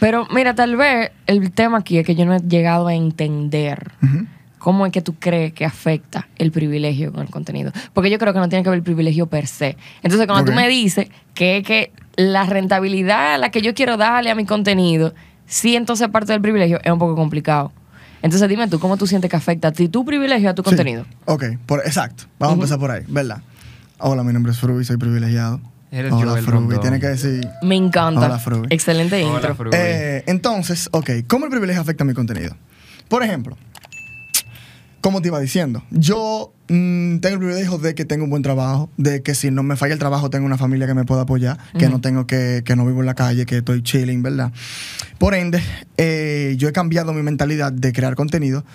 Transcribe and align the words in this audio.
Pero 0.00 0.26
mira, 0.32 0.54
tal 0.54 0.76
vez 0.76 1.10
el 1.26 1.50
tema 1.52 1.78
aquí 1.78 1.98
es 1.98 2.06
que 2.06 2.14
yo 2.14 2.24
no 2.26 2.34
he 2.34 2.40
llegado 2.40 2.86
a 2.86 2.94
entender 2.94 3.92
cómo 4.58 4.84
es 4.84 4.92
que 4.92 5.00
tú 5.00 5.14
crees 5.18 5.52
que 5.52 5.64
afecta 5.64 6.28
el 6.36 6.50
privilegio 6.50 7.12
con 7.12 7.22
el 7.22 7.30
contenido. 7.30 7.72
Porque 7.92 8.10
yo 8.10 8.18
creo 8.18 8.32
que 8.32 8.40
no 8.40 8.48
tiene 8.48 8.62
que 8.64 8.70
ver 8.70 8.78
el 8.78 8.82
privilegio 8.82 9.26
per 9.26 9.46
se. 9.46 9.76
Entonces, 10.02 10.26
cuando 10.26 10.50
tú 10.50 10.56
me 10.56 10.68
dices 10.68 11.08
que, 11.34 11.62
que 11.64 11.92
la 12.16 12.44
rentabilidad 12.44 13.34
a 13.34 13.38
la 13.38 13.50
que 13.50 13.62
yo 13.62 13.74
quiero 13.74 13.96
darle 13.96 14.30
a 14.30 14.34
mi 14.34 14.44
contenido, 14.44 15.14
sí, 15.46 15.76
entonces 15.76 16.08
parte 16.08 16.32
del 16.32 16.40
privilegio 16.42 16.80
es 16.82 16.90
un 16.92 16.98
poco 16.98 17.14
complicado. 17.14 17.72
Entonces, 18.22 18.48
dime 18.48 18.66
tú, 18.68 18.80
¿cómo 18.80 18.96
tú 18.96 19.06
sientes 19.06 19.30
que 19.30 19.36
afecta 19.36 19.68
a 19.68 19.72
ti 19.72 19.88
tu 19.88 20.04
privilegio 20.04 20.50
a 20.50 20.54
tu 20.54 20.62
Sí. 20.62 20.70
contenido? 20.70 21.06
Ok, 21.26 21.44
por, 21.64 21.80
exacto. 21.80 22.24
Vamos 22.38 22.54
a 22.54 22.56
empezar 22.56 22.78
por 22.78 22.90
ahí, 22.90 23.04
¿verdad? 23.06 23.42
Hola, 23.98 24.24
mi 24.24 24.32
nombre 24.32 24.50
es 24.52 24.58
Fruby, 24.58 24.84
soy 24.84 24.96
privilegiado. 24.96 25.60
Eres 25.96 26.12
Hola, 26.12 26.32
Joel 26.32 26.44
Fruby. 26.44 26.58
Rondón. 26.58 26.80
Tiene 26.82 27.00
que 27.00 27.06
decir. 27.06 27.48
Me 27.62 27.74
encanta. 27.74 28.38
Hola. 28.46 28.66
Excelente 28.68 29.24
Hola, 29.24 29.48
intro. 29.48 29.70
Eh, 29.72 30.24
entonces, 30.26 30.90
ok, 30.92 31.10
¿cómo 31.26 31.46
el 31.46 31.50
privilegio 31.50 31.80
afecta 31.80 32.04
a 32.04 32.06
mi 32.06 32.12
contenido? 32.12 32.54
Por 33.08 33.22
ejemplo, 33.22 33.56
como 35.00 35.22
te 35.22 35.28
iba 35.28 35.40
diciendo, 35.40 35.82
yo 35.90 36.52
mm, 36.68 37.18
tengo 37.20 37.34
el 37.34 37.38
privilegio 37.38 37.78
de 37.78 37.94
que 37.94 38.04
tengo 38.04 38.24
un 38.24 38.30
buen 38.30 38.42
trabajo, 38.42 38.90
de 38.98 39.22
que 39.22 39.34
si 39.34 39.50
no 39.50 39.62
me 39.62 39.76
falla 39.76 39.94
el 39.94 39.98
trabajo 39.98 40.28
tengo 40.28 40.44
una 40.44 40.58
familia 40.58 40.86
que 40.86 40.92
me 40.92 41.04
pueda 41.04 41.22
apoyar, 41.22 41.56
que 41.78 41.88
no 41.88 42.02
tengo 42.02 42.26
que, 42.26 42.62
que 42.62 42.76
no 42.76 42.84
vivo 42.84 43.00
en 43.00 43.06
la 43.06 43.14
calle, 43.14 43.46
que 43.46 43.58
estoy 43.58 43.82
chilling, 43.82 44.22
¿verdad? 44.22 44.52
Por 45.16 45.34
ende, 45.34 45.62
eh, 45.96 46.56
yo 46.58 46.68
he 46.68 46.72
cambiado 46.72 47.14
mi 47.14 47.22
mentalidad 47.22 47.72
de 47.72 47.94
crear 47.94 48.16
contenido 48.16 48.66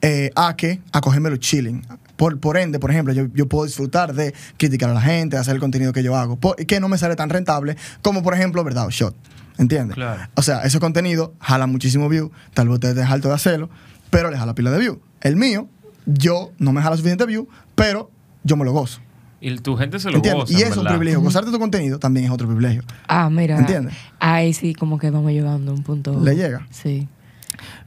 eh, 0.00 0.30
a 0.34 0.56
que 0.56 0.80
a 0.92 1.02
cogérmelo 1.02 1.36
chilling. 1.36 1.82
Por, 2.16 2.38
por 2.38 2.56
ende, 2.56 2.78
por 2.78 2.90
ejemplo, 2.90 3.12
yo, 3.12 3.26
yo 3.34 3.48
puedo 3.48 3.64
disfrutar 3.66 4.14
de 4.14 4.34
criticar 4.56 4.90
a 4.90 4.94
la 4.94 5.00
gente, 5.00 5.36
de 5.36 5.40
hacer 5.40 5.54
el 5.54 5.60
contenido 5.60 5.92
que 5.92 6.02
yo 6.02 6.16
hago, 6.16 6.36
por- 6.36 6.56
que 6.56 6.78
no 6.80 6.88
me 6.88 6.96
sale 6.98 7.16
tan 7.16 7.28
rentable 7.30 7.76
como, 8.02 8.22
por 8.22 8.34
ejemplo, 8.34 8.62
¿verdad? 8.64 8.86
O 8.86 8.90
Shot. 8.90 9.14
¿Entiendes? 9.58 9.94
Claro. 9.94 10.22
O 10.34 10.42
sea, 10.42 10.62
ese 10.62 10.80
contenido 10.80 11.32
jala 11.40 11.66
muchísimo 11.66 12.08
view, 12.08 12.30
tal 12.54 12.66
vez 12.68 12.74
ustedes 12.74 13.04
harto 13.08 13.28
de 13.28 13.34
hacerlo, 13.34 13.70
pero 14.10 14.30
le 14.30 14.36
jala 14.36 14.54
pila 14.54 14.70
de 14.72 14.78
view. 14.80 15.00
El 15.20 15.36
mío, 15.36 15.68
yo 16.06 16.50
no 16.58 16.72
me 16.72 16.82
jala 16.82 16.96
suficiente 16.96 17.24
view, 17.26 17.48
pero 17.74 18.10
yo 18.42 18.56
me 18.56 18.64
lo 18.64 18.72
gozo. 18.72 19.00
Y 19.40 19.54
tu 19.58 19.76
gente 19.76 19.98
se 20.00 20.10
lo 20.10 20.16
¿Entiendes? 20.16 20.44
goza, 20.50 20.58
Y 20.58 20.62
es 20.62 20.76
un 20.76 20.86
privilegio. 20.86 21.20
Gozarte 21.20 21.50
tu 21.50 21.58
contenido 21.58 21.98
también 21.98 22.26
es 22.26 22.32
otro 22.32 22.46
privilegio. 22.46 22.82
Ah, 23.08 23.28
mira. 23.30 23.58
¿Entiendes? 23.58 23.94
Ahí 24.18 24.52
sí, 24.54 24.74
como 24.74 24.98
que 24.98 25.10
vamos 25.10 25.30
llegando 25.32 25.70
a 25.72 25.74
un 25.74 25.82
punto. 25.82 26.18
¿Le 26.22 26.34
llega? 26.34 26.66
Sí. 26.70 27.06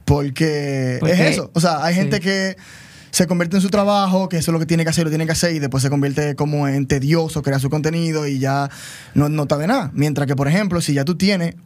Porque, 0.04 0.96
Porque- 1.00 1.12
es 1.14 1.20
eso. 1.20 1.50
O 1.54 1.60
sea, 1.60 1.84
hay 1.84 1.94
sí. 1.94 2.00
gente 2.00 2.20
que 2.20 2.56
se 3.18 3.26
convierte 3.26 3.56
en 3.56 3.62
su 3.62 3.68
trabajo, 3.68 4.28
que 4.28 4.36
eso 4.36 4.52
es 4.52 4.52
lo 4.52 4.60
que 4.60 4.66
tiene 4.66 4.84
que 4.84 4.90
hacer, 4.90 5.02
lo 5.02 5.10
tiene 5.10 5.26
que 5.26 5.32
hacer, 5.32 5.52
y 5.52 5.58
después 5.58 5.82
se 5.82 5.90
convierte 5.90 6.36
como 6.36 6.68
en 6.68 6.86
tedioso, 6.86 7.42
crea 7.42 7.58
su 7.58 7.68
contenido 7.68 8.28
y 8.28 8.38
ya 8.38 8.70
no, 9.14 9.28
no 9.28 9.42
está 9.42 9.58
de 9.58 9.66
nada. 9.66 9.90
Mientras 9.92 10.28
que, 10.28 10.36
por 10.36 10.46
ejemplo, 10.46 10.80
si 10.80 10.94
ya 10.94 11.04
tú 11.04 11.16
tienes 11.16 11.56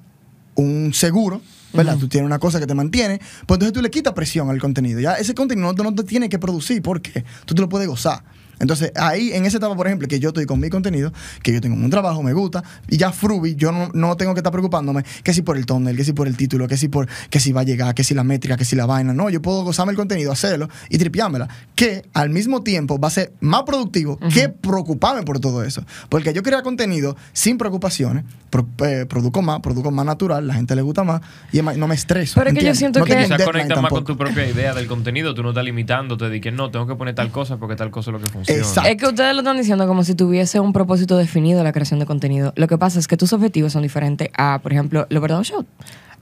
un 0.55 0.95
seguro, 0.95 1.43
¿verdad? 1.75 1.99
Tú 1.99 2.09
tienes 2.09 2.25
una 2.25 2.39
cosa 2.39 2.59
que 2.59 2.67
te 2.67 2.73
mantiene, 2.73 3.19
pues 3.47 3.57
entonces 3.57 3.75
tú 3.75 3.83
le 3.83 3.91
quitas 3.91 4.15
presión 4.15 4.49
al 4.49 4.61
contenido. 4.61 4.99
Ya 4.99 5.15
ese 5.17 5.35
contenido 5.35 5.75
no, 5.75 5.85
no 5.85 5.95
te 5.95 6.05
tiene 6.05 6.31
que 6.31 6.39
producir, 6.39 6.81
porque 6.81 7.23
tú 7.45 7.55
te 7.55 7.61
lo 7.61 7.69
puedes 7.69 7.87
gozar. 7.87 8.25
Entonces, 8.61 8.93
ahí, 8.97 9.33
en 9.33 9.45
esa 9.45 9.57
etapa, 9.59 9.75
por 9.75 9.87
ejemplo, 9.87 10.07
que 10.09 10.21
yo 10.21 10.29
estoy 10.29 10.47
con 10.47 10.61
mi 10.61 10.71
contenido, 10.71 11.13
que 11.43 11.53
yo 11.53 11.61
tengo 11.61 11.75
un 11.77 11.91
trabajo, 11.91 12.23
me 12.23 12.33
gusta, 12.33 12.63
y 12.89 12.97
ya 12.97 13.11
Fruby, 13.13 13.57
yo 13.57 13.73
no, 13.73 13.91
no 13.93 14.17
tengo 14.17 14.35
que 14.35 14.41
estar 14.41 14.53
preocupándome 14.53 15.05
que 15.25 15.35
si 15.35 15.43
por 15.43 15.57
el 15.57 15.67
thumbnail, 15.67 15.97
que 15.97 16.05
si 16.05 16.13
por 16.13 16.29
el 16.29 16.37
título, 16.37 16.69
que 16.69 16.77
si 16.77 16.89
por 16.89 17.09
que 17.31 17.41
si 17.41 17.53
va 17.53 17.63
a 17.63 17.65
llegar, 17.65 17.95
que 17.95 18.05
si 18.05 18.15
la 18.15 18.25
métrica, 18.25 18.57
que 18.57 18.65
si 18.65 18.77
la 18.77 18.87
vaina. 18.87 19.13
No, 19.13 19.31
yo 19.31 19.43
puedo 19.43 19.65
gozarme 19.65 19.91
el 19.93 19.97
contenido, 19.97 20.31
hacerlo 20.33 20.69
y 20.89 20.99
tripeármela. 20.99 21.49
Que 21.75 22.05
al 22.15 22.31
mismo 22.31 22.63
tiempo 22.63 22.99
va 22.99 23.09
a 23.09 23.11
ser 23.11 23.33
más 23.41 23.63
productivo 23.65 24.19
que 24.33 24.49
preocuparme 24.49 25.23
por 25.23 25.41
todo 25.41 25.65
eso. 25.65 25.85
Porque 26.09 26.33
yo 26.33 26.43
crear 26.43 26.63
contenido 26.63 27.17
sin 27.33 27.59
preocupaciones, 27.59 28.25
pro- 28.51 28.67
eh, 28.87 29.07
produzco 29.09 29.43
más, 29.43 29.61
produzco 29.61 29.91
más 29.91 30.07
natural, 30.07 30.47
la 30.47 30.55
gente 30.55 30.77
le 30.77 30.83
gusta 30.83 31.03
más 31.05 31.21
y 31.53 31.59
es 31.59 31.65
más- 31.65 31.77
no 31.77 31.89
me 31.89 31.95
estreso. 31.95 32.35
Pero 32.39 32.51
es 32.51 32.57
que 32.59 32.65
yo 32.65 32.75
siento 32.75 33.01
No 33.01 33.05
que- 33.07 33.15
deadline 33.17 33.45
conectas 33.45 33.83
más 33.83 33.91
con 33.91 34.05
tu 34.05 34.17
propia 34.17 34.47
idea 34.49 34.75
del 34.75 34.87
contenido. 34.87 35.35
Tú 35.35 35.43
no 35.43 35.49
estás 35.51 35.65
limitándote 35.65 36.29
de 36.29 36.41
que 36.41 36.53
no, 36.53 36.71
tengo 36.71 36.87
que 36.87 36.95
poner 36.95 37.15
tal 37.15 37.31
cosa 37.31 37.57
porque 37.57 37.77
tal 37.77 37.91
cosa 37.91 38.11
es 38.11 38.13
lo 38.13 38.21
que 38.21 38.27
funciona. 38.29 38.42
Exacto. 38.49 38.89
Es 38.91 38.97
que 38.97 39.07
ustedes 39.07 39.35
lo 39.35 39.41
están 39.41 39.57
diciendo 39.57 39.87
como 39.87 40.05
si 40.05 40.15
tuviese 40.15 40.61
un 40.61 40.73
propósito 40.73 41.17
definido 41.17 41.59
de 41.59 41.65
la 41.65 41.73
creación 41.73 42.01
de 42.01 42.07
contenido. 42.07 42.53
Lo 42.57 42.67
que 42.69 42.79
pasa 42.79 42.99
es 42.99 43.09
que 43.09 43.17
tus 43.17 43.33
objetivos 43.33 43.73
son 43.73 43.83
diferentes 43.83 44.29
a, 44.37 44.61
por 44.63 44.73
ejemplo, 44.73 45.07
los 45.11 45.21
verdaderos 45.23 45.49
show. 45.49 45.67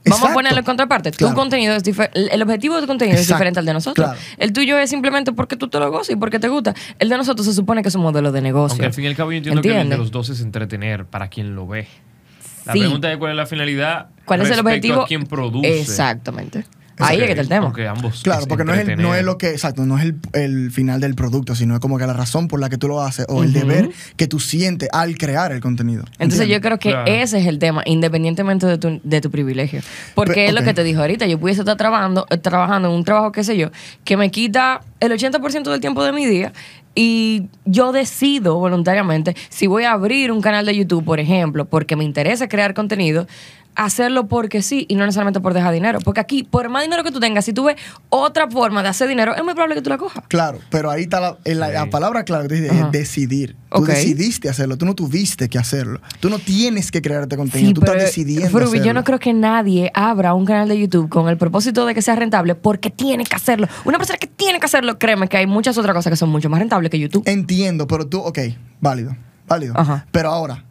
Vamos 0.03 0.17
Exacto. 0.17 0.27
a 0.31 0.33
ponerlo 0.33 0.59
en 0.59 0.65
contraparte. 0.65 1.11
Claro. 1.11 1.33
Tu 1.33 1.39
contenido 1.39 1.75
es 1.75 1.83
el 2.15 2.41
objetivo 2.41 2.75
de 2.75 2.81
tu 2.81 2.87
contenido 2.87 3.19
es 3.19 3.27
diferente 3.27 3.59
al 3.59 3.65
de 3.67 3.73
nosotros. 3.73 4.03
Claro. 4.07 4.19
El 4.39 4.51
tuyo 4.51 4.77
es 4.79 4.89
simplemente 4.89 5.31
porque 5.31 5.55
tú 5.55 5.67
te 5.67 5.77
lo 5.77 5.91
gozas 5.91 6.09
y 6.09 6.15
porque 6.15 6.39
te 6.39 6.47
gusta. 6.47 6.73
El 6.97 7.09
de 7.09 7.17
nosotros 7.17 7.45
se 7.45 7.53
supone 7.53 7.83
que 7.83 7.89
es 7.89 7.95
un 7.95 8.01
modelo 8.01 8.31
de 8.31 8.41
negocio. 8.41 8.73
Aunque 8.73 8.85
al 8.87 8.93
fin 8.93 9.03
y 9.03 9.07
al 9.07 9.15
cabo 9.15 9.31
yo 9.31 9.37
entiendo 9.37 9.61
que 9.61 9.79
el 9.79 9.89
de 9.89 9.97
los 9.97 10.09
dos 10.09 10.29
es 10.29 10.41
entretener 10.41 11.05
para 11.05 11.27
quien 11.29 11.53
lo 11.55 11.67
ve. 11.67 11.87
La 12.65 12.73
Sí. 12.73 12.79
pregunta 12.79 13.11
es 13.11 13.17
cuál 13.17 13.31
es 13.31 13.37
la 13.37 13.45
finalidad. 13.45 14.07
¿Cuál 14.25 14.41
es 14.41 14.49
el 14.49 14.59
objetivo? 14.59 15.01
A 15.01 15.07
quien 15.07 15.25
produce. 15.27 15.81
Exactamente. 15.81 16.65
Ahí 17.01 17.17
es 17.19 17.25
que 17.25 17.31
está 17.31 17.41
el 17.41 17.47
tema. 17.49 17.73
Ambos. 17.89 18.21
Claro, 18.23 18.45
porque 18.47 18.63
no 18.63 18.73
es, 18.73 18.87
el- 18.87 19.01
no 19.01 19.15
es 19.15 19.23
lo 19.23 19.37
que, 19.37 19.49
exacto, 19.51 19.85
no 19.85 19.97
es 19.97 20.03
el, 20.05 20.15
el 20.33 20.71
final 20.71 20.99
del 21.01 21.15
producto, 21.15 21.55
sino 21.55 21.73
es 21.75 21.79
como 21.79 21.97
que 21.97 22.05
la 22.07 22.13
razón 22.13 22.47
por 22.47 22.59
la 22.59 22.69
que 22.69 22.77
tú 22.77 22.87
lo 22.87 23.01
haces 23.01 23.25
o 23.29 23.43
el 23.43 23.53
deber 23.53 23.89
que 24.17 24.27
tú 24.27 24.39
sientes 24.39 24.89
al 24.91 25.17
crear 25.17 25.51
el 25.51 25.61
contenido. 25.61 26.03
Entonces 26.19 26.47
yo 26.47 26.59
creo 26.61 26.77
que 26.79 26.89
Claro. 26.89 27.11
ese 27.11 27.39
es 27.39 27.47
el 27.47 27.59
tema, 27.59 27.83
independientemente 27.85 28.65
de 28.67 28.77
tu, 28.77 28.99
de 29.03 29.21
tu 29.21 29.31
privilegio. 29.31 29.81
Porque 30.15 30.45
es 30.47 30.53
lo 30.53 30.63
que 30.63 30.73
te 30.73 30.83
dijo 30.83 31.01
ahorita, 31.01 31.25
yo 31.27 31.39
pudiese 31.39 31.61
estar 31.61 31.77
trabajando, 31.77 32.25
eh, 32.29 32.37
trabajando 32.37 32.89
en 32.89 32.95
un 32.95 33.03
trabajo, 33.03 33.31
qué 33.31 33.43
sé 33.43 33.57
yo, 33.57 33.69
que 34.03 34.17
me 34.17 34.31
quita 34.31 34.81
el 34.99 35.11
80% 35.11 35.71
del 35.71 35.79
tiempo 35.79 36.03
de 36.03 36.11
mi 36.11 36.25
día 36.25 36.51
y 36.93 37.43
yo 37.65 37.91
decido 37.93 38.55
voluntariamente 38.57 39.35
si 39.49 39.65
voy 39.67 39.85
a 39.85 39.93
abrir 39.93 40.31
un 40.31 40.41
canal 40.41 40.65
de 40.65 40.75
YouTube, 40.75 41.05
por 41.05 41.19
ejemplo, 41.21 41.65
porque 41.65 41.95
me 41.95 42.03
interesa 42.03 42.47
crear 42.49 42.73
contenido, 42.73 43.27
hacerlo 43.75 44.27
porque 44.27 44.61
sí 44.61 44.85
y 44.89 44.95
no 44.95 45.05
necesariamente 45.05 45.39
por 45.39 45.53
dejar 45.53 45.73
dinero. 45.73 45.99
Porque 46.03 46.19
aquí, 46.19 46.43
por 46.43 46.67
más 46.69 46.83
dinero 46.83 47.03
que 47.03 47.11
tú 47.11 47.19
tengas, 47.19 47.45
si 47.45 47.53
tú 47.53 47.63
ves 47.65 47.77
otra 48.09 48.49
forma 48.49 48.83
de 48.83 48.89
hacer 48.89 49.07
dinero, 49.07 49.33
es 49.35 49.43
muy 49.43 49.53
probable 49.53 49.75
que 49.75 49.81
tú 49.81 49.89
la 49.89 49.97
cojas. 49.97 50.23
Claro, 50.27 50.59
pero 50.69 50.91
ahí 50.91 51.03
está 51.03 51.19
la, 51.19 51.37
en 51.45 51.59
la, 51.59 51.67
Sí. 51.67 51.73
la 51.73 51.89
palabra 51.89 52.23
clave 52.25 52.43
que 52.43 52.49
tú 52.49 52.55
dices, 52.55 52.71
Ajá. 52.71 52.85
es 52.87 52.91
decidir. 52.91 53.55
Tú 53.71 53.83
Ok. 53.83 53.87
decidiste 53.87 54.49
hacerlo, 54.49 54.77
tú 54.77 54.85
no 54.85 54.93
tuviste 54.95 55.47
que 55.47 55.57
hacerlo. 55.57 56.01
Tú 56.19 56.29
no 56.29 56.39
tienes 56.39 56.91
que 56.91 57.01
crearte 57.01 57.37
contenido, 57.37 57.73
tú 57.73 57.81
estás 57.85 58.01
decidiendo 58.03 58.49
Fruby, 58.49 58.81
yo 58.81 58.93
no 58.93 59.03
creo 59.05 59.19
que 59.19 59.33
nadie 59.33 59.89
abra 59.93 60.33
un 60.33 60.45
canal 60.45 60.67
de 60.67 60.77
YouTube 60.77 61.07
con 61.09 61.29
el 61.29 61.37
propósito 61.37 61.85
de 61.85 61.93
que 61.95 62.01
sea 62.01 62.15
rentable 62.15 62.55
porque 62.55 62.89
tiene 62.89 63.23
que 63.23 63.35
hacerlo. 63.35 63.67
Una 63.85 63.97
persona 63.97 64.17
que 64.19 64.27
tiene 64.27 64.59
que 64.59 64.65
hacerlo, 64.65 64.99
créeme 64.99 65.29
que 65.29 65.37
hay 65.37 65.47
muchas 65.47 65.77
otras 65.77 65.95
cosas 65.95 66.11
que 66.11 66.17
son 66.17 66.29
mucho 66.29 66.49
más 66.49 66.59
rentables 66.59 66.91
que 66.91 66.99
YouTube. 66.99 67.23
Entiendo, 67.25 67.87
pero 67.87 68.05
tú, 68.05 68.19
ok, 68.19 68.39
válido, 68.81 69.15
válido. 69.47 69.73
Ajá. 69.77 70.05
Pero 70.11 70.29
ahora, 70.31 70.65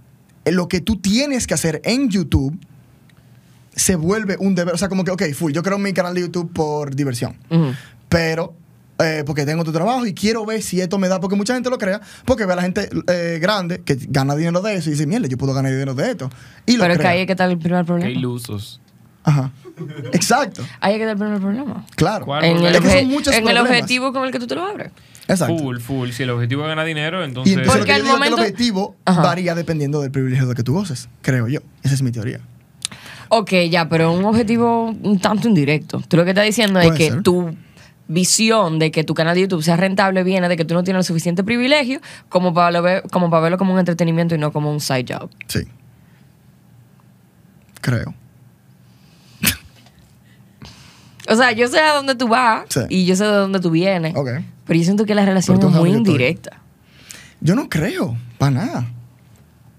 eh, 0.45 0.53
lo 0.53 0.69
que 0.69 0.81
tú 0.81 0.97
tienes 0.97 1.47
que 1.47 1.55
hacer 1.55 1.81
en 1.85 2.11
YouTube 2.11 2.59
se 3.81 3.97
vuelve 3.97 4.37
un 4.39 4.55
deber. 4.55 4.75
O 4.75 4.79
sea, 4.79 4.89
como 4.89 5.05
que, 5.05 5.11
ok, 5.11 5.23
full, 5.35 5.53
yo 5.53 5.63
creo 5.63 5.79
mi 5.79 5.93
canal 5.93 6.15
de 6.15 6.21
YouTube 6.23 6.53
por 6.53 6.95
diversión. 6.95 7.37
Pero, 8.09 8.55
eh, 8.99 9.23
porque 9.25 9.47
tengo 9.47 9.65
tu 9.65 9.73
trabajo 9.73 10.05
y 10.05 10.13
quiero 10.13 10.45
ver 10.45 10.61
si 10.63 10.81
esto 10.81 10.99
me 10.99 11.09
da, 11.09 11.21
porque 11.21 11.37
mucha 11.37 11.55
gente 11.55 11.71
lo 11.71 11.79
crea, 11.79 12.01
porque 12.25 12.45
ve 12.45 12.53
a 12.53 12.57
la 12.57 12.63
gente 12.63 12.91
eh, 13.09 13.39
grande 13.41 13.81
que 13.83 13.97
gana 14.09 14.35
dinero 14.37 14.61
de 14.61 14.75
eso 14.75 14.91
y 14.91 14.93
dice, 14.93 15.07
mierda, 15.07 15.29
yo 15.29 15.39
puedo 15.39 15.55
ganar 15.55 15.73
dinero 15.73 15.95
de 15.95 16.11
esto. 16.11 16.31
Y 16.67 16.77
lo 16.77 16.83
Pero 16.83 16.95
es 16.95 17.01
que 17.01 17.07
ahí 17.07 17.21
es 17.21 17.27
que 17.27 17.33
está 17.33 17.47
el 17.47 17.59
primer 17.59 17.81
Qué 17.83 17.87
problema. 17.87 18.11
ilusos. 18.11 18.81
Ajá. 19.23 19.51
Exacto, 20.13 20.63
Ahí 20.81 20.95
es 20.95 20.99
que 20.99 21.03
está 21.05 21.13
el 21.13 21.19
primer 21.19 21.41
problema. 21.41 21.87
claro. 21.95 22.25
¿Cuál 22.27 22.45
En, 22.45 22.57
el, 22.59 22.67
Es 22.75 22.81
que 22.81 22.87
obje- 22.89 23.01
son 23.01 23.09
muchos 23.09 23.35
en 23.35 23.49
el 23.49 23.57
objetivo 23.59 24.13
con 24.13 24.25
el 24.25 24.31
que 24.33 24.39
tú 24.39 24.47
te 24.47 24.55
lo 24.55 24.63
abres. 24.65 24.91
Exacto. 25.29 25.57
Full, 25.57 25.79
full. 25.79 26.11
Si 26.11 26.23
el 26.25 26.31
objetivo 26.31 26.63
es 26.65 26.69
ganar 26.69 26.85
dinero, 26.87 27.21
Y 27.23 27.25
entonces. 27.25 27.55
Porque 27.65 27.79
lo 27.79 27.85
que 27.87 27.93
al 27.93 27.99
yo 28.01 28.05
digo 28.05 28.17
es 28.17 28.23
que 28.23 28.31
momento- 28.31 28.43
el 28.45 28.51
objetivo 28.53 28.97
Ajá. 29.05 29.23
varía 29.23 29.55
dependiendo 29.55 30.01
del 30.03 30.11
privilegio 30.11 30.47
de 30.49 30.55
que 30.55 30.63
tú 30.63 30.73
goces, 30.75 31.09
creo 31.23 31.49
yo. 31.49 31.61
Esa 31.83 31.95
es 31.95 32.03
mi 32.03 32.11
teoría. 32.11 32.41
Ok, 33.33 33.53
ya, 33.71 33.89
pero 33.89 34.13
un 34.13 34.25
objetivo 34.25 34.87
un 35.03 35.19
tanto 35.21 35.47
indirecto. 35.49 36.03
Tú 36.09 36.17
lo 36.17 36.25
que 36.25 36.31
estás 36.31 36.45
diciendo 36.45 36.81
es 36.81 36.91
que 36.93 37.11
ser. 37.11 37.23
tu 37.23 37.55
visión 38.09 38.81
de 38.81 38.91
que 38.91 39.05
tu 39.05 39.15
canal 39.15 39.37
de 39.37 39.43
YouTube 39.43 39.63
sea 39.63 39.77
rentable 39.77 40.25
viene 40.25 40.49
de 40.49 40.57
que 40.57 40.65
tú 40.65 40.75
no 40.75 40.83
tienes 40.83 41.01
el 41.01 41.05
suficiente 41.05 41.45
privilegio 41.45 42.01
como 42.29 42.53
para, 42.53 42.73
lo 42.73 42.83
ver- 42.83 43.05
como 43.13 43.31
para 43.31 43.43
verlo 43.43 43.57
como 43.57 43.73
un 43.73 43.79
entretenimiento 43.79 44.35
y 44.35 44.39
no 44.39 44.53
como 44.53 44.71
un 44.73 44.81
side 44.81 45.07
job. 45.09 45.31
Sí. 45.47 45.61
Creo. 47.81 48.13
O 51.29 51.37
sea, 51.37 51.53
yo 51.53 51.69
sé 51.69 51.79
a 51.79 51.95
dónde 51.95 52.17
tú 52.17 52.27
vas 52.27 52.65
Sí. 52.69 52.81
y 52.89 53.05
yo 53.07 53.15
sé 53.15 53.25
de 53.25 53.31
dónde 53.31 53.61
tú 53.61 53.71
vienes. 53.71 54.17
Ok. 54.17 54.29
Pero 54.67 54.79
yo 54.79 54.85
siento 54.85 55.05
que 55.07 55.15
la 55.15 55.25
relación 55.25 55.59
es 55.61 55.67
muy 55.71 55.91
indirecta. 55.91 56.61
Yo 57.41 57.55
no 57.55 57.69
creo, 57.69 58.17
para 58.39 58.51
nada. 58.51 58.87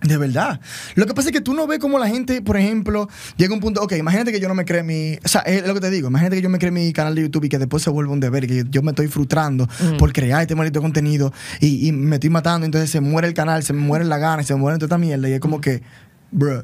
De 0.02 0.18
verdad. 0.18 0.60
Lo 0.96 1.06
que 1.06 1.14
pasa 1.14 1.30
es 1.30 1.32
que 1.34 1.42
tú 1.42 1.54
no 1.54 1.68
ves 1.68 1.78
como 1.78 2.00
la 2.00 2.08
gente, 2.08 2.42
por 2.42 2.58
ejemplo, 2.58 3.08
llega 3.38 3.54
un 3.54 3.60
punto, 3.60 3.82
ok, 3.84 3.94
imagínate 3.94 4.32
que 4.32 4.40
yo 4.40 4.48
no 4.48 4.56
me 4.56 4.66
cree 4.66 4.82
mi, 4.82 5.18
o 5.24 5.28
sea, 5.28 5.42
es 5.42 5.66
lo 5.68 5.76
que 5.76 5.80
te 5.80 5.92
digo, 5.92 6.08
imagínate 6.08 6.38
que 6.38 6.42
yo 6.42 6.50
me 6.50 6.58
cree 6.58 6.72
mi 6.72 6.92
canal 6.92 7.14
de 7.14 7.22
YouTube 7.22 7.44
y 7.44 7.50
que 7.50 7.60
después 7.60 7.84
se 7.84 7.92
vuelve 7.92 8.12
un 8.12 8.20
deber, 8.20 8.48
que 8.48 8.56
yo, 8.58 8.64
yo 8.68 8.82
me 8.82 8.92
estoy 8.92 9.08
frustrando 9.08 9.68
por 10.00 10.12
crear 10.12 10.42
este 10.42 10.56
maldito 10.56 10.82
contenido 10.82 11.32
y, 11.60 11.88
y 11.88 11.92
me 11.92 12.16
estoy 12.16 12.32
matando, 12.32 12.66
entonces 12.66 12.90
se 12.90 13.00
muere 13.00 13.28
el 13.28 13.36
canal, 13.36 13.62
se 13.62 13.74
me 13.74 13.82
muere 13.82 14.04
la 14.06 14.18
gana, 14.18 14.42
se 14.42 14.56
me 14.56 14.60
muere 14.60 14.78
toda 14.80 14.88
esta 14.88 14.98
mierda 14.98 15.30
y 15.30 15.34
es 15.34 15.40
como 15.40 15.62
que, 15.62 15.84
bruh. 16.32 16.64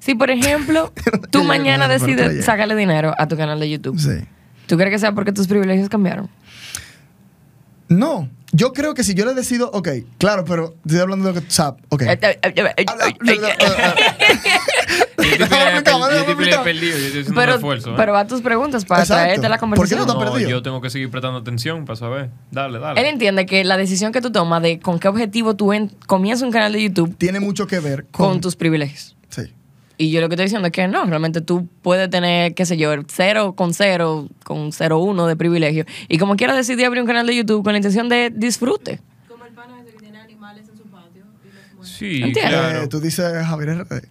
Si, 0.00 0.14
por 0.14 0.30
ejemplo, 0.30 0.92
tú 1.30 1.44
mañana 1.44 1.88
decides 1.88 2.44
sacarle 2.44 2.74
dinero 2.74 3.14
a 3.18 3.28
tu 3.28 3.36
canal 3.36 3.60
de 3.60 3.68
YouTube, 3.68 3.98
Sí. 3.98 4.24
¿tú 4.66 4.76
crees 4.78 4.92
que 4.92 4.98
sea 4.98 5.12
porque 5.12 5.32
tus 5.32 5.46
privilegios 5.46 5.90
cambiaron? 5.90 6.30
No, 7.88 8.30
yo 8.52 8.72
creo 8.72 8.94
que 8.94 9.02
si 9.02 9.14
yo 9.14 9.24
le 9.24 9.34
decido, 9.34 9.70
ok, 9.72 9.88
claro, 10.18 10.44
pero 10.44 10.74
estoy 10.84 11.00
hablando 11.00 11.32
de 11.32 11.34
lo 11.34 11.40
que, 11.40 11.46
o 11.48 11.76
ok. 11.94 12.02
Pero, 17.34 17.54
esfuerzo. 17.54 17.90
¿eh? 17.90 17.94
pero 17.96 18.12
va 18.12 18.20
a 18.20 18.26
tus 18.26 18.40
preguntas 18.42 18.84
para 18.84 19.02
Exacto. 19.02 19.22
traerte 19.24 19.48
la 19.48 19.56
¿Por 19.56 19.56
qué 19.56 19.60
conversación. 19.60 20.00
no 20.00 20.06
te 20.06 20.12
has 20.12 20.24
no, 20.26 20.32
perdido? 20.32 20.50
yo 20.50 20.62
tengo 20.62 20.80
que 20.80 20.90
seguir 20.90 21.10
prestando 21.10 21.38
atención 21.38 21.84
para 21.84 21.96
saber. 21.96 22.30
Dale, 22.50 22.78
dale. 22.78 23.00
Él 23.00 23.06
entiende 23.06 23.46
que 23.46 23.64
la 23.64 23.76
decisión 23.76 24.12
que 24.12 24.20
tú 24.20 24.30
tomas 24.30 24.62
de 24.62 24.78
con 24.80 24.98
qué 24.98 25.08
objetivo 25.08 25.54
tú 25.56 25.72
en- 25.72 25.90
comienzas 26.06 26.42
un 26.42 26.52
canal 26.52 26.72
de 26.72 26.82
YouTube 26.82 27.16
Tiene 27.16 27.40
mucho 27.40 27.66
que 27.66 27.80
ver 27.80 28.04
con, 28.10 28.28
con 28.28 28.40
tus 28.40 28.56
privilegios. 28.56 29.16
Y 30.02 30.10
yo 30.10 30.20
lo 30.20 30.28
que 30.28 30.34
estoy 30.34 30.46
diciendo 30.46 30.66
es 30.66 30.72
que 30.72 30.88
no, 30.88 31.04
realmente 31.04 31.40
tú 31.42 31.68
puedes 31.80 32.10
tener, 32.10 32.54
qué 32.54 32.66
sé 32.66 32.76
yo, 32.76 32.90
cero 33.06 33.54
con 33.56 33.72
cero, 33.72 34.28
con 34.42 34.72
cero 34.72 34.98
uno 34.98 35.26
de 35.28 35.36
privilegio. 35.36 35.84
Y 36.08 36.18
como 36.18 36.34
quieras 36.34 36.56
decidir 36.56 36.86
abrir 36.86 37.02
un 37.02 37.06
canal 37.06 37.24
de 37.26 37.36
YouTube 37.36 37.62
con 37.62 37.72
la 37.72 37.78
intención 37.78 38.08
de 38.08 38.30
disfrute. 38.34 39.00
Como 39.28 39.44
el 39.46 39.52
pana 39.52 39.76
que 39.84 39.92
tiene 39.92 40.18
animales 40.18 40.68
en 40.68 40.76
su 40.76 40.82
patio 40.84 41.22
y 41.44 41.54
los 41.54 41.74
muere. 41.76 41.88
Sí, 41.92 42.16
¿Entiendes? 42.22 42.48
claro. 42.48 42.82
Eh, 42.82 42.88
tú 42.88 42.98
dices 43.00 43.46
Javier 43.46 43.78
RD. 43.78 44.08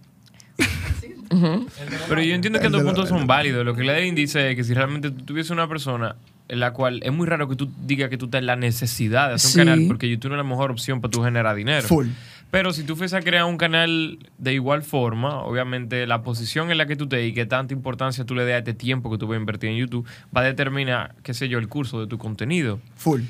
Pero 2.09 2.21
yo 2.21 2.35
entiendo 2.35 2.59
que 2.59 2.69
la- 2.69 2.81
puntos 2.83 3.09
son 3.09 3.27
válidos. 3.27 3.65
Lo 3.65 3.73
que 3.73 3.83
Levin 3.83 4.15
dice 4.15 4.51
es 4.51 4.55
que 4.55 4.63
si 4.63 4.73
realmente 4.73 5.11
tú 5.11 5.23
tuviese 5.25 5.53
una 5.53 5.67
persona 5.67 6.15
en 6.47 6.59
la 6.59 6.71
cual 6.73 6.99
es 7.03 7.11
muy 7.13 7.25
raro 7.27 7.47
que 7.47 7.55
tú 7.55 7.69
digas 7.85 8.09
que 8.09 8.17
tú 8.17 8.25
estás 8.25 8.39
en 8.39 8.45
la 8.45 8.55
necesidad 8.57 9.29
de 9.29 9.35
hacer 9.35 9.51
Sí. 9.51 9.59
un 9.59 9.65
canal 9.65 9.87
porque 9.87 10.09
YouTube 10.09 10.29
no 10.29 10.35
es 10.35 10.39
la 10.39 10.49
mejor 10.49 10.71
opción 10.71 10.99
para 10.99 11.11
tú 11.11 11.23
generar 11.23 11.55
dinero. 11.55 11.87
Full. 11.87 12.07
Pero 12.51 12.73
si 12.73 12.83
tú 12.83 12.97
fuese 12.97 13.15
a 13.15 13.21
crear 13.21 13.45
un 13.45 13.57
canal 13.57 14.19
de 14.37 14.53
igual 14.53 14.83
forma, 14.83 15.41
obviamente 15.41 16.05
la 16.05 16.21
posición 16.21 16.69
en 16.69 16.77
la 16.77 16.85
que 16.85 16.97
tú 16.97 17.07
te 17.07 17.25
y 17.25 17.33
qué 17.33 17.45
tanta 17.45 17.73
importancia 17.73 18.25
tú 18.25 18.35
le 18.35 18.43
des 18.43 18.55
a 18.55 18.57
este 18.57 18.73
tiempo 18.73 19.09
que 19.09 19.17
tú 19.17 19.25
vas 19.27 19.37
a 19.37 19.39
invertir 19.39 19.69
en 19.69 19.77
YouTube 19.77 20.05
va 20.35 20.41
a 20.41 20.43
determinar, 20.43 21.15
qué 21.23 21.33
sé 21.33 21.47
yo, 21.47 21.59
el 21.59 21.69
curso 21.69 22.01
de 22.01 22.07
tu 22.07 22.17
contenido. 22.17 22.79
Full. 22.97 23.21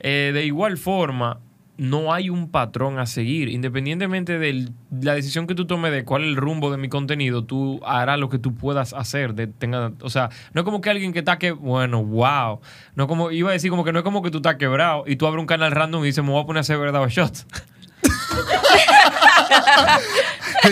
Eh, 0.00 0.32
de 0.34 0.44
igual 0.44 0.78
forma, 0.78 1.38
no 1.78 2.12
hay 2.12 2.28
un 2.28 2.50
patrón 2.50 2.98
a 2.98 3.06
seguir. 3.06 3.48
Independientemente 3.48 4.38
de 4.38 4.68
la 5.00 5.14
decisión 5.14 5.46
que 5.46 5.54
tú 5.54 5.66
tomes 5.66 5.92
de 5.92 6.04
cuál 6.04 6.22
es 6.22 6.28
el 6.28 6.36
rumbo 6.36 6.70
de 6.70 6.76
mi 6.76 6.88
contenido, 6.88 7.44
tú 7.44 7.80
harás 7.84 8.18
lo 8.18 8.28
que 8.28 8.38
tú 8.38 8.54
puedas 8.54 8.92
hacer. 8.94 9.34
De, 9.34 9.46
tenga, 9.46 9.92
o 10.00 10.10
sea, 10.10 10.30
no 10.54 10.62
es 10.62 10.64
como 10.64 10.80
que 10.80 10.90
alguien 10.90 11.12
que 11.12 11.20
está 11.20 11.38
que, 11.38 11.52
bueno, 11.52 12.02
wow. 12.04 12.60
No 12.94 13.06
como, 13.06 13.30
iba 13.30 13.50
a 13.50 13.52
decir 13.52 13.70
como 13.70 13.84
que 13.84 13.92
no 13.92 14.00
es 14.00 14.04
como 14.04 14.22
que 14.22 14.30
tú 14.30 14.38
estás 14.38 14.56
quebrado 14.56 15.04
y 15.06 15.16
tú 15.16 15.26
abres 15.26 15.40
un 15.40 15.46
canal 15.46 15.70
random 15.70 16.02
y 16.02 16.06
dices, 16.06 16.24
me 16.24 16.30
voy 16.30 16.42
a 16.42 16.46
poner 16.46 16.58
a 16.58 16.60
hacer 16.62 16.78
verdad 16.78 17.02
o 17.02 17.08
shots. 17.08 17.46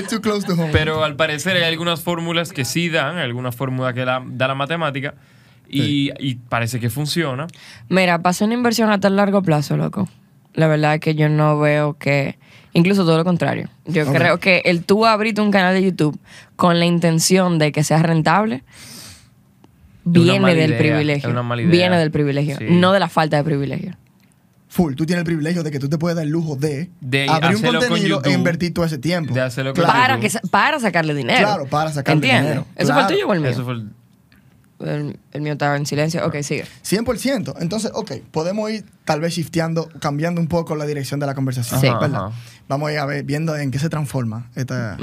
Too 0.09 0.21
close 0.21 0.47
to 0.47 0.55
home. 0.55 0.71
Pero 0.73 1.05
al 1.05 1.17
parecer 1.17 1.57
hay 1.57 1.63
algunas 1.65 2.01
fórmulas 2.03 2.53
que 2.53 2.65
sí 2.65 2.89
dan, 2.89 3.17
algunas 3.19 3.55
fórmulas 3.55 3.95
que 3.95 4.05
la- 4.05 4.23
da 4.27 4.49
la 4.49 4.55
matemática 4.55 5.15
y, 5.69 6.11
y 6.19 6.35
parece 6.37 6.81
que 6.81 6.91
funciona. 6.91 7.47
Mira, 7.89 8.21
hacer 8.25 8.47
una 8.47 8.55
inversión 8.55 8.91
a 8.91 8.99
tan 9.01 9.17
largo 9.17 9.43
plazo, 9.43 9.77
loco. 9.77 10.09
La 10.55 10.67
verdad 10.69 10.95
es 10.95 11.01
que 11.01 11.15
yo 11.15 11.29
no 11.29 11.59
veo 11.59 11.97
que. 11.99 12.39
Incluso 12.73 13.05
todo 13.05 13.17
lo 13.17 13.25
contrario. 13.25 13.69
Yo 13.87 14.03
Ok. 14.09 14.17
creo 14.17 14.39
que 14.41 14.63
el 14.65 14.85
tú 14.85 15.07
abrirte 15.07 15.41
un 15.41 15.53
canal 15.53 15.75
de 15.75 15.83
YouTube 15.85 16.19
con 16.57 16.81
la 16.81 16.87
intención 16.87 17.59
de 17.59 17.71
que 17.71 17.85
sea 17.85 18.03
rentable 18.03 18.65
viene 20.05 20.55
del 20.57 20.71
idea, 20.71 20.79
privilegio. 20.79 21.29
es 21.29 21.33
una 21.33 21.43
mala 21.45 21.63
idea. 21.63 21.71
Viene 21.71 21.99
del 21.99 22.11
privilegio, 22.11 22.57
Sí. 22.59 22.67
no 22.69 22.93
de 22.93 22.99
la 23.01 23.09
falta 23.09 23.37
de 23.37 23.45
privilegio. 23.45 23.97
Full. 24.75 24.95
Tú 24.97 25.07
tienes 25.07 25.21
el 25.21 25.25
privilegio 25.27 25.63
de 25.63 25.71
que 25.71 25.79
tú 25.79 25.89
te 25.89 25.99
puedes 25.99 26.17
dar 26.17 26.25
el 26.25 26.31
lujo 26.33 26.57
de, 26.57 26.91
De 27.01 27.29
abrir 27.31 27.55
un 27.57 27.63
con 27.63 27.71
contenido 27.77 28.19
YouTube. 28.19 28.27
e 28.29 28.33
invertir 28.35 28.75
todo 28.75 28.85
ese 28.85 28.99
tiempo. 28.99 29.33
De 29.33 29.41
hacerlo 29.41 29.73
con 29.73 29.85
Claro. 29.85 29.99
Para, 30.01 30.19
que, 30.21 30.31
para 30.51 30.81
sacarle 30.81 31.15
dinero. 31.15 31.39
Claro, 31.47 31.67
para 31.67 31.93
sacarle 31.93 32.17
¿Entiendes? 32.27 32.43
dinero. 32.55 32.67
¿Eso 32.75 32.93
fue 32.93 33.03
el 33.03 33.07
tuyo 33.09 33.29
o 33.29 33.33
el 33.35 33.41
mío? 33.41 33.51
Eso 33.51 33.65
fue 33.65 33.75
el- 33.75 33.91
El, 34.81 35.19
el 35.33 35.41
mío 35.43 35.53
estaba 35.53 35.77
en 35.77 35.87
silencio. 35.87 36.27
Ok, 36.27 36.43
sigue. 36.43 36.65
100%. 36.85 37.55
Entonces, 37.61 37.93
ok, 37.95 38.15
podemos 38.33 38.69
ir 38.69 38.85
tal 39.05 39.21
vez 39.21 39.35
shifteando, 39.35 39.89
cambiando 40.01 40.41
un 40.41 40.49
poco 40.49 40.75
la 40.75 40.87
dirección 40.87 41.21
de 41.21 41.27
la 41.27 41.35
conversación. 41.37 41.81
Sí. 41.81 41.87
¿verdad? 41.87 42.27
Ajá. 42.27 42.33
Vamos 42.67 42.89
a 42.89 42.93
ir 42.93 42.99
a 42.99 43.07
ver, 43.07 43.23
viendo 43.23 43.57
en 43.57 43.71
qué 43.71 43.79
se 43.79 43.89
transforma 43.89 44.49
esta... 44.57 44.97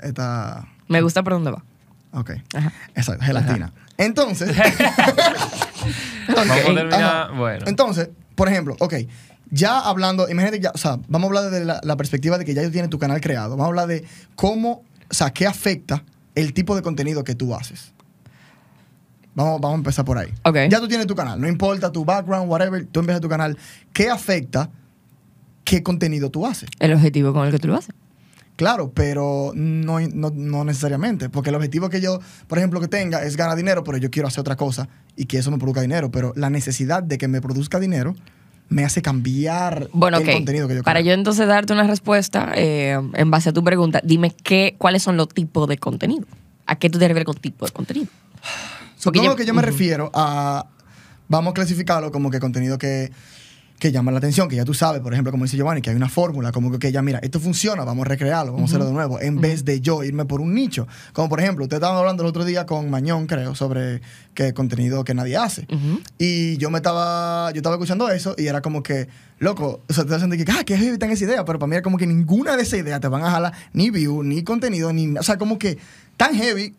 esta 0.00 0.68
Me 0.86 1.00
gusta 1.02 1.24
por 1.24 1.32
dónde 1.32 1.50
va. 1.50 1.64
ok. 2.12 2.30
Ajá. 2.54 2.72
Exacto, 2.94 3.24
gelatina. 3.24 3.72
Entonces... 3.98 4.56
Vamos 6.28 6.50
a 6.50 6.54
terminar. 6.54 6.94
ajá. 6.94 7.30
Bueno. 7.36 7.64
Entonces, 7.66 8.10
por 8.34 8.48
ejemplo, 8.48 8.76
ok, 8.80 8.94
ya 9.50 9.80
hablando, 9.80 10.28
imagínate 10.28 10.60
ya, 10.60 10.70
o 10.74 10.78
sea, 10.78 10.98
vamos 11.08 11.26
a 11.26 11.28
hablar 11.28 11.50
desde 11.50 11.64
la, 11.64 11.80
la 11.82 11.96
perspectiva 11.96 12.38
de 12.38 12.44
que 12.44 12.54
ya 12.54 12.62
tú 12.62 12.70
tienes 12.70 12.90
tu 12.90 12.98
canal 12.98 13.20
creado. 13.20 13.50
Vamos 13.50 13.64
a 13.64 13.68
hablar 13.68 13.86
de 13.86 14.04
cómo, 14.34 14.82
o 15.10 15.14
sea, 15.14 15.30
qué 15.30 15.46
afecta 15.46 16.04
el 16.34 16.54
tipo 16.54 16.74
de 16.74 16.82
contenido 16.82 17.22
que 17.24 17.34
tú 17.34 17.54
haces. 17.54 17.92
Vamos, 19.34 19.60
vamos 19.60 19.76
a 19.76 19.78
empezar 19.78 20.04
por 20.04 20.18
ahí. 20.18 20.32
Ok. 20.44 20.56
Ya 20.70 20.80
tú 20.80 20.88
tienes 20.88 21.06
tu 21.06 21.14
canal, 21.14 21.40
no 21.40 21.48
importa 21.48 21.90
tu 21.90 22.04
background, 22.04 22.50
whatever, 22.50 22.84
tú 22.86 23.00
empiezas 23.00 23.20
tu 23.20 23.28
canal. 23.28 23.56
¿Qué 23.92 24.10
afecta 24.10 24.70
qué 25.64 25.82
contenido 25.82 26.30
tú 26.30 26.46
haces? 26.46 26.68
El 26.80 26.92
objetivo 26.92 27.32
con 27.32 27.46
el 27.46 27.52
que 27.52 27.58
tú 27.58 27.68
lo 27.68 27.76
haces. 27.76 27.94
Claro, 28.62 28.92
pero 28.94 29.50
no, 29.54 29.98
no, 30.00 30.30
no 30.32 30.64
necesariamente. 30.64 31.28
Porque 31.28 31.50
el 31.50 31.56
objetivo 31.56 31.88
que 31.90 32.00
yo, 32.00 32.20
por 32.46 32.58
ejemplo, 32.58 32.80
que 32.80 32.86
tenga 32.88 33.24
es 33.24 33.36
ganar 33.36 33.56
dinero, 33.56 33.82
pero 33.82 33.98
yo 33.98 34.08
quiero 34.10 34.28
hacer 34.28 34.40
otra 34.40 34.54
cosa 34.56 34.88
y 35.16 35.24
que 35.26 35.38
eso 35.38 35.50
me 35.50 35.58
produzca 35.58 35.80
dinero. 35.80 36.10
Pero 36.12 36.32
la 36.36 36.48
necesidad 36.48 37.02
de 37.02 37.18
que 37.18 37.26
me 37.26 37.40
produzca 37.40 37.80
dinero 37.80 38.14
me 38.68 38.84
hace 38.84 39.02
cambiar 39.02 39.88
Bueno, 39.92 40.18
el 40.18 40.28
ok. 40.28 40.32
contenido 40.34 40.68
que 40.68 40.76
yo 40.76 40.82
Para 40.84 41.00
yo 41.00 41.06
creo. 41.06 41.14
entonces 41.14 41.46
darte 41.48 41.72
una 41.72 41.86
respuesta 41.88 42.52
eh, 42.54 42.98
en 43.14 43.30
base 43.30 43.48
a 43.50 43.52
tu 43.52 43.64
pregunta, 43.64 44.00
dime 44.04 44.32
qué, 44.44 44.76
cuáles 44.78 45.02
son 45.02 45.16
los 45.16 45.28
tipos 45.28 45.68
de 45.68 45.76
contenido. 45.78 46.24
¿A 46.66 46.76
qué 46.76 46.88
tú 46.88 46.98
te 46.98 47.08
refieres 47.08 47.26
con 47.26 47.34
tipo 47.36 47.66
de 47.66 47.72
contenido? 47.72 48.06
Supongo 48.96 49.24
yo- 49.26 49.36
que 49.36 49.44
yo 49.44 49.54
me 49.54 49.62
refiero 49.62 50.10
a. 50.14 50.66
Vamos 51.28 51.52
a 51.52 51.54
clasificarlo 51.54 52.12
como 52.12 52.30
que 52.30 52.38
contenido 52.40 52.76
que, 52.78 53.10
que 53.82 53.90
llama 53.90 54.12
la 54.12 54.18
atención, 54.18 54.48
que 54.48 54.54
ya 54.54 54.64
tú 54.64 54.74
sabes, 54.74 55.00
por 55.00 55.12
ejemplo, 55.12 55.32
como 55.32 55.42
dice 55.42 55.56
Giovanni, 55.56 55.82
que 55.82 55.90
hay 55.90 55.96
una 55.96 56.08
fórmula, 56.08 56.52
como 56.52 56.78
que 56.78 56.92
ya, 56.92 57.02
mira, 57.02 57.18
esto 57.18 57.40
funciona, 57.40 57.82
vamos 57.82 58.06
a 58.06 58.10
recrearlo, 58.10 58.52
vamos 58.52 58.70
a 58.70 58.76
hacerlo 58.76 58.86
de 58.86 58.92
nuevo, 58.92 59.20
en 59.20 59.40
vez 59.40 59.64
de 59.64 59.80
yo 59.80 60.04
irme 60.04 60.24
por 60.24 60.40
un 60.40 60.54
nicho. 60.54 60.86
Como 61.12 61.28
por 61.28 61.40
ejemplo, 61.40 61.64
ustedes 61.64 61.78
estaban 61.80 61.98
hablando 61.98 62.22
el 62.22 62.28
otro 62.28 62.44
día 62.44 62.64
con 62.64 62.88
Mañón, 62.90 63.26
creo, 63.26 63.56
sobre 63.56 64.00
que 64.34 64.54
contenido 64.54 65.02
que 65.02 65.14
nadie 65.14 65.36
hace. 65.36 65.66
Y 66.16 66.58
yo 66.58 66.70
me 66.70 66.78
estaba, 66.78 67.50
yo 67.50 67.56
estaba 67.56 67.74
escuchando 67.74 68.08
eso 68.08 68.36
y 68.38 68.46
era 68.46 68.62
como 68.62 68.84
que, 68.84 69.08
loco, 69.40 69.80
o 69.88 69.92
sea, 69.92 70.04
te 70.04 70.14
hacen 70.14 70.30
que, 70.30 70.44
ah, 70.52 70.62
qué 70.64 70.78
heavy 70.78 70.96
tan 70.96 71.10
esa 71.10 71.24
idea, 71.24 71.44
pero 71.44 71.58
para 71.58 71.68
mí 71.68 71.74
era 71.74 71.82
como 71.82 71.98
que 71.98 72.06
ninguna 72.06 72.56
de 72.56 72.62
esas 72.62 72.78
ideas 72.78 73.00
te 73.00 73.08
van 73.08 73.24
a 73.24 73.32
jalar 73.32 73.52
ni 73.72 73.90
view, 73.90 74.22
ni 74.22 74.44
contenido, 74.44 74.92
ni, 74.92 75.08
o 75.18 75.24
sea, 75.24 75.38
como 75.38 75.58
que 75.58 75.76
tan 76.16 76.36
heavy 76.36 76.76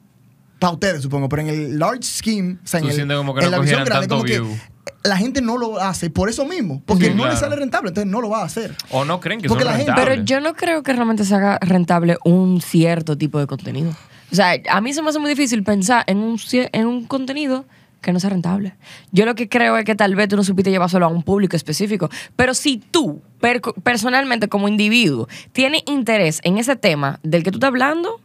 para 0.63 0.73
ustedes, 0.73 1.01
supongo, 1.01 1.27
pero 1.29 1.41
en 1.43 1.49
el 1.49 1.79
large 1.79 2.03
scheme, 2.03 2.57
o 2.63 2.67
sea, 2.67 2.79
en, 2.79 2.87
el- 2.89 3.17
como 3.17 3.33
que 3.35 3.41
en 3.41 3.45
no 3.45 3.51
la 3.51 3.59
visión 3.59 3.79
cogieran 3.81 3.85
grande, 3.85 4.07
tanto 4.07 4.15
como 4.15 4.23
que 4.23 4.39
view. 4.39 4.57
la 5.03 5.17
gente 5.17 5.41
no 5.41 5.57
lo 5.57 5.79
hace 5.79 6.09
por 6.09 6.29
eso 6.29 6.45
mismo, 6.45 6.81
porque 6.85 7.07
Sí, 7.07 7.13
no 7.13 7.27
le 7.27 7.35
sale 7.35 7.55
rentable, 7.55 7.89
entonces 7.89 8.09
no 8.11 8.21
lo 8.21 8.29
va 8.29 8.41
a 8.41 8.45
hacer. 8.45 8.75
O 8.89 9.03
no 9.05 9.19
creen 9.19 9.41
que 9.41 9.47
Porque 9.49 9.63
son 9.65 9.71
la 9.73 9.77
gente-. 9.77 9.93
Pero 9.95 10.23
yo 10.23 10.39
no 10.39 10.53
creo 10.55 10.81
que 10.83 10.93
realmente 10.93 11.25
se 11.25 11.35
haga 11.35 11.59
rentable 11.61 12.17
un 12.23 12.61
cierto 12.61 13.17
tipo 13.17 13.39
de 13.39 13.47
contenido. 13.47 13.91
O 14.31 14.35
sea, 14.35 14.53
a 14.69 14.81
mí 14.81 14.93
se 14.93 15.01
me 15.01 15.09
hace 15.09 15.19
muy 15.19 15.29
difícil 15.29 15.63
pensar 15.63 16.03
en 16.07 16.17
un, 16.17 16.39
en 16.51 16.87
un 16.87 17.05
contenido 17.05 17.65
que 18.01 18.11
no 18.11 18.19
sea 18.19 18.31
rentable. 18.31 18.75
Yo 19.11 19.25
lo 19.25 19.33
que 19.35 19.47
creo 19.47 19.77
es 19.77 19.85
que 19.85 19.95
tal 19.95 20.15
vez 20.15 20.27
tú 20.27 20.35
no 20.35 20.43
supiste 20.43 20.71
llevar 20.71 20.89
solo 20.89 21.05
a 21.05 21.09
un 21.09 21.23
público 21.23 21.55
específico. 21.55 22.09
Pero 22.35 22.53
si 22.53 22.77
tú, 22.77 23.21
per- 23.39 23.61
personalmente 23.83 24.47
como 24.49 24.67
individuo, 24.67 25.27
tienes 25.53 25.83
interés 25.85 26.39
en 26.43 26.57
ese 26.57 26.75
tema 26.75 27.19
del 27.23 27.43
que 27.43 27.51
tú 27.51 27.57
estás 27.57 27.69
hablando, 27.69 28.19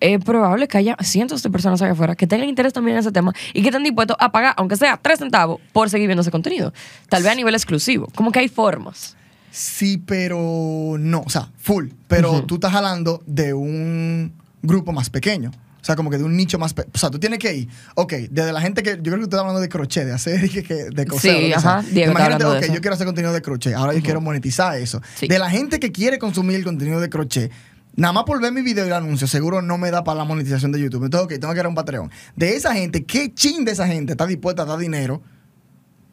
es 0.00 0.22
probable 0.24 0.68
que 0.68 0.78
haya 0.78 0.96
cientos 1.02 1.42
de 1.42 1.50
personas 1.50 1.80
allá 1.82 1.92
afuera 1.92 2.14
que 2.14 2.26
tengan 2.26 2.48
interés 2.48 2.72
también 2.72 2.96
en 2.96 3.00
ese 3.00 3.12
tema 3.12 3.32
y 3.52 3.62
que 3.62 3.68
estén 3.68 3.82
dispuestos 3.82 4.16
a 4.20 4.32
pagar, 4.32 4.54
aunque 4.56 4.76
sea 4.76 4.98
tres 5.00 5.18
centavos, 5.18 5.60
por 5.72 5.90
seguir 5.90 6.06
viendo 6.06 6.22
ese 6.22 6.30
contenido. 6.30 6.72
Tal 7.08 7.22
vez 7.22 7.32
a 7.32 7.34
nivel 7.34 7.54
exclusivo. 7.54 8.08
Como 8.14 8.32
que 8.32 8.40
hay 8.40 8.48
formas. 8.48 9.16
Sí, 9.50 9.96
pero 9.96 10.96
no, 10.98 11.22
o 11.22 11.30
sea, 11.30 11.50
full, 11.56 11.88
pero 12.08 12.44
tú 12.44 12.56
estás 12.56 12.72
jalando 12.72 13.22
de 13.26 13.54
un 13.54 14.34
grupo 14.62 14.92
más 14.92 15.08
pequeño. 15.08 15.50
O 15.50 15.84
sea, 15.86 15.94
como 15.94 16.10
que 16.10 16.18
de 16.18 16.24
un 16.24 16.36
nicho 16.36 16.58
más... 16.58 16.74
O 16.92 16.98
sea, 16.98 17.10
tú 17.10 17.20
tienes 17.20 17.38
que 17.38 17.54
ir, 17.54 17.68
ok, 17.94 18.12
desde 18.28 18.52
la 18.52 18.60
gente 18.60 18.82
que... 18.82 18.96
Yo 18.96 19.02
creo 19.04 19.14
que 19.14 19.20
tú 19.20 19.24
estás 19.26 19.40
hablando 19.40 19.60
de 19.60 19.68
crochet, 19.68 20.04
de 20.04 20.12
hacer, 20.12 20.50
que, 20.50 20.90
de 20.90 21.06
coser. 21.06 21.36
Sí, 21.36 21.52
ajá. 21.52 21.80
Diego 21.82 22.10
Imagínate, 22.10 22.34
hablando 22.34 22.52
de 22.54 22.58
ok, 22.58 22.64
eso. 22.64 22.74
yo 22.74 22.80
quiero 22.80 22.94
hacer 22.94 23.06
contenido 23.06 23.32
de 23.32 23.40
crochet, 23.40 23.72
ahora 23.72 23.94
yo 23.94 24.02
quiero 24.02 24.20
monetizar 24.20 24.76
eso. 24.76 25.00
Sí. 25.14 25.28
De 25.28 25.38
la 25.38 25.48
gente 25.48 25.78
que 25.78 25.92
quiere 25.92 26.18
consumir 26.18 26.56
el 26.56 26.64
contenido 26.64 26.98
de 26.98 27.08
crochet, 27.08 27.52
nada 27.96 28.12
más 28.12 28.24
por 28.24 28.40
ver 28.40 28.52
mi 28.52 28.62
video 28.62 28.84
y 28.84 28.88
el 28.88 28.94
anuncio, 28.94 29.26
seguro 29.26 29.62
no 29.62 29.78
me 29.78 29.90
da 29.90 30.04
para 30.04 30.18
la 30.18 30.24
monetización 30.24 30.72
de 30.72 30.80
YouTube. 30.80 31.04
Entonces, 31.04 31.24
ok, 31.24 31.40
tengo 31.40 31.54
que 31.54 31.60
a 31.60 31.68
un 31.68 31.74
Patreon. 31.74 32.10
De 32.36 32.54
esa 32.54 32.74
gente, 32.74 33.04
¿qué 33.04 33.34
chin 33.34 33.64
de 33.64 33.72
esa 33.72 33.86
gente 33.86 34.12
está 34.12 34.26
dispuesta 34.26 34.62
a 34.62 34.66
dar 34.66 34.78
dinero 34.78 35.22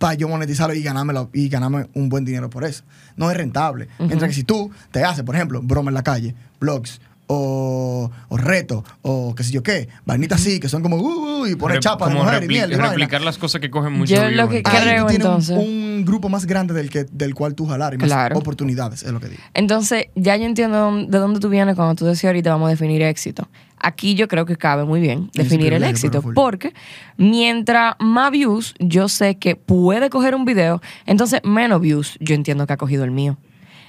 para 0.04 0.16
yo 0.16 0.28
monetizarlo 0.28 0.74
y 0.74 0.84
ganarme, 0.84 1.14
y 1.32 1.48
ganarme 1.48 1.88
un 1.94 2.10
buen 2.10 2.26
dinero 2.26 2.50
por 2.50 2.66
eso. 2.66 2.84
No 3.16 3.32
es 3.32 3.38
rentable. 3.38 3.88
Mientras 4.00 4.30
que 4.30 4.36
si 4.36 4.44
tú 4.44 4.70
te 4.92 5.02
haces, 5.02 5.24
por 5.24 5.34
ejemplo, 5.34 5.62
broma 5.64 5.92
en 5.92 5.96
la 5.96 6.04
calle, 6.04 6.36
blogs, 6.60 7.00
o, 7.36 8.12
o 8.30 8.38
retos, 8.38 8.84
o 9.02 9.34
qué 9.36 9.44
sé 9.44 9.52
yo 9.52 9.64
qué, 9.64 9.90
vainitas 10.06 10.42
así, 10.42 10.60
que 10.60 10.70
son 10.70 10.82
como, 10.82 10.98
uh, 10.98 11.42
uh, 11.42 11.48
y 11.48 11.56
poner 11.56 11.78
Rep- 11.78 11.82
chapa 11.84 12.08
de 12.08 12.14
como 12.14 12.24
mujer 12.26 12.44
y 12.44 12.46
repli- 12.46 12.50
miel 12.50 12.72
y 12.72 12.76
vaina. 12.76 12.90
replicar 12.90 13.22
las 13.22 13.38
cosas 13.38 13.60
que 13.62 13.70
cogen 13.70 13.94
mucho 13.94 14.14
Yo 14.16 14.30
lo 14.30 14.50
que 14.50 14.58
entonces. 14.58 14.82
Ahí 14.82 14.88
creo, 14.90 15.06
tienes 15.08 15.26
un- 15.26 15.32
entonces. 15.34 15.58
Un, 15.58 15.84
grupo 16.06 16.28
más 16.28 16.46
grande 16.46 16.74
del, 16.74 16.90
que, 16.90 17.06
del 17.06 17.34
cual 17.34 17.56
tú 17.56 17.66
jalar 17.66 17.94
y 17.94 17.98
más 17.98 18.08
Claro. 18.08 18.38
oportunidades, 18.38 19.04
es 19.04 19.12
lo 19.12 19.20
que 19.22 19.30
digo. 19.30 19.42
Entonces, 19.54 20.08
ya 20.16 20.36
yo 20.36 20.46
entiendo 20.46 20.92
de 21.08 21.18
dónde 21.18 21.40
tú 21.40 21.48
vienes 21.50 21.76
cuando 21.76 21.96
tú 21.96 22.06
decías 22.06 22.30
ahorita 22.30 22.50
vamos 22.50 22.68
a 22.68 22.72
definir 22.72 23.02
éxito. 23.04 23.48
Aquí 23.80 24.16
yo 24.16 24.28
creo 24.28 24.46
que 24.46 24.56
cabe 24.58 24.84
muy 24.86 25.00
bien 25.02 25.30
definir 25.34 25.74
el 25.74 25.84
éxito, 25.84 26.22
porque 26.22 26.74
mientras 27.18 27.96
más 28.00 28.32
views 28.32 28.74
yo 28.80 29.08
sé 29.10 29.36
que 29.36 29.56
puede 29.56 30.10
coger 30.10 30.36
un 30.36 30.46
video, 30.46 30.82
entonces 31.06 31.42
menos 31.44 31.80
views 31.82 32.18
yo 32.20 32.36
entiendo 32.36 32.66
que 32.68 32.74
ha 32.74 32.78
cogido 32.78 33.04
el 33.04 33.12
mío. 33.12 33.38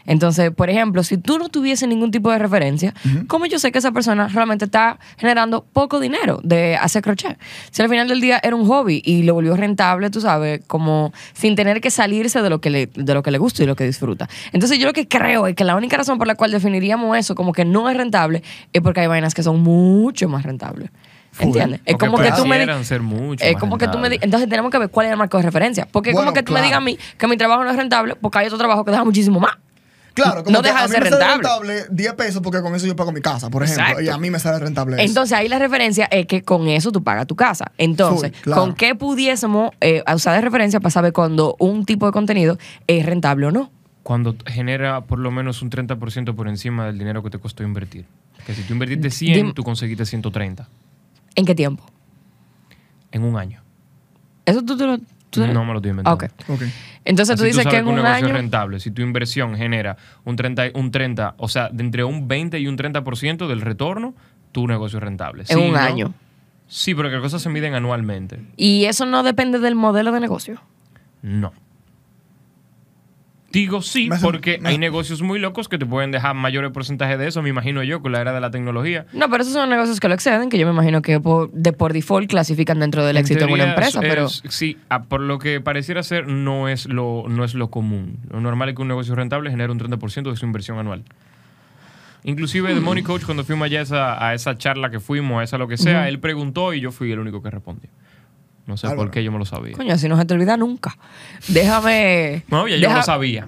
Entonces, 0.06 0.50
por 0.50 0.68
ejemplo, 0.70 1.02
si 1.02 1.16
tú 1.18 1.38
no 1.38 1.49
tuviese 1.49 1.87
ningún 1.87 2.11
tipo 2.11 2.30
de 2.30 2.38
referencia, 2.38 2.92
¿cómo 3.26 3.46
yo 3.46 3.58
sé 3.58 3.73
que 3.73 3.78
esa 3.78 3.92
persona 3.92 4.28
realmente 4.28 4.64
está 4.66 4.99
generando 5.18 5.64
poco 5.73 6.00
dinero 6.00 6.40
de 6.42 6.76
hacer 6.76 7.02
crochet? 7.02 7.38
Si 7.70 7.82
al 7.82 7.88
final 7.88 8.08
del 8.08 8.20
día 8.20 8.40
era 8.42 8.54
un 8.56 8.66
hobby 8.66 9.02
y 9.04 9.23
lo 9.23 9.34
volvió 9.34 9.56
rentable, 9.56 10.11
tú 10.11 10.20
sabes, 10.20 10.61
como 10.66 11.12
sin 11.32 11.54
tener 11.56 11.80
que 11.80 11.90
salirse 11.90 12.42
de 12.42 12.50
lo 12.50 12.61
que 12.61 12.70
le, 12.70 12.87
de 12.94 13.14
lo 13.14 13.23
que 13.23 13.30
le 13.30 13.38
gusta 13.38 13.62
y 13.62 13.66
lo 13.66 13.76
que 13.76 13.84
disfruta. 13.84 14.28
Entonces, 14.52 14.78
yo 14.78 14.87
lo 14.87 14.92
que 14.92 15.08
creo 15.08 15.46
es 15.46 15.54
que 15.54 15.64
la 15.64 15.75
única 15.76 15.96
razón 15.96 16.18
por 16.18 16.26
la 16.26 16.34
cual 16.34 16.50
definiríamos 16.50 17.16
eso 17.16 17.34
como 17.34 17.52
que 17.52 17.64
no 17.64 17.88
es 17.88 17.96
rentable 17.96 18.42
es 18.73 18.82
porque 18.82 19.00
hay 19.00 19.06
vainas 19.06 19.34
que 19.34 19.42
son 19.42 19.61
mucho 19.62 20.28
más 20.28 20.42
rentables. 20.44 20.90
¿Entiendes? 21.37 21.80
Es 21.84 21.96
como 21.96 22.16
que 22.18 22.30
tú 22.30 22.46
me 22.46 22.58
di- 22.61 22.66
parecieran 22.66 22.84
ser 22.84 23.02
mucho 23.02 23.44
es 23.44 23.56
como 23.56 23.76
que 23.76 23.88
tú 23.88 23.99
me 23.99 24.06
entonces 24.20 24.49
tenemos 24.49 24.70
que 24.70 24.78
ver 24.78 24.88
cuál 24.88 25.06
es 25.06 25.12
el 25.12 25.18
marco 25.18 25.37
de 25.37 25.42
referencia, 25.42 25.88
porque 25.90 26.11
es 26.11 26.14
Bueno, 26.14 26.26
como 26.30 26.34
que 26.34 26.44
tú 26.44 26.52
me 26.52 26.62
digas 26.62 26.76
a 26.76 26.80
mí 26.80 26.96
que 27.18 27.26
mi 27.26 27.37
trabajo 27.37 27.64
no 27.64 27.70
es 27.70 27.76
rentable 27.76 28.14
porque 28.14 28.38
hay 28.38 28.46
otro 28.46 28.58
trabajo 28.58 28.84
que 28.84 28.92
deja 28.92 29.02
muchísimo 29.02 29.40
más. 29.40 29.56
Claro, 30.14 30.44
como 30.44 30.56
No 30.56 30.62
que 30.62 30.68
deja 30.68 30.80
a 30.80 30.83
de 30.87 30.88
ser 30.88 31.02
me 31.04 31.11
sale 31.11 31.25
rentable. 31.35 31.75
rentable 31.75 31.94
10 31.97 32.12
pesos 32.14 32.40
porque 32.42 32.61
con 32.62 32.75
eso 32.75 32.87
yo 32.87 32.94
pago 32.94 33.11
mi 33.12 33.21
casa, 33.21 33.50
por 33.50 33.64
ejemplo. 33.64 33.83
Exacto. 33.83 34.02
Y 34.02 34.09
a 34.09 34.16
mí 34.18 34.30
me 34.30 34.38
sale 34.38 34.59
rentable 34.61 34.97
eso. 34.97 35.04
Entonces 35.04 35.37
ahí 35.37 35.49
la 35.49 35.59
referencia 35.59 36.04
es 36.06 36.26
que 36.26 36.42
con 36.42 36.68
eso 36.68 36.92
tú 36.92 37.02
pagas 37.02 37.26
tu 37.26 37.35
casa. 37.35 37.73
Entonces, 37.78 38.30
Full, 38.33 38.40
claro. 38.42 38.61
¿con 38.62 38.75
qué 38.75 38.94
pudiésemos 38.94 39.73
eh, 39.80 40.02
usar 40.14 40.35
de 40.37 40.40
referencia 40.40 40.78
para 40.80 40.90
saber 40.90 41.12
cuando 41.12 41.56
un 41.59 41.85
tipo 41.85 42.06
de 42.06 42.12
contenido 42.12 42.59
es 42.87 43.04
rentable 43.04 43.47
o 43.47 43.50
no? 43.50 43.71
Cuando 44.04 44.37
genera 44.47 45.00
por 45.00 45.18
lo 45.18 45.30
menos 45.33 45.62
un 45.62 45.71
30% 45.71 46.35
por 46.35 46.47
encima 46.49 46.87
del 46.87 46.99
dinero 46.99 47.23
que 47.23 47.30
te 47.30 47.38
costó 47.38 47.62
invertir. 47.64 48.04
Que 48.47 48.54
si 48.54 48.62
tú 48.62 48.75
invertiste 48.75 49.11
100, 49.11 49.35
Dim- 49.49 49.54
tú 49.54 49.64
conseguiste 49.64 50.04
130 50.06 50.68
¿En 51.35 51.44
qué 51.47 51.54
tiempo? 51.54 51.83
en 53.11 53.25
un 53.25 53.37
año. 53.38 53.62
Eso 54.47 54.62
tú, 54.62 54.76
tú 54.76 54.87
lo... 54.87 54.99
tú- 55.30 55.47
No 55.47 55.64
me 55.64 55.73
lo 55.73 55.78
estoy 55.78 55.90
inventando. 55.90 56.14
Ok. 56.26 56.30
Ok. 56.49 56.62
Entonces 57.04 57.37
tú 57.37 57.42
Así 57.42 57.50
dices 57.50 57.64
que 57.64 57.70
sabes 57.70 57.80
en 57.80 57.87
un 57.87 57.90
un 57.90 57.96
negocio 57.96 58.16
año... 58.16 58.26
es 58.28 58.32
rentable. 58.40 58.80
Si 58.80 58.90
tu 58.90 59.02
inversión 59.02 59.54
genera 59.56 59.96
un 60.25 60.37
30, 60.37 60.64
un 60.75 60.90
30, 60.90 61.34
o 61.38 61.49
sea, 61.49 61.68
de 61.70 61.82
entre 61.84 62.04
un 62.04 62.26
20 62.28 62.58
y 62.58 62.66
un 62.66 62.76
30% 62.78 63.46
del 63.46 63.61
retorno, 63.61 64.14
tu 64.52 64.66
negocio 64.66 64.99
es 64.99 65.02
rentable. 65.04 65.42
En 65.42 65.46
Si 65.49 65.54
un 65.54 65.73
no- 65.73 65.78
año. 65.78 66.14
Sí, 66.66 66.94
pero 66.94 67.08
que 67.11 67.16
las 67.16 67.23
cosas 67.23 67.42
se 67.42 67.50
miden 67.50 67.75
anualmente. 67.75 68.40
Y 68.56 68.87
eso 68.87 69.04
no 69.04 69.23
depende 69.23 69.58
del 69.58 69.75
modelo 69.75 70.12
de 70.12 70.20
negocio. 70.20 70.62
No. 71.23 71.52
Digo 73.54 73.80
sí, 73.80 74.11
hace- 74.12 74.23
porque 74.23 74.58
me- 74.61 74.68
hay 74.68 74.78
negocios 74.78 75.23
muy 75.23 75.38
locos 75.38 75.68
que 75.68 75.78
te 75.78 75.87
pueden 75.87 76.11
dejar 76.11 76.34
mayores 76.34 76.70
porcentajes 76.73 77.18
de 77.18 77.26
eso, 77.28 77.40
me 77.40 77.49
imagino 77.49 77.82
yo, 77.82 78.02
con 78.02 78.12
la 78.12 78.20
era 78.20 78.32
de 78.34 78.40
la 78.40 78.50
tecnología. 78.50 79.06
No, 79.14 79.30
pero 79.30 79.42
esos 79.42 79.54
son 79.54 79.70
negocios 79.70 80.00
que 80.00 80.08
lo 80.08 80.14
exceden, 80.14 80.50
que 80.50 80.58
yo 80.58 80.66
me 80.66 80.73
imagino 80.73 81.00
que 81.00 81.20
por, 81.20 81.50
de 81.52 81.73
por 81.73 81.92
default 81.92 82.28
clasifican 82.28 82.80
dentro 82.80 83.06
del 83.06 83.16
En 83.16 83.23
éxito 83.23 83.44
en 83.46 83.52
una 83.52 83.64
empresa, 83.70 84.00
es- 84.02 84.08
pero... 84.08 84.28
sí, 84.28 84.76
ah, 84.90 85.04
por 85.04 85.20
lo 85.20 85.38
que 85.38 85.61
pareciera 85.61 86.02
ser, 86.02 86.26
no 86.26 86.68
es 86.68 86.87
lo, 86.87 87.25
no 87.28 87.44
es 87.44 87.54
lo 87.54 87.70
común. 87.70 88.18
Lo 88.30 88.40
normal 88.40 88.68
es 88.68 88.75
que 88.75 88.82
un 88.82 88.88
negocio 88.88 89.14
rentable 89.14 89.50
genere 89.50 89.73
un 89.73 89.78
30% 89.78 90.30
de 90.30 90.37
su 90.37 90.44
inversión 90.44 90.78
anual. 90.78 91.04
Inclusive. 92.26 92.73
The 92.75 92.80
Money 92.80 93.02
Coach, 93.02 93.25
cuando 93.25 93.44
fuimos 93.44 93.66
allá 93.66 93.80
a 93.80 93.82
esa, 93.82 94.26
a 94.28 94.34
esa 94.34 94.56
charla 94.56 94.90
que 94.90 94.99
fuimos, 94.99 95.40
a 95.40 95.44
esa 95.44 95.58
lo 95.58 95.68
que 95.68 95.76
sea, 95.76 96.08
él 96.08 96.18
preguntó 96.20 96.73
y 96.73 96.80
yo 96.80 96.90
fui 96.90 97.12
el 97.12 97.18
único 97.18 97.42
que 97.42 97.50
respondió. 97.50 97.90
No 98.66 98.76
sé 98.76 98.87
Álvaro. 98.87 99.02
por 99.02 99.11
qué 99.11 99.23
yo 99.23 99.30
me 99.33 99.38
lo 99.38 99.44
sabía. 99.44 99.76
Coño, 99.76 99.92
así 99.94 100.09
no 100.09 100.16
se 100.18 100.25
te 100.25 100.35
olvida 100.35 100.56
nunca. 100.56 100.97
Déjame... 101.49 102.44
No, 102.49 102.66
ya 102.66 102.76
yo 102.76 102.83
deja- 102.83 102.97
lo 102.97 103.02
sabía. 103.02 103.47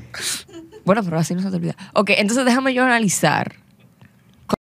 Bueno, 0.85 1.03
pero 1.03 1.19
así 1.19 1.35
no 1.35 1.43
se 1.43 1.51
te 1.51 1.57
olvida. 1.57 1.75
Ok, 1.95 2.11
entonces 2.17 2.45
déjame 2.45 2.75
yo 2.75 2.85
analizar. 2.85 3.55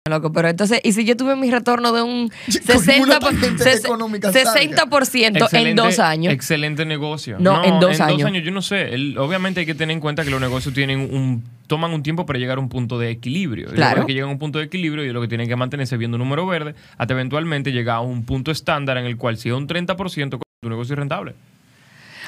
Loco, 0.09 0.33
pero 0.33 0.49
entonces, 0.49 0.81
¿y 0.83 0.93
si 0.93 1.05
yo 1.05 1.17
tuve 1.17 1.37
mi 1.37 1.51
retorno 1.51 1.93
de 1.93 2.03
un 2.03 2.29
Con 2.47 2.51
60%, 2.51 3.03
una 3.03 3.19
tangente 3.19 3.65
ses- 3.65 3.85
económica 3.85 4.33
60% 4.33 5.49
en 5.53 5.77
dos 5.77 5.99
años? 5.99 6.33
Excelente 6.33 6.85
negocio. 6.85 7.37
No, 7.39 7.63
en 7.65 7.79
dos 7.81 7.97
en 7.97 8.03
años. 8.03 8.19
dos 8.19 8.27
años, 8.27 8.45
yo 8.45 8.51
no 8.51 8.63
sé. 8.63 8.95
El- 8.95 9.19
obviamente 9.19 9.61
hay 9.61 9.67
que 9.67 9.75
tener 9.75 9.95
en 9.95 10.01
cuenta 10.01 10.25
que 10.25 10.31
los 10.31 10.41
negocios 10.41 10.75
tienen 10.75 11.01
un, 11.01 11.45
toman 11.67 11.93
un 11.93 12.03
tiempo 12.03 12.27
para 12.27 12.39
llegar 12.39 12.59
a 12.59 12.61
un 12.61 12.69
punto 12.69 12.99
de 12.99 13.11
equilibrio. 13.11 13.69
Claro. 13.71 14.07
que 14.07 14.15
llegan 14.15 14.29
a 14.29 14.33
un 14.33 14.39
punto 14.39 14.59
de 14.59 14.65
equilibrio 14.65 15.05
y 15.05 15.13
lo 15.13 15.21
que 15.21 15.29
tienen 15.29 15.49
que 15.49 15.57
mantenerse 15.57 15.97
viendo 15.97 16.17
un 16.17 16.21
número 16.23 16.47
verde 16.47 16.75
hasta 16.97 17.13
eventualmente 17.15 17.73
llegar 17.73 17.97
a 17.97 18.01
un 18.01 18.25
punto 18.25 18.51
estándar 18.51 18.97
en 18.99 19.05
el 19.07 19.17
cual 19.17 19.37
si 19.39 19.49
es 19.49 19.55
un 19.55 19.67
30% 19.69 20.39
tu 20.61 20.69
negocio 20.69 20.95
es 20.95 20.99
rentable. 20.99 21.35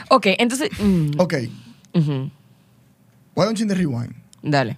Ok, 0.08 0.26
entonces... 0.38 0.70
mm, 0.78 1.10
Ok. 1.18 1.34
Voy 1.94 2.30
a 3.36 3.40
dar 3.42 3.48
un 3.48 3.54
chin 3.54 3.68
de 3.68 3.74
rewind. 3.74 4.12
Dale. 4.42 4.76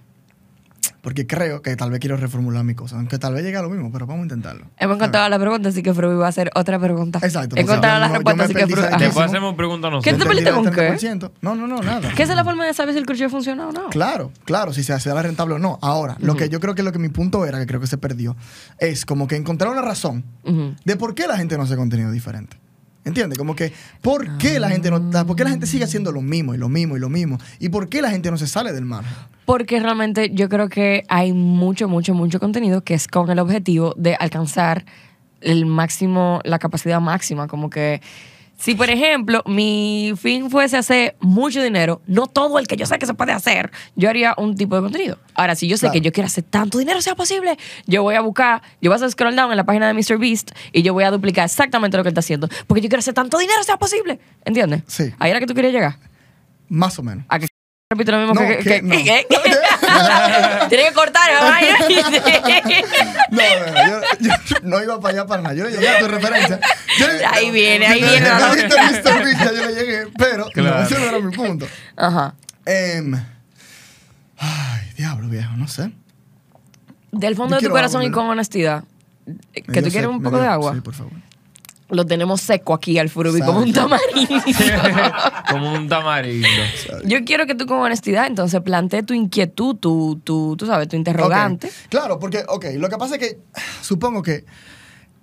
Porque 1.03 1.27
creo 1.27 1.61
que 1.61 1.75
tal 1.75 1.91
vez 1.91 1.99
quiero 1.99 2.15
reformular 2.15 2.63
mi 2.63 2.75
cosa. 2.75 2.95
Aunque 2.95 3.19
tal 3.19 3.33
vez 3.33 3.43
llegue 3.43 3.57
a 3.57 3.61
lo 3.61 3.69
mismo, 3.69 3.91
pero 3.91 4.07
vamos 4.07 4.21
a 4.21 4.23
intentarlo. 4.23 4.67
Hemos 4.77 4.95
encontrado 4.95 5.27
la 5.27 5.37
pregunta, 5.37 5.67
así 5.67 5.83
que 5.83 5.93
Freud 5.93 6.17
va 6.17 6.27
a 6.27 6.29
hacer 6.29 6.49
otra 6.55 6.79
pregunta. 6.79 7.19
Exacto, 7.21 7.57
encontrado 7.57 7.99
la 7.99 8.07
respuesta, 8.07 8.45
así 8.45 8.53
que. 8.53 8.65
¿Qué 8.65 8.75
Después 8.99 9.25
hacemos 9.25 9.53
preguntas 9.55 9.91
¿Qué 10.01 10.13
nosotros. 10.13 10.17
te 10.17 10.25
perdiste 10.25 10.51
con 10.51 10.71
qué? 10.71 10.93
30%. 10.93 11.31
No, 11.41 11.55
no, 11.55 11.67
no, 11.67 11.81
nada. 11.81 12.09
¿Qué 12.15 12.23
es 12.23 12.29
la 12.29 12.45
forma 12.45 12.65
de 12.65 12.73
saber 12.73 12.93
si 12.93 12.99
el 12.99 13.05
crochet 13.05 13.29
funciona 13.29 13.67
o 13.67 13.73
no? 13.73 13.89
Claro, 13.89 14.31
claro, 14.45 14.71
si 14.71 14.81
se 14.81 14.93
hace 14.93 15.13
la 15.13 15.21
rentable 15.21 15.55
o 15.55 15.59
no. 15.59 15.77
Ahora, 15.81 16.15
lo 16.21 16.37
que 16.37 16.47
yo 16.47 16.61
creo 16.61 16.73
que 16.73 16.83
lo 16.83 16.93
que 16.93 16.99
mi 16.99 17.09
punto 17.09 17.45
era, 17.45 17.59
que 17.59 17.65
creo 17.65 17.81
que 17.81 17.87
se 17.87 17.97
perdió, 17.97 18.37
es 18.79 19.05
como 19.05 19.27
que 19.27 19.35
encontrar 19.35 19.71
una 19.71 19.81
razón 19.81 20.23
de 20.85 20.95
por 20.95 21.15
qué 21.15 21.27
la 21.27 21.35
gente 21.35 21.57
no 21.57 21.63
hace 21.63 21.75
contenido 21.75 22.11
diferente. 22.11 22.62
¿Entiendes? 23.05 23.37
Como 23.37 23.55
que, 23.55 23.73
¿por 24.01 24.37
qué 24.37 24.59
la 24.59 24.69
gente 24.69 24.89
no 24.89 25.11
por 25.25 25.35
qué 25.35 25.43
la 25.43 25.49
gente 25.49 25.67
sigue 25.67 25.83
haciendo 25.83 26.11
lo 26.11 26.21
mismo 26.21 26.53
y 26.53 26.57
lo 26.57 26.69
mismo 26.69 26.95
y 26.95 26.99
lo 26.99 27.09
mismo? 27.09 27.37
¿Y 27.59 27.69
por 27.69 27.89
qué 27.89 28.01
la 28.01 28.09
gente 28.09 28.31
no 28.31 28.37
se 28.37 28.47
sale 28.47 28.71
del 28.71 28.85
margen? 28.85 29.13
Porque 29.45 29.79
realmente 29.79 30.31
yo 30.33 30.47
creo 30.47 30.69
que 30.69 31.03
hay 31.09 31.33
mucho, 31.33 31.89
mucho, 31.89 32.13
mucho 32.13 32.39
contenido 32.39 32.81
que 32.81 32.93
es 32.93 33.07
con 33.07 33.29
el 33.29 33.39
objetivo 33.39 33.93
de 33.97 34.15
alcanzar 34.15 34.85
el 35.41 35.65
máximo, 35.65 36.39
la 36.45 36.59
capacidad 36.59 37.01
máxima. 37.01 37.47
Como 37.47 37.69
que 37.69 38.01
si, 38.63 38.75
por 38.75 38.89
ejemplo, 38.89 39.43
mi 39.45 40.13
fin 40.15 40.49
fuese 40.49 40.77
hacer 40.77 41.17
mucho 41.19 41.61
dinero, 41.61 42.01
no 42.07 42.27
todo 42.27 42.59
el 42.59 42.67
que 42.67 42.77
yo 42.77 42.85
sé 42.85 42.97
que 42.97 43.05
se 43.05 43.13
puede 43.13 43.33
hacer, 43.33 43.71
yo 43.97 44.09
haría 44.09 44.33
un 44.37 44.55
tipo 44.55 44.77
de 44.77 44.83
contenido. 44.83 45.17
Ahora, 45.35 45.55
si 45.55 45.67
yo 45.67 45.75
sé 45.75 45.81
Claro. 45.81 45.93
que 45.93 45.99
yo 46.01 46.13
quiero 46.13 46.27
hacer 46.27 46.45
tanto 46.45 46.77
dinero 46.77 47.01
sea 47.01 47.15
posible, 47.15 47.57
yo 47.87 48.03
voy 48.03 48.15
a 48.15 48.21
buscar, 48.21 48.61
yo 48.81 48.89
voy 48.89 48.93
a 48.93 48.95
hacer 48.95 49.11
scroll 49.11 49.35
down 49.35 49.51
en 49.51 49.57
la 49.57 49.65
página 49.65 49.87
de 49.87 49.93
MrBeast 49.93 50.51
y 50.71 50.81
yo 50.81 50.93
voy 50.93 51.03
a 51.03 51.11
duplicar 51.11 51.43
exactamente 51.45 51.97
lo 51.97 52.03
que 52.03 52.09
él 52.09 52.13
está 52.13 52.21
haciendo. 52.21 52.47
Porque 52.67 52.79
yo 52.81 52.87
quiero 52.87 52.99
hacer 52.99 53.13
tanto 53.13 53.37
dinero 53.37 53.61
sea 53.63 53.75
posible. 53.75 54.17
¿Entiendes? 54.45 54.83
Sí. 54.87 55.11
Ahí 55.19 55.31
era 55.31 55.41
que 55.41 55.45
tú 55.47 55.53
querías 55.53 55.73
llegar. 55.73 55.97
Más 56.69 56.97
o 56.99 57.03
menos. 57.03 57.25
A 57.27 57.39
que 57.39 57.47
repito 57.91 58.13
lo 58.13 58.19
mismo 58.19 58.33
No, 58.33 58.47
que, 58.47 58.57
que 58.59 58.63
que- 58.63 58.81
no. 58.81 58.95
que- 58.95 59.03
que- 59.03 59.27
Tiene 60.69 60.85
que 60.87 60.93
cortar. 60.93 61.29
No, 61.33 61.41
no, 61.41 61.51
no, 61.51 61.59
yo, 64.19 64.19
yo 64.19 64.31
no 64.73 64.83
iba 64.83 64.99
para 64.99 65.13
allá 65.13 65.25
para 65.27 65.41
nada. 65.41 65.55
Yo 65.55 65.63
le 65.65 65.71
llegué 65.71 65.87
a 65.89 65.99
tu 65.99 66.07
referencia. 66.07 66.59
Yo 66.99 67.05
Ahí 67.31 67.51
viene, 67.51 67.85
ahí 67.87 68.01
viene 68.01 68.19
la 68.27 68.39
yo- 68.39 68.47
loca. 68.55 69.01
yo- 69.01 69.53
yo- 69.53 69.67
le 69.67 69.73
llegué, 69.75 70.07
pero 70.17 70.45
Claro. 70.53 70.77
no, 70.79 70.83
ese 70.85 70.99
no 70.99 71.05
era 71.05 71.19
mi 71.19 71.35
punto. 71.35 71.67
Ajá. 71.95 72.35
Em, 72.65 73.13
ay, 74.37 74.81
diablo, 74.97 75.27
viejo, 75.29 75.55
no 75.57 75.67
sé. 75.67 75.91
Del 77.11 77.35
fondo 77.35 77.55
Yo 77.57 77.61
de 77.61 77.67
tu 77.67 77.71
corazón 77.71 78.01
agua, 78.01 78.09
y 78.09 78.11
con 78.11 78.25
honestidad. 78.27 78.83
Me 79.25 79.35
Que 79.53 79.61
tú 79.63 79.71
quieres 79.71 79.93
sed, 79.93 80.05
un 80.07 80.21
poco 80.21 80.35
dio- 80.37 80.43
de 80.45 80.49
agua. 80.49 80.73
Sí, 80.73 80.81
por 80.81 80.93
favor. 80.93 81.13
Lo 81.93 82.05
tenemos 82.05 82.41
seco 82.41 82.73
aquí 82.73 82.97
al 82.99 83.09
furubi 83.09 83.39
como 83.41 83.59
un 83.59 83.73
tamarindo. 83.73 84.41
Como 85.49 85.73
un 85.73 85.87
tamarindo. 85.87 86.47
Yo 87.05 87.23
quiero 87.25 87.45
que 87.45 87.55
tú 87.55 87.65
con 87.65 87.79
honestidad 87.79 88.27
entonces 88.27 88.59
plantees 88.61 89.05
tu 89.05 89.13
inquietud, 89.13 89.75
tu, 89.75 90.19
tu, 90.23 90.55
tú 90.57 90.65
sabes, 90.65 90.87
tu 90.87 90.95
interrogante. 90.95 91.69
Claro, 91.89 92.19
porque, 92.19 92.43
ok, 92.47 92.65
lo 92.77 92.89
que 92.89 92.97
pasa 92.97 93.15
es 93.15 93.19
que 93.19 93.39
supongo 93.81 94.21
que 94.23 94.45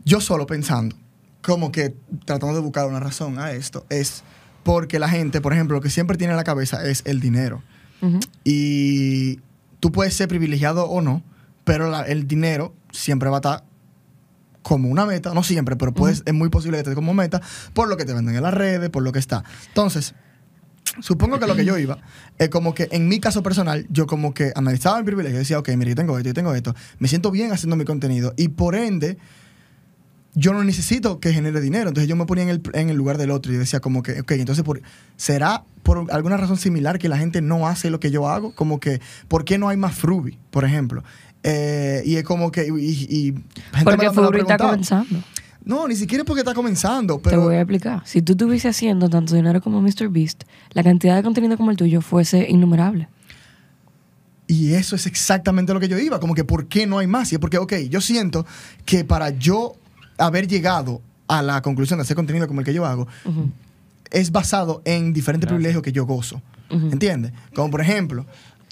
yo 0.04 0.20
solo 0.20 0.46
pensando, 0.46 0.94
como 1.42 1.72
que 1.72 1.94
tratando 2.24 2.54
de 2.54 2.60
buscar 2.60 2.86
una 2.86 3.00
razón 3.00 3.38
a 3.38 3.52
esto, 3.52 3.84
es 3.90 4.22
porque 4.62 4.98
la 4.98 5.08
gente, 5.08 5.40
por 5.40 5.52
ejemplo, 5.52 5.76
lo 5.76 5.80
que 5.82 5.90
siempre 5.90 6.16
tiene 6.16 6.32
en 6.32 6.36
la 6.36 6.44
cabeza 6.44 6.86
es 6.88 7.02
el 7.06 7.20
dinero. 7.20 7.62
Y 8.44 9.40
tú 9.80 9.92
puedes 9.92 10.14
ser 10.14 10.28
privilegiado 10.28 10.84
o 10.88 11.00
no, 11.02 11.22
pero 11.64 11.90
la- 11.90 12.02
el 12.02 12.26
dinero 12.26 12.74
siempre 12.92 13.28
va 13.30 13.36
a 13.36 13.40
estar 13.40 13.64
como 14.62 14.88
una 14.88 15.06
meta, 15.06 15.32
no 15.34 15.42
siempre, 15.42 15.76
pero 15.76 15.92
puedes, 15.92 16.22
es 16.26 16.34
muy 16.34 16.48
posible 16.48 16.76
que 16.76 16.82
esté 16.82 16.94
como 16.94 17.14
meta 17.14 17.40
por 17.72 17.88
lo 17.88 17.96
que 17.96 18.04
te 18.04 18.12
venden 18.12 18.36
en 18.36 18.42
las 18.42 18.54
redes, 18.54 18.90
por 18.90 19.02
lo 19.02 19.12
que 19.12 19.18
está. 19.18 19.44
Entonces, 19.68 20.14
supongo 21.00 21.38
que 21.38 21.46
lo 21.46 21.56
que 21.56 21.64
yo 21.64 21.78
iba 21.78 21.98
es 22.38 22.48
como 22.48 22.74
que 22.74 22.88
en 22.90 23.08
mi 23.08 23.20
caso 23.20 23.42
personal, 23.42 23.86
yo 23.90 24.06
como 24.06 24.34
que 24.34 24.52
analizaba 24.54 24.98
mi 24.98 25.04
privilegio 25.04 25.36
y 25.36 25.40
decía, 25.40 25.58
ok, 25.58 25.68
mira, 25.76 25.90
yo 25.90 25.96
tengo 25.96 26.16
esto, 26.18 26.28
yo 26.28 26.34
tengo 26.34 26.54
esto, 26.54 26.74
me 26.98 27.08
siento 27.08 27.30
bien 27.30 27.52
haciendo 27.52 27.76
mi 27.76 27.84
contenido 27.84 28.34
y 28.36 28.48
por 28.48 28.74
ende, 28.74 29.18
yo 30.34 30.52
no 30.52 30.62
necesito 30.62 31.18
que 31.18 31.32
genere 31.32 31.60
dinero. 31.60 31.88
Entonces 31.88 32.08
yo 32.08 32.16
me 32.16 32.24
ponía 32.26 32.44
en 32.44 32.50
el, 32.50 32.62
en 32.74 32.90
el 32.90 32.96
lugar 32.96 33.18
del 33.18 33.30
otro 33.30 33.52
y 33.52 33.56
decía 33.56 33.80
como 33.80 34.02
que, 34.02 34.20
ok, 34.20 34.32
entonces 34.32 34.64
por, 34.64 34.80
¿será 35.16 35.64
por 35.82 36.06
alguna 36.12 36.36
razón 36.36 36.56
similar 36.56 36.98
que 36.98 37.08
la 37.08 37.18
gente 37.18 37.42
no 37.42 37.66
hace 37.66 37.90
lo 37.90 38.00
que 38.00 38.10
yo 38.10 38.28
hago? 38.28 38.54
Como 38.54 38.78
que, 38.78 39.00
¿por 39.28 39.44
qué 39.44 39.58
no 39.58 39.68
hay 39.68 39.76
más 39.76 39.94
Fruby, 39.94 40.38
por 40.50 40.64
ejemplo? 40.64 41.02
Eh, 41.42 42.02
y 42.04 42.16
es 42.16 42.24
como 42.24 42.50
que, 42.50 42.66
y, 42.66 42.72
y 42.72 43.34
gente 43.72 43.84
Porque 43.84 44.40
está 44.40 44.58
comenzando. 44.58 45.22
No, 45.64 45.86
ni 45.86 45.94
siquiera 45.94 46.22
es 46.22 46.26
porque 46.26 46.40
está 46.40 46.54
comenzando, 46.54 47.16
Te 47.18 47.30
pero... 47.30 47.42
voy 47.42 47.56
a 47.56 47.60
explicar. 47.60 48.02
Si 48.04 48.22
tú 48.22 48.32
estuviese 48.32 48.68
haciendo 48.68 49.08
tanto 49.08 49.34
dinero 49.34 49.60
como 49.60 49.80
MrBeast, 49.80 50.44
la 50.72 50.82
cantidad 50.82 51.16
de 51.16 51.22
contenido 51.22 51.56
como 51.56 51.70
el 51.70 51.76
tuyo 51.76 52.00
fuese 52.00 52.48
innumerable. 52.48 53.08
Y 54.46 54.72
eso 54.74 54.96
es 54.96 55.06
exactamente 55.06 55.72
lo 55.72 55.78
que 55.80 55.86
yo 55.86 55.98
iba, 55.98 56.18
como 56.18 56.34
que 56.34 56.44
¿por 56.44 56.66
qué 56.66 56.86
no 56.86 56.98
hay 56.98 57.06
más? 57.06 57.30
Y 57.30 57.36
es 57.36 57.40
porque, 57.40 57.58
ok, 57.58 57.72
yo 57.88 58.00
siento 58.00 58.44
que 58.84 59.04
para 59.04 59.30
yo 59.30 59.74
haber 60.18 60.48
llegado 60.48 61.00
a 61.28 61.40
la 61.42 61.62
conclusión 61.62 61.98
de 61.98 62.02
hacer 62.02 62.16
contenido 62.16 62.48
como 62.48 62.60
el 62.60 62.66
que 62.66 62.74
yo 62.74 62.84
hago, 62.84 63.06
es 64.10 64.32
basado 64.32 64.82
en 64.84 65.12
diferentes 65.12 65.46
Gracias. 65.46 65.56
privilegios 65.56 65.82
que 65.84 65.92
yo 65.92 66.04
gozo. 66.04 66.42
Ujú. 66.70 66.86
¿Entiendes? 66.90 67.32
Como 67.54 67.70
por 67.70 67.80
ejemplo, 67.80 68.26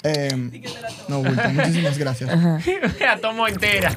Eh, 0.05 0.63
no, 1.09 1.23
bulto. 1.23 1.49
Muchísimas 1.51 1.99
gracias. 1.99 2.31
La 3.01 3.19
tomo 3.21 3.47
entera. 3.49 3.93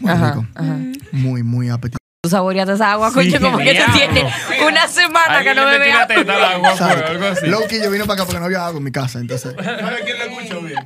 Muy 0.00 0.10
Ajá, 0.10 0.28
rico. 0.32 0.46
ajá. 0.54 0.76
Muy, 1.12 1.42
muy 1.42 1.68
apetitoso. 1.68 1.98
Tú 2.22 2.30
saboreaste 2.30 2.72
esa 2.74 2.90
agua, 2.92 3.08
Sí, 3.10 3.14
coño, 3.14 3.40
como 3.40 3.58
que 3.58 3.64
te 3.66 3.72
diablo. 3.74 3.94
tiene 3.94 4.28
una 4.68 4.88
semana 4.88 5.42
que 5.42 5.50
Alguien 5.50 5.56
no 5.56 5.64
le 5.70 5.78
bebe 5.78 5.90
una 5.90 6.02
agua. 6.02 6.14
teta 6.16 6.34
al 6.34 6.44
agua, 6.44 6.76
¿Sabes? 6.76 7.04
algo 7.10 7.26
así. 7.26 7.46
Loki, 7.46 7.80
yo 7.80 7.88
vine 7.90 8.04
para 8.04 8.14
acá 8.14 8.24
porque 8.24 8.40
no 8.40 8.46
había 8.46 8.66
agua 8.66 8.78
en 8.78 8.84
mi 8.84 8.90
casa, 8.90 9.20
entonces. 9.20 9.54
¿Sabes 9.64 10.00
quién 10.04 10.18
lo 10.18 10.24
escuchó 10.24 10.60
bien? 10.60 10.78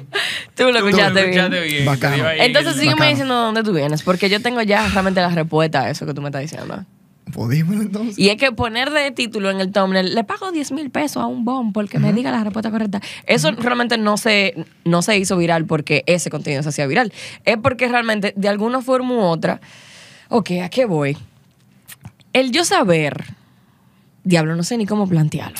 Tú 0.55 0.65
lo 0.71 0.77
escuchaste 0.79 1.25
bien. 1.29 1.51
bien. 1.51 1.87
Bacano. 1.87 2.29
Entonces 2.31 2.75
sígueme 2.75 2.93
Bacano. 2.97 3.11
diciendo 3.11 3.35
de 3.39 3.41
dónde 3.41 3.63
tú 3.63 3.73
vienes, 3.73 4.03
porque 4.03 4.29
yo 4.29 4.43
tengo 4.43 4.61
ya 4.61 4.87
realmente 4.89 5.23
la 5.23 5.31
respuesta 5.31 5.81
a 5.85 5.91
eso 5.91 6.05
que 6.05 6.13
tú 6.13 6.21
me 6.21 6.29
estás 6.29 6.43
diciendo. 6.43 6.85
Pues 7.33 7.51
dímelo 7.51 7.83
entonces. 7.83 8.19
Y 8.19 8.29
es 8.29 8.37
que 8.37 8.53
poner 8.53 8.91
de 8.91 9.11
título 9.11 9.51
en 9.51 9.61
el 9.61 9.73
thumbnail, 9.73 10.15
le 10.15 10.25
pago 10.25 10.53
10 10.53 10.73
mil 10.73 10.91
pesos 10.91 11.23
a 11.23 11.27
un 11.27 11.45
bomb 11.45 11.73
porque 11.73 11.99
me 11.99 12.13
diga 12.13 12.31
la 12.31 12.43
respuesta 12.45 12.71
correcta. 12.71 13.01
Eso 13.27 13.51
realmente 13.53 13.99
no 13.99 14.17
se, 14.17 14.67
no 14.85 15.03
se 15.03 15.19
hizo 15.19 15.37
viral 15.37 15.67
porque 15.67 16.05
ese 16.07 16.31
contenido 16.31 16.63
se 16.63 16.71
hacía 16.71 16.87
viral. 16.87 17.13
Es 17.45 17.57
porque 17.59 17.89
realmente, 17.89 18.33
de 18.37 18.49
alguna 18.49 18.83
forma 18.83 19.15
u 19.15 19.21
otra, 19.21 19.61
ok, 20.29 20.51
¿a 20.65 20.69
qué 20.69 20.85
voy? 20.85 21.17
El 22.33 22.53
yo 22.53 22.65
saber, 22.65 23.25
diablo, 24.25 24.57
no 24.57 24.63
sé 24.63 24.77
ni 24.77 24.87
cómo 24.87 25.09
plantearlo. 25.09 25.59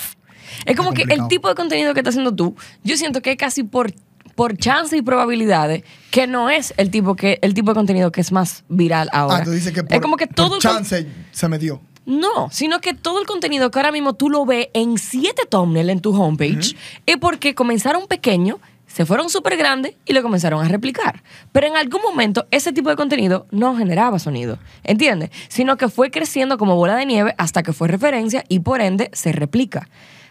Es 0.65 0.75
como 0.75 0.93
que 0.93 1.03
el 1.03 1.27
tipo 1.27 1.49
de 1.49 1.55
contenido 1.55 1.93
que 1.93 2.01
estás 2.01 2.13
haciendo 2.13 2.35
tú, 2.35 2.55
yo 2.83 2.97
siento 2.97 3.21
que 3.21 3.31
es 3.31 3.37
casi 3.37 3.63
por, 3.63 3.91
por 4.35 4.57
chance 4.57 4.95
y 4.95 5.01
probabilidades 5.01 5.83
que 6.09 6.27
no 6.27 6.49
es 6.49 6.73
el 6.77 6.89
tipo, 6.89 7.15
que, 7.15 7.39
el 7.41 7.53
tipo 7.53 7.71
de 7.71 7.75
contenido 7.75 8.11
que 8.11 8.21
es 8.21 8.31
más 8.31 8.63
viral 8.69 9.09
ahora. 9.13 9.37
Ah, 9.37 9.43
tú 9.43 9.51
dices 9.51 9.73
que 9.73 9.83
por, 9.83 9.93
es 9.93 10.01
como 10.01 10.17
que 10.17 10.27
por 10.27 10.35
todo 10.35 10.55
el 10.55 10.61
chance 10.61 11.07
se 11.31 11.47
me 11.47 11.57
dio. 11.57 11.81
no, 12.05 12.49
sino 12.51 12.79
que 12.81 12.93
todo 12.93 13.19
el 13.19 13.27
contenido 13.27 13.71
que 13.71 13.79
ahora 13.79 13.91
mismo 13.91 14.13
tú 14.13 14.29
lo 14.29 14.45
ves 14.45 14.67
en 14.73 14.97
siete 14.97 15.43
thumbnails 15.49 15.89
en 15.89 15.99
tu 16.01 16.19
homepage 16.19 16.75
es 17.05 17.17
porque 17.17 17.55
comenzaron 17.55 18.07
pequeño, 18.07 18.59
se 18.87 19.05
fueron 19.05 19.29
súper 19.29 19.55
grandes 19.55 19.95
y 20.05 20.13
lo 20.13 20.21
comenzaron 20.21 20.65
a 20.65 20.67
replicar. 20.67 21.23
Pero 21.51 21.67
en 21.67 21.77
algún 21.77 22.01
momento 22.01 22.45
ese 22.51 22.73
tipo 22.73 22.89
de 22.89 22.97
contenido 22.97 23.47
no 23.51 23.75
generaba 23.77 24.19
sonido, 24.19 24.59
¿entiendes? 24.83 25.29
Sino 25.47 25.77
que 25.77 25.87
fue 25.87 26.11
creciendo 26.11 26.57
como 26.57 26.75
bola 26.75 26.95
de 26.95 27.05
nieve 27.05 27.33
hasta 27.37 27.63
que 27.63 27.71
fue 27.71 27.87
referencia 27.87 28.43
y 28.49 28.59
por 28.59 28.81
ende 28.81 29.09
se 29.13 29.31
replica. 29.31 29.87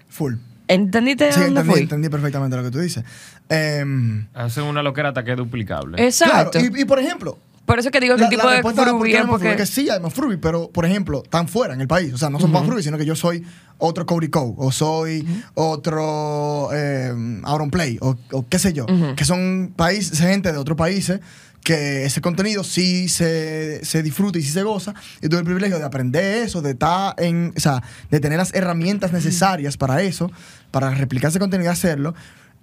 Full. 0.09 0.35
¿Entendiste 0.74 1.32
Sí, 1.32 1.40
dónde 1.40 1.60
entendí, 1.60 1.70
fui? 1.70 1.80
entendí 1.82 2.08
perfectamente 2.08 2.56
lo 2.56 2.62
que 2.62 2.70
tú 2.70 2.78
dices. 2.80 3.04
Em, 3.48 4.26
Hacen 4.34 4.64
una 4.64 4.82
loquera 4.82 5.08
hasta 5.08 5.24
que 5.24 5.32
es 5.32 5.36
duplicable. 5.36 6.02
Exacto. 6.04 6.58
claro, 6.58 6.76
y, 6.76 6.80
y 6.82 6.84
por 6.84 6.98
ejemplo, 6.98 7.38
por 7.66 7.78
eso 7.78 7.90
que 7.90 8.00
digo 8.00 8.16
que 8.16 8.24
el 8.24 8.28
tipo 8.30 8.44
la 8.46 8.54
de 8.54 8.62
frubi 8.62 9.14
es 9.14 9.24
porque... 9.26 9.50
es 9.52 9.56
que 9.56 9.66
sí 9.66 9.88
hay 9.90 10.00
más 10.00 10.12
frubi, 10.12 10.36
pero 10.38 10.70
por 10.70 10.84
ejemplo, 10.84 11.22
están 11.22 11.46
fuera 11.46 11.74
en 11.74 11.80
el 11.80 11.86
país. 11.86 12.12
O 12.12 12.18
sea, 12.18 12.28
no 12.28 12.40
son 12.40 12.50
más 12.50 12.64
frubi, 12.66 12.82
sino 12.82 12.98
que 12.98 13.04
yo 13.04 13.14
soy 13.14 13.44
otro 13.78 14.06
Cody 14.06 14.28
Code, 14.28 14.54
o 14.56 14.72
soy 14.72 15.24
otro 15.54 16.68
eh, 16.72 17.12
Auron 17.44 17.70
Play, 17.70 17.98
o, 18.00 18.16
o 18.32 18.46
qué 18.48 18.58
sé 18.58 18.72
yo, 18.72 18.86
que 19.16 19.24
son 19.24 19.72
países, 19.76 20.18
gente 20.18 20.50
de 20.52 20.58
otros 20.58 20.76
países 20.76 21.20
que 21.62 22.06
ese 22.06 22.20
contenido 22.22 22.64
sí 22.64 23.08
se, 23.08 23.84
se 23.84 24.02
disfruta 24.02 24.38
y 24.38 24.42
sí 24.42 24.50
se 24.50 24.62
goza, 24.62 24.94
y 25.20 25.28
tuve 25.28 25.40
el 25.40 25.44
privilegio 25.44 25.78
de 25.78 25.84
aprender 25.84 26.42
eso, 26.44 26.62
de 26.62 26.70
estar 26.70 27.14
en, 27.18 27.52
o 27.54 27.60
sea, 27.60 27.82
de 28.10 28.18
tener 28.18 28.38
las 28.38 28.54
herramientas 28.54 29.12
necesarias 29.12 29.76
para 29.76 30.02
eso, 30.02 30.30
para 30.70 30.90
replicar 30.90 31.30
ese 31.30 31.38
contenido 31.38 31.70
y 31.70 31.72
hacerlo. 31.72 32.14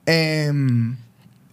Em, 0.05 0.95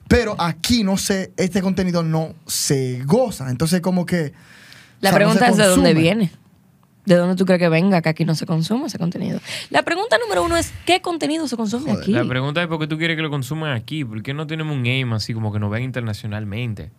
pero 0.09 0.37
aquí 0.39 0.85
no 0.85 0.97
sé, 0.97 1.33
este 1.37 1.63
contenido 1.63 2.03
no 2.03 2.35
se 2.47 3.03
goza. 3.05 3.51
Entonces, 3.51 3.81
como 3.81 4.07
que. 4.07 4.33
La 5.01 5.11
o 5.11 5.13
sea, 5.13 5.13
no 5.13 5.17
pregunta 5.17 5.49
es 5.49 5.57
de 5.57 5.67
dónde 5.67 5.95
viene. 5.95 6.31
¿De 7.05 7.17
dónde 7.17 7.37
tú 7.37 7.45
crees 7.45 7.59
que 7.59 7.69
venga 7.69 8.01
que 8.01 8.09
aquí 8.09 8.25
no 8.25 8.35
se 8.35 8.47
consume 8.47 8.87
ese 8.87 8.99
contenido? 8.99 9.39
La 9.69 9.83
pregunta 9.83 10.17
número 10.19 10.43
uno 10.43 10.57
es, 10.57 10.73
¿qué 10.87 11.03
contenido 11.03 11.47
se 11.49 11.57
consume 11.57 11.91
Joder, 11.91 12.03
aquí? 12.03 12.13
La 12.13 12.25
pregunta 12.25 12.63
es 12.63 12.69
por 12.69 12.79
qué 12.79 12.87
tú 12.87 12.97
quieres 12.97 13.17
que 13.17 13.23
lo 13.23 13.29
consuman 13.29 13.73
aquí. 13.73 14.05
¿Por 14.05 14.23
qué 14.23 14.33
no 14.33 14.47
tenemos 14.47 14.75
un 14.75 14.87
aim 14.87 15.13
así 15.13 15.35
como 15.35 15.53
que 15.53 15.59
nos 15.59 15.71
vean 15.71 15.83
internacionalmente? 15.83 16.93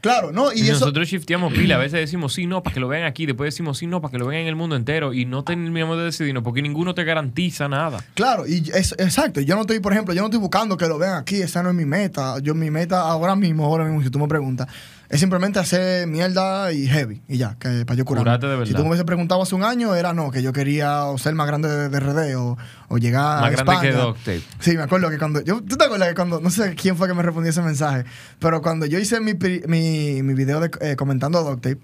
Claro, 0.00 0.32
¿no? 0.32 0.52
Y, 0.52 0.60
Y, 0.60 0.62
eso. 0.64 0.72
nosotros 0.80 1.08
shifteamos 1.08 1.52
pila. 1.52 1.76
A 1.76 1.78
veces 1.78 2.00
decimos 2.00 2.32
sí, 2.34 2.46
no, 2.46 2.62
para 2.62 2.74
que 2.74 2.80
lo 2.80 2.88
vean 2.88 3.04
aquí. 3.04 3.26
Después 3.26 3.48
decimos 3.54 3.78
sí, 3.78 3.86
no, 3.86 4.00
para 4.00 4.12
que 4.12 4.18
lo 4.18 4.26
vean 4.26 4.42
en 4.42 4.48
el 4.48 4.56
mundo 4.56 4.76
entero. 4.76 5.12
Y 5.12 5.24
no 5.24 5.44
terminamos 5.44 5.98
de 5.98 6.04
decidirnos 6.04 6.42
porque 6.42 6.62
ninguno 6.62 6.94
te 6.94 7.04
garantiza 7.04 7.68
nada. 7.68 8.04
Claro, 8.14 8.46
y 8.46 8.70
es 8.74 8.92
exacto. 8.98 9.40
Yo 9.40 9.54
no 9.54 9.62
estoy, 9.62 9.80
por 9.80 9.92
ejemplo, 9.92 10.14
yo 10.14 10.20
no 10.22 10.26
estoy 10.28 10.40
buscando 10.40 10.76
que 10.76 10.86
lo 10.86 10.98
vean 10.98 11.14
aquí. 11.14 11.36
Esa 11.42 11.62
no 11.62 11.70
es 11.70 11.74
mi 11.74 11.84
meta. 11.84 12.38
Yo, 12.42 12.54
mi 12.54 12.70
meta 12.70 13.00
ahora 13.00 13.36
mismo, 13.36 13.64
ahora 13.64 13.84
mismo, 13.84 14.02
si 14.02 14.10
tú 14.10 14.18
me 14.18 14.28
preguntas, 14.28 14.68
es 15.10 15.20
simplemente 15.20 15.58
hacer 15.58 16.06
mierda 16.06 16.72
y 16.72 16.86
heavy. 16.86 17.20
Y 17.28 17.36
ya, 17.36 17.56
que 17.58 17.84
para 17.84 17.98
yo 17.98 18.04
curar. 18.06 18.22
Curarte 18.22 18.46
de 18.46 18.54
Si 18.54 18.58
verdad. 18.60 18.76
tú 18.76 18.82
me 18.84 18.88
hubiese 18.90 19.04
preguntado 19.04 19.42
hace 19.42 19.54
un 19.54 19.64
año, 19.64 19.94
era 19.94 20.14
no, 20.14 20.30
que 20.30 20.40
yo 20.42 20.52
quería 20.52 21.04
o 21.06 21.18
ser 21.18 21.34
más 21.34 21.46
grande 21.48 21.68
de, 21.68 21.88
de 21.88 22.00
RD 22.00 22.36
o, 22.38 22.56
o 22.88 22.96
llegar 22.98 23.40
Más 23.42 23.60
a 23.60 23.64
grande 23.64 23.88
que. 23.90 23.92
Duct 23.92 24.18
Tape. 24.20 24.42
Sí, 24.60 24.76
me 24.76 24.84
acuerdo 24.84 25.10
que 25.10 25.18
cuando. 25.18 25.42
Yo, 25.42 25.60
¿Tú 25.62 25.76
te 25.76 25.84
acuerdas 25.84 26.08
que 26.08 26.14
cuando.? 26.14 26.40
No 26.40 26.48
sé 26.48 26.74
quién 26.76 26.96
fue 26.96 27.08
que 27.08 27.14
me 27.14 27.22
respondió 27.22 27.50
ese 27.50 27.60
mensaje. 27.60 28.04
Pero 28.38 28.62
cuando 28.62 28.86
yo 28.86 28.98
hice 28.98 29.20
mi, 29.20 29.34
mi, 29.66 30.22
mi 30.22 30.34
video 30.34 30.60
de, 30.60 30.70
eh, 30.80 30.96
comentando 30.96 31.40
a 31.40 31.56
Tape, 31.56 31.78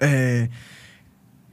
eh, 0.00 0.50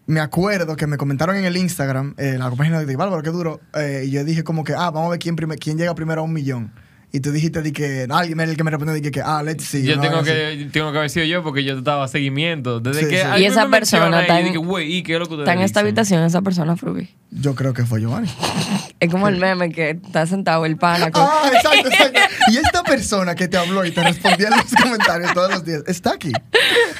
me 0.08 0.20
acuerdo 0.20 0.76
que 0.76 0.88
me 0.88 0.98
comentaron 0.98 1.36
en 1.36 1.46
el 1.46 1.58
Instagram, 1.58 2.14
eh, 2.18 2.36
la 2.38 2.50
página 2.52 2.80
de 2.80 2.96
Bárbaro, 2.96 3.22
qué 3.24 3.30
duro. 3.32 3.60
eh, 3.74 4.04
y 4.06 4.12
yo 4.12 4.24
dije 4.24 4.44
como 4.44 4.64
que, 4.64 4.74
ah, 4.74 4.92
vamos 4.92 5.08
a 5.08 5.10
ver 5.12 5.20
quién, 5.20 5.36
quién 5.36 5.78
llega 5.78 5.96
primero 5.96 6.22
a 6.22 6.24
un 6.24 6.34
millón. 6.34 6.72
Y 7.16 7.22
tú 7.22 7.32
dijiste 7.32 7.62
di 7.62 7.72
que. 7.72 8.08
Alguien 8.10 8.42
el 8.42 8.58
que 8.58 8.64
me 8.66 8.72
respondió 8.72 8.94
dije 8.94 9.10
que, 9.10 9.22
ah, 9.22 9.42
let's 9.42 9.64
see. 9.64 9.84
yo 9.84 9.98
tengo 10.02 10.22
que, 10.22 10.68
tengo 10.74 10.92
que 10.92 10.98
haber 10.98 11.10
sido 11.10 11.26
yo 11.26 11.44
porque 11.44 11.64
yo 11.64 11.78
estaba 11.78 12.04
a 12.04 12.08
seguimiento. 12.10 12.82
Desde 12.82 13.04
Sí, 13.04 13.08
que 13.08 13.22
sí. 13.22 13.42
Y 13.42 13.46
esa 13.46 13.70
persona 13.70 14.18
y 14.18 14.22
está 14.24 14.40
en- 14.42 14.48
dije, 14.48 14.58
güey, 14.58 14.98
¿y 14.98 15.02
qué 15.02 15.14
es 15.14 15.20
lo 15.20 15.26
que 15.26 15.36
ustedes 15.36 15.48
Está 15.48 15.54
en 15.54 15.62
esta 15.62 15.80
habitación 15.80 16.24
esa 16.26 16.42
persona, 16.42 16.76
Fruby. 16.76 17.08
Yo 17.32 17.56
creo 17.56 17.74
que 17.74 17.86
fue 17.86 18.02
Giovanni. 18.02 18.28
Es 19.00 19.10
como 19.10 19.30
el 19.30 19.38
meme 19.38 19.72
que 19.72 19.92
está 19.92 20.26
sentado 20.26 20.66
el 20.66 20.76
pana 20.76 21.10
con... 21.12 21.24
Ah, 21.24 21.50
exacto, 21.54 21.88
exacto. 21.88 22.20
Y 22.52 22.58
esta 22.58 22.84
persona 22.84 23.34
que 23.34 23.48
te 23.48 23.56
habló 23.56 23.86
y 23.86 23.92
te 23.92 24.04
respondía 24.04 24.48
en 24.48 24.54
los 24.58 24.66
comentarios 24.84 25.34
todos 25.34 25.52
los 25.52 25.64
días, 25.64 25.84
¿está 25.88 26.14
aquí? 26.14 26.34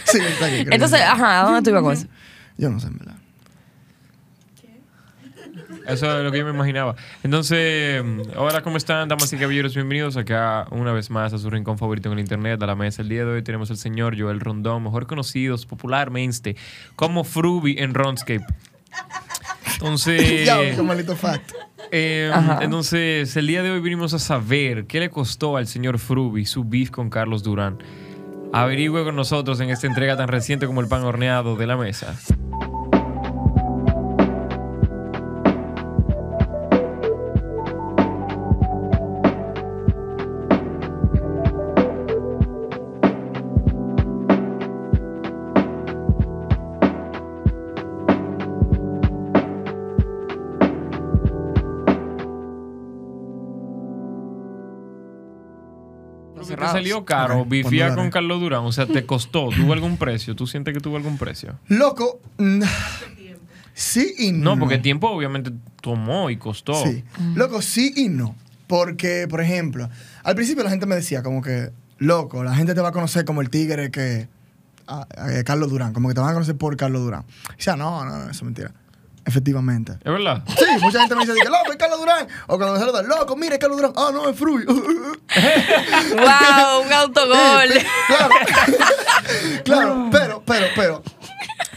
Sí, 0.06 0.20
está 0.20 0.46
aquí. 0.46 0.66
Entonces, 0.72 1.02
ajá, 1.02 1.42
¿a 1.42 1.44
dónde 1.44 1.62
tú 1.62 1.72
ibas 1.72 1.84
con 1.84 1.94
eso? 1.94 2.08
Yo 2.58 2.70
no 2.70 2.80
sé, 2.80 2.88
en 2.88 3.00
verdad. 3.00 3.15
Eso 5.88 6.18
es 6.18 6.24
lo 6.24 6.32
que 6.32 6.40
yo 6.40 6.46
me 6.46 6.52
imaginaba. 6.52 6.96
Entonces, 7.24 8.04
hola, 8.36 8.62
¿cómo 8.62 8.78
están, 8.78 9.08
damas 9.08 9.32
y 9.34 9.38
caballeros? 9.38 9.76
Bienvenidos 9.76 10.18
acá 10.18 10.66
una 10.72 10.92
vez 10.92 11.10
más 11.10 11.32
a 11.34 11.38
su 11.38 11.50
rincón 11.50 11.78
favorito 11.78 12.10
en 12.10 12.14
el 12.14 12.20
internet, 12.20 12.62
a 12.64 12.66
la 12.66 12.76
mesa. 12.76 13.02
El 13.04 13.10
día 13.10 13.24
de 13.24 13.32
hoy 13.32 13.44
tenemos 13.44 13.70
al 13.70 13.78
señor 13.78 14.20
Joel 14.20 14.40
Rondón, 14.40 14.84
mejor 14.84 15.06
conocidos 15.06 15.66
popularmente 15.66 16.56
como 16.96 17.24
Fruby 17.24 17.76
en 17.78 17.94
Ronscape. 17.94 18.46
Entonces, 19.74 20.46
Ya, 20.46 20.76
qué 20.76 20.82
maldito 20.82 21.16
fact. 21.16 21.52
eh, 21.92 22.32
entonces, 22.62 23.36
el 23.38 23.46
día 23.46 23.62
de 23.62 23.70
hoy 23.70 23.80
vinimos 23.80 24.14
a 24.16 24.20
saber 24.20 24.88
qué 24.88 25.00
le 25.00 25.10
costó 25.10 25.56
al 25.58 25.68
señor 25.68 26.00
Fruby 26.00 26.46
su 26.46 26.64
beef 26.64 26.90
con 26.90 27.10
Carlos 27.12 27.44
Durán. 27.44 27.78
Averigüe 28.54 29.04
con 29.04 29.16
nosotros 29.16 29.60
en 29.60 29.70
esta 29.70 29.86
entrega 29.86 30.18
tan 30.18 30.30
reciente 30.30 30.66
como 30.66 30.82
el 30.82 30.88
pan 30.88 31.04
horneado 31.04 31.56
de 31.56 31.68
la 31.68 31.78
mesa. 31.78 32.16
Salió 56.78 57.06
caro 57.06 57.40
Ok, 57.42 57.50
bifía 57.50 57.90
no 57.90 57.96
con. 57.96 58.10
Carlos 58.12 58.40
Durán. 58.40 58.64
O 58.66 58.72
sea, 58.72 58.86
te 58.86 59.06
costó. 59.06 59.50
¿Tuvo 59.50 59.74
algún 59.74 59.98
precio? 59.98 60.36
¿Tú 60.36 60.48
sientes 60.48 60.74
que 60.74 60.80
tuvo 60.80 60.98
algún 60.98 61.18
precio? 61.18 61.58
Loco, 61.68 62.20
mm, 62.38 62.62
sí 63.74 64.14
y 64.18 64.32
no. 64.32 64.56
No, 64.56 64.60
porque 64.60 64.78
tiempo 64.78 65.10
obviamente 65.10 65.52
tomó 65.82 66.30
y 66.30 66.38
costó. 66.38 66.74
Sí. 66.84 67.04
Loco, 67.36 67.62
sí 67.62 67.94
y 67.96 68.10
no. 68.10 68.36
Porque, 68.68 69.28
por 69.30 69.42
ejemplo, 69.42 69.90
al 70.24 70.36
principio 70.36 70.64
la 70.64 70.70
gente 70.72 70.86
me 70.86 70.96
decía 70.96 71.22
como 71.22 71.42
que, 71.42 71.72
loco, 72.00 72.44
la 72.44 72.56
gente 72.56 72.74
te 72.74 72.82
va 72.82 72.90
a 72.90 72.92
conocer 72.92 73.24
como 73.26 73.42
el 73.42 73.50
tigre 73.50 73.92
que... 73.92 74.28
eh, 74.88 75.44
Carlos 75.46 75.70
Durán, 75.70 75.94
como 75.94 76.08
que 76.08 76.16
te 76.16 76.22
van 76.22 76.32
a 76.32 76.34
conocer 76.34 76.56
por 76.58 76.76
Carlos 76.76 77.04
Durán. 77.04 77.26
Y 77.54 77.58
decía, 77.58 77.76
no, 77.76 78.04
no, 78.04 78.12
no, 78.18 78.24
eso 78.24 78.32
es 78.32 78.44
mentira. 78.44 78.72
Efectivamente. 79.26 79.94
¿Es 79.94 80.12
verdad? 80.12 80.44
Sí, 80.48 80.66
mucha 80.82 81.00
gente 81.00 81.16
me 81.16 81.26
dice, 81.26 81.34
que, 81.42 81.50
loco, 81.50 81.72
es 81.72 81.78
Carlos 81.78 82.00
Durán. 82.00 82.28
O 82.48 82.58
cuando 82.58 82.74
me 82.74 82.80
saludan, 82.80 83.08
loco, 83.08 83.36
mire, 83.36 83.56
es 83.56 83.60
Carlos 83.60 83.78
Durán. 83.78 83.94
Ah, 83.96 84.10
no, 84.14 84.30
es 84.30 84.38
Fruby. 84.38 84.66
¡Wow! 84.66 84.76
Un 86.86 86.94
autogol. 86.94 87.70
claro. 88.08 88.36
claro, 89.64 90.10
pero, 90.12 90.44
pero, 90.46 90.68
pero. 90.76 91.04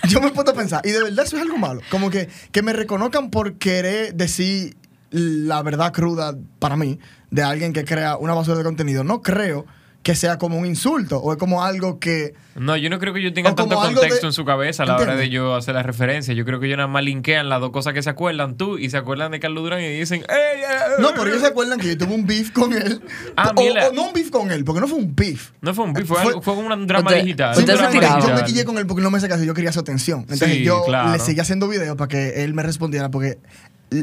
Yo 0.08 0.20
me 0.20 0.30
puedo 0.30 0.54
pensar, 0.54 0.82
y 0.84 0.90
de 0.90 1.02
verdad 1.02 1.24
eso 1.24 1.36
es 1.36 1.42
algo 1.42 1.58
malo. 1.58 1.80
Como 1.90 2.10
que, 2.10 2.28
que 2.52 2.62
me 2.62 2.72
reconozcan 2.72 3.30
por 3.30 3.54
querer 3.54 4.14
decir 4.14 4.76
la 5.10 5.62
verdad 5.62 5.92
cruda 5.92 6.34
para 6.58 6.76
mí 6.76 6.98
de 7.30 7.42
alguien 7.42 7.72
que 7.72 7.84
crea 7.84 8.16
una 8.16 8.34
basura 8.34 8.58
de 8.58 8.64
contenido. 8.64 9.04
No 9.04 9.22
creo 9.22 9.66
que 10.08 10.14
sea 10.14 10.38
como 10.38 10.56
un 10.56 10.64
insulto 10.64 11.18
o 11.18 11.32
es 11.32 11.38
como 11.38 11.62
algo 11.62 11.98
que... 12.00 12.32
No, 12.56 12.78
yo 12.78 12.88
no 12.88 12.98
creo 12.98 13.12
que 13.12 13.20
ellos 13.20 13.34
tengan 13.34 13.52
O 13.52 13.56
como 13.56 13.68
tanto 13.82 14.00
contexto 14.00 14.22
de- 14.22 14.26
en 14.28 14.32
su 14.32 14.46
cabeza 14.46 14.84
a 14.84 14.86
la 14.86 14.96
hora 14.96 15.14
de 15.16 15.28
yo 15.28 15.54
hacer 15.54 15.74
la 15.74 15.82
referencia. 15.82 16.32
Yo 16.32 16.46
creo 16.46 16.58
que 16.60 16.64
ellos 16.66 16.78
nada 16.78 16.88
más 16.88 17.04
linkean 17.04 17.50
las 17.50 17.60
dos 17.60 17.72
cosas 17.72 17.92
que 17.92 18.02
se 18.02 18.08
acuerdan 18.08 18.56
tú 18.56 18.78
y 18.78 18.88
se 18.88 18.96
acuerdan 18.96 19.32
de 19.32 19.38
Carlos 19.38 19.62
Durán 19.64 19.82
y 19.82 19.88
dicen, 19.88 20.20
¡Ey! 20.22 20.62
eh, 20.62 20.66
No, 20.98 21.10
pero 21.10 21.24
ellos 21.26 21.36
eh". 21.36 21.40
se 21.40 21.46
acuerdan 21.48 21.78
que 21.78 21.88
yo 21.88 21.98
tuve 21.98 22.14
un 22.14 22.26
beef 22.26 22.50
con 22.52 22.72
él. 22.72 23.02
Ah, 23.36 23.52
o, 23.54 23.60
mira. 23.62 23.88
o 23.88 23.92
no 23.92 24.06
un 24.06 24.12
beef 24.14 24.30
con 24.30 24.50
él, 24.50 24.64
porque 24.64 24.80
no 24.80 24.88
fue 24.88 24.96
un 24.98 25.14
beef. 25.14 25.50
No 25.60 25.74
fue 25.74 25.84
un 25.84 25.92
beef, 25.92 26.06
fue, 26.08 26.16
Fue- 26.22 26.26
algo- 26.32 26.40
fue 26.42 26.54
un 26.54 26.86
drama 26.86 27.10
Usted- 27.10 27.22
digital. 27.24 27.50
usted 27.50 27.62
un 27.64 27.68
se 27.68 27.74
drama 27.74 27.90
tiraba. 27.90 28.26
Yo 28.26 28.34
me 28.34 28.44
quillé 28.44 28.64
con 28.64 28.78
él 28.78 28.86
porque 28.86 29.02
no 29.02 29.10
me 29.10 29.18
hace 29.18 29.28
caso, 29.28 29.44
yo 29.44 29.52
quería 29.52 29.70
su 29.72 29.80
atención. 29.80 30.20
Entonces 30.20 30.48
Sí, 30.50 30.64
yo 30.64 30.84
claro. 30.86 31.12
le 31.12 31.18
seguía 31.18 31.42
haciendo 31.42 31.68
videos 31.68 31.96
para 31.98 32.08
que 32.08 32.42
él 32.44 32.54
me 32.54 32.62
respondiera, 32.62 33.10
porque 33.10 33.38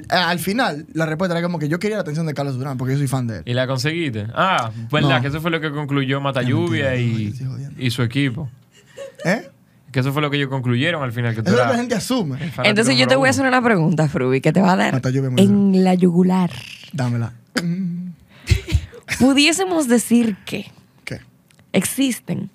al 0.10 0.39
final 0.39 0.86
la 0.93 1.06
respuesta 1.06 1.38
era 1.38 1.45
como 1.45 1.60
que 1.60 1.67
yo 1.69 1.80
quería 1.80 1.98
la 1.98 2.02
atención 2.02 2.26
de 2.26 2.34
Carlos 2.34 2.58
Durán, 2.58 2.78
porque 2.78 2.93
yo 2.93 2.98
soy 2.98 3.08
fan 3.08 3.28
de 3.28 3.38
él. 3.38 3.43
¿Y 3.45 3.54
la 3.54 3.67
conseguiste? 3.67 4.28
Ah, 4.34 4.71
verdad, 4.91 5.17
No. 5.17 5.21
que 5.21 5.28
eso 5.28 5.41
fue 5.41 5.52
lo 5.52 5.62
que 5.62 5.71
concluyó 5.71 6.19
Mata 6.21 6.41
Qué 6.41 6.48
Lluvia 6.48 6.91
mentira, 6.91 7.45
no, 7.45 7.58
y, 7.78 7.86
y 7.88 7.91
su 7.91 8.02
equipo. 8.04 8.50
¿Eh? 9.24 9.50
Que 9.91 10.00
eso 10.02 10.12
fue 10.12 10.21
lo 10.21 10.30
que 10.30 10.38
ellos 10.38 10.50
concluyeron 10.50 11.02
al 11.04 11.12
final. 11.13 11.34
Que 11.36 11.41
tú 11.41 11.50
Eso 11.50 11.52
es 11.52 11.58
lo 11.58 11.58
que 11.58 11.62
eras 11.63 11.71
la 11.74 11.78
gente 11.80 11.95
asume. 11.95 12.52
Entonces 12.63 12.98
yo 12.98 13.08
te 13.08 13.15
voy 13.15 13.28
a 13.28 13.30
hacer 13.30 13.45
una 13.45 13.62
pregunta, 13.62 14.10
Fruby, 14.10 14.41
que 14.41 14.52
te 14.52 14.62
va 14.62 14.74
a 14.74 14.76
dar 14.76 14.93
Mata 14.93 15.10
lluvia, 15.10 15.30
muy 15.30 15.41
en 15.41 15.84
la 15.84 15.93
yugular. 15.93 16.52
Dámela. 16.91 17.34
Pudiésemos 19.19 19.88
decir 19.88 20.36
que 20.45 20.65
¿Qué? 21.04 21.21
existen 21.74 22.50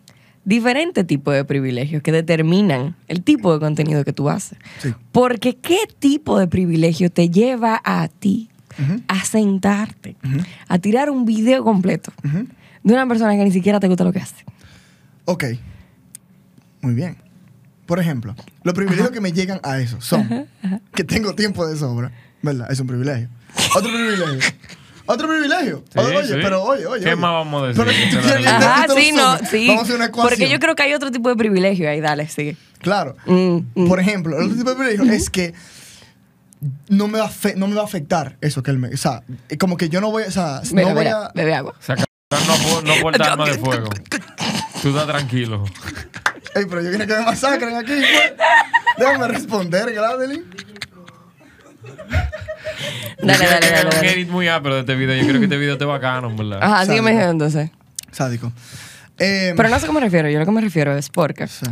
diferentes 0.44 1.06
tipos 1.06 1.34
de 1.34 1.44
privilegios 1.44 2.02
que 2.02 2.12
determinan 2.12 2.96
el 3.08 3.22
tipo 3.22 3.52
de 3.52 3.60
contenido 3.60 4.04
que 4.04 4.12
tú 4.12 4.30
haces. 4.30 4.58
Sí. 4.80 4.94
Porque 5.12 5.56
¿qué 5.56 5.78
tipo 5.98 6.38
de 6.38 6.46
privilegio 6.46 7.10
te 7.10 7.30
lleva 7.30 7.80
a 7.84 8.08
ti 8.08 8.50
a 9.08 9.24
sentarte, 9.24 10.16
a 10.68 10.78
tirar 10.78 11.10
un 11.10 11.24
video 11.26 11.62
completo 11.64 12.12
de 12.82 12.92
una 12.94 13.06
persona 13.06 13.36
que 13.36 13.44
ni 13.44 13.52
siquiera 13.52 13.78
te 13.80 13.88
gusta 13.88 14.04
lo 14.04 14.12
que 14.12 14.20
hace? 14.20 14.44
Ok. 15.26 15.44
Muy 16.80 16.94
bien. 16.94 17.16
Por 17.84 17.98
ejemplo, 17.98 18.34
los 18.62 18.74
privilegios 18.74 19.10
que 19.10 19.20
me 19.20 19.32
llegan 19.32 19.60
a 19.62 19.78
eso 19.80 20.00
son 20.00 20.46
que 20.94 21.04
tengo 21.04 21.34
tiempo 21.34 21.66
de 21.66 21.76
sobra, 21.76 22.12
¿verdad? 22.40 22.70
Es 22.70 22.80
un 22.80 22.86
privilegio. 22.86 23.28
Otro 23.74 23.90
privilegio. 23.90 24.38
Otro 25.12 25.26
privilegio. 25.26 25.82
Sí, 25.92 25.98
oye, 25.98 26.24
sí. 26.24 26.34
pero 26.40 26.62
oye, 26.62 26.86
oye. 26.86 27.02
¿Qué 27.02 27.08
oye. 27.08 27.16
más 27.16 27.32
vamos 27.32 27.64
a 27.64 27.66
decir? 27.66 27.84
Pero 27.84 28.22
tú 28.22 28.28
te 28.28 28.88
lo 28.88 28.94
sí, 28.94 29.12
no, 29.12 29.38
sí. 29.38 29.66
Vamos 29.66 29.82
a 29.82 29.84
hacer 29.84 29.96
una 29.96 30.04
ecuación. 30.04 30.38
Porque 30.38 30.48
yo 30.48 30.60
creo 30.60 30.76
que 30.76 30.84
hay 30.84 30.94
otro 30.94 31.10
tipo 31.10 31.28
de 31.28 31.34
privilegio 31.34 31.90
ahí, 31.90 32.00
dale, 32.00 32.28
sigue. 32.28 32.56
Claro. 32.78 33.16
Mm, 33.26 33.58
mm. 33.74 33.88
Por 33.88 33.98
ejemplo, 33.98 34.38
el 34.38 34.44
otro 34.44 34.56
tipo 34.56 34.70
de 34.70 34.76
privilegio 34.76 35.12
es 35.12 35.28
que 35.28 35.52
no 36.88 37.08
me, 37.08 37.18
va 37.18 37.28
no 37.56 37.66
me 37.66 37.74
va 37.74 37.82
a 37.82 37.86
afectar 37.86 38.36
eso 38.40 38.62
que 38.62 38.70
él 38.70 38.78
me... 38.78 38.88
O 38.90 38.96
sea, 38.96 39.24
como 39.58 39.76
que 39.76 39.88
yo 39.88 40.00
no 40.00 40.12
voy, 40.12 40.22
o 40.22 40.30
sea, 40.30 40.62
Mira, 40.70 40.90
no 40.90 40.94
voy 40.94 41.04
mira, 41.04 41.26
a... 41.26 41.32
bebe 41.34 41.54
agua. 41.56 41.74
O 41.76 41.82
sea, 41.82 41.96
no, 41.96 42.82
no 42.82 43.02
porta 43.02 43.32
arma 43.32 43.46
de 43.46 43.54
fuego. 43.58 43.88
Tú 44.80 44.90
estás 44.90 45.06
tranquilo. 45.08 45.64
Ey, 46.54 46.66
pero 46.68 46.82
yo 46.82 46.90
vine 46.92 47.08
que 47.08 47.14
me 47.14 47.22
masacren 47.22 47.74
aquí, 47.74 47.94
pues. 47.94 48.32
Déjame 48.96 49.26
responder, 49.26 49.92
Gladeline. 49.92 50.44
Dale, 53.22 53.44
dale, 53.46 53.70
dale. 53.70 53.84
un 53.84 53.90
dale. 54.06 54.26
muy 54.26 54.48
ápero 54.48 54.74
de 54.76 54.80
este 54.80 54.94
video. 54.94 55.14
Yo 55.16 55.26
creo 55.26 55.38
que 55.38 55.44
este 55.44 55.56
video 55.58 55.76
te 55.78 55.84
bacano, 55.84 56.34
¿verdad? 56.34 56.58
Ajá, 56.62 56.76
Sádico. 56.78 56.92
sígueme 56.92 57.10
diciendo 57.12 57.32
entonces. 57.32 57.70
Sádico. 58.12 58.52
Eh, 59.18 59.52
Pero 59.56 59.68
no 59.68 59.78
sé 59.78 59.86
qué 59.86 59.92
me 59.92 60.00
refiero. 60.00 60.28
Yo 60.30 60.38
lo 60.38 60.44
que 60.46 60.50
me 60.52 60.60
refiero 60.60 60.96
es 60.96 61.08
porque. 61.10 61.46
sí. 61.46 61.66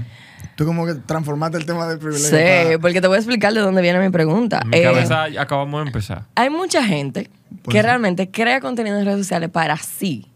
Tú 0.57 0.67
como 0.67 0.85
que 0.87 0.95
transformaste 0.95 1.57
el 1.57 1.65
tema 1.67 1.87
del 1.87 1.99
privilegio. 1.99 2.29
Sí, 2.37 2.45
para- 2.67 2.79
porque 2.81 3.01
te 3.01 3.07
voy 3.07 3.15
a 3.17 3.19
explicar 3.21 3.53
de 3.55 3.61
dónde 3.61 3.81
viene 3.81 4.01
mi 4.01 4.11
pregunta. 4.11 4.61
En 4.65 4.71
mi 4.71 4.79
Eh, 4.79 4.83
cabeza 4.83 5.25
acabamos 5.39 5.81
de 5.83 5.87
empezar. 5.87 6.25
hay 6.35 6.51
mucha 6.51 6.85
gente 6.85 7.31
Puede 7.63 7.79
que 7.79 7.83
realmente 7.83 8.29
crea 8.31 8.61
contenido 8.61 8.99
en 8.99 9.05
redes 9.05 9.19
sociales 9.21 9.51
para 9.51 9.77
sí. 9.77 10.27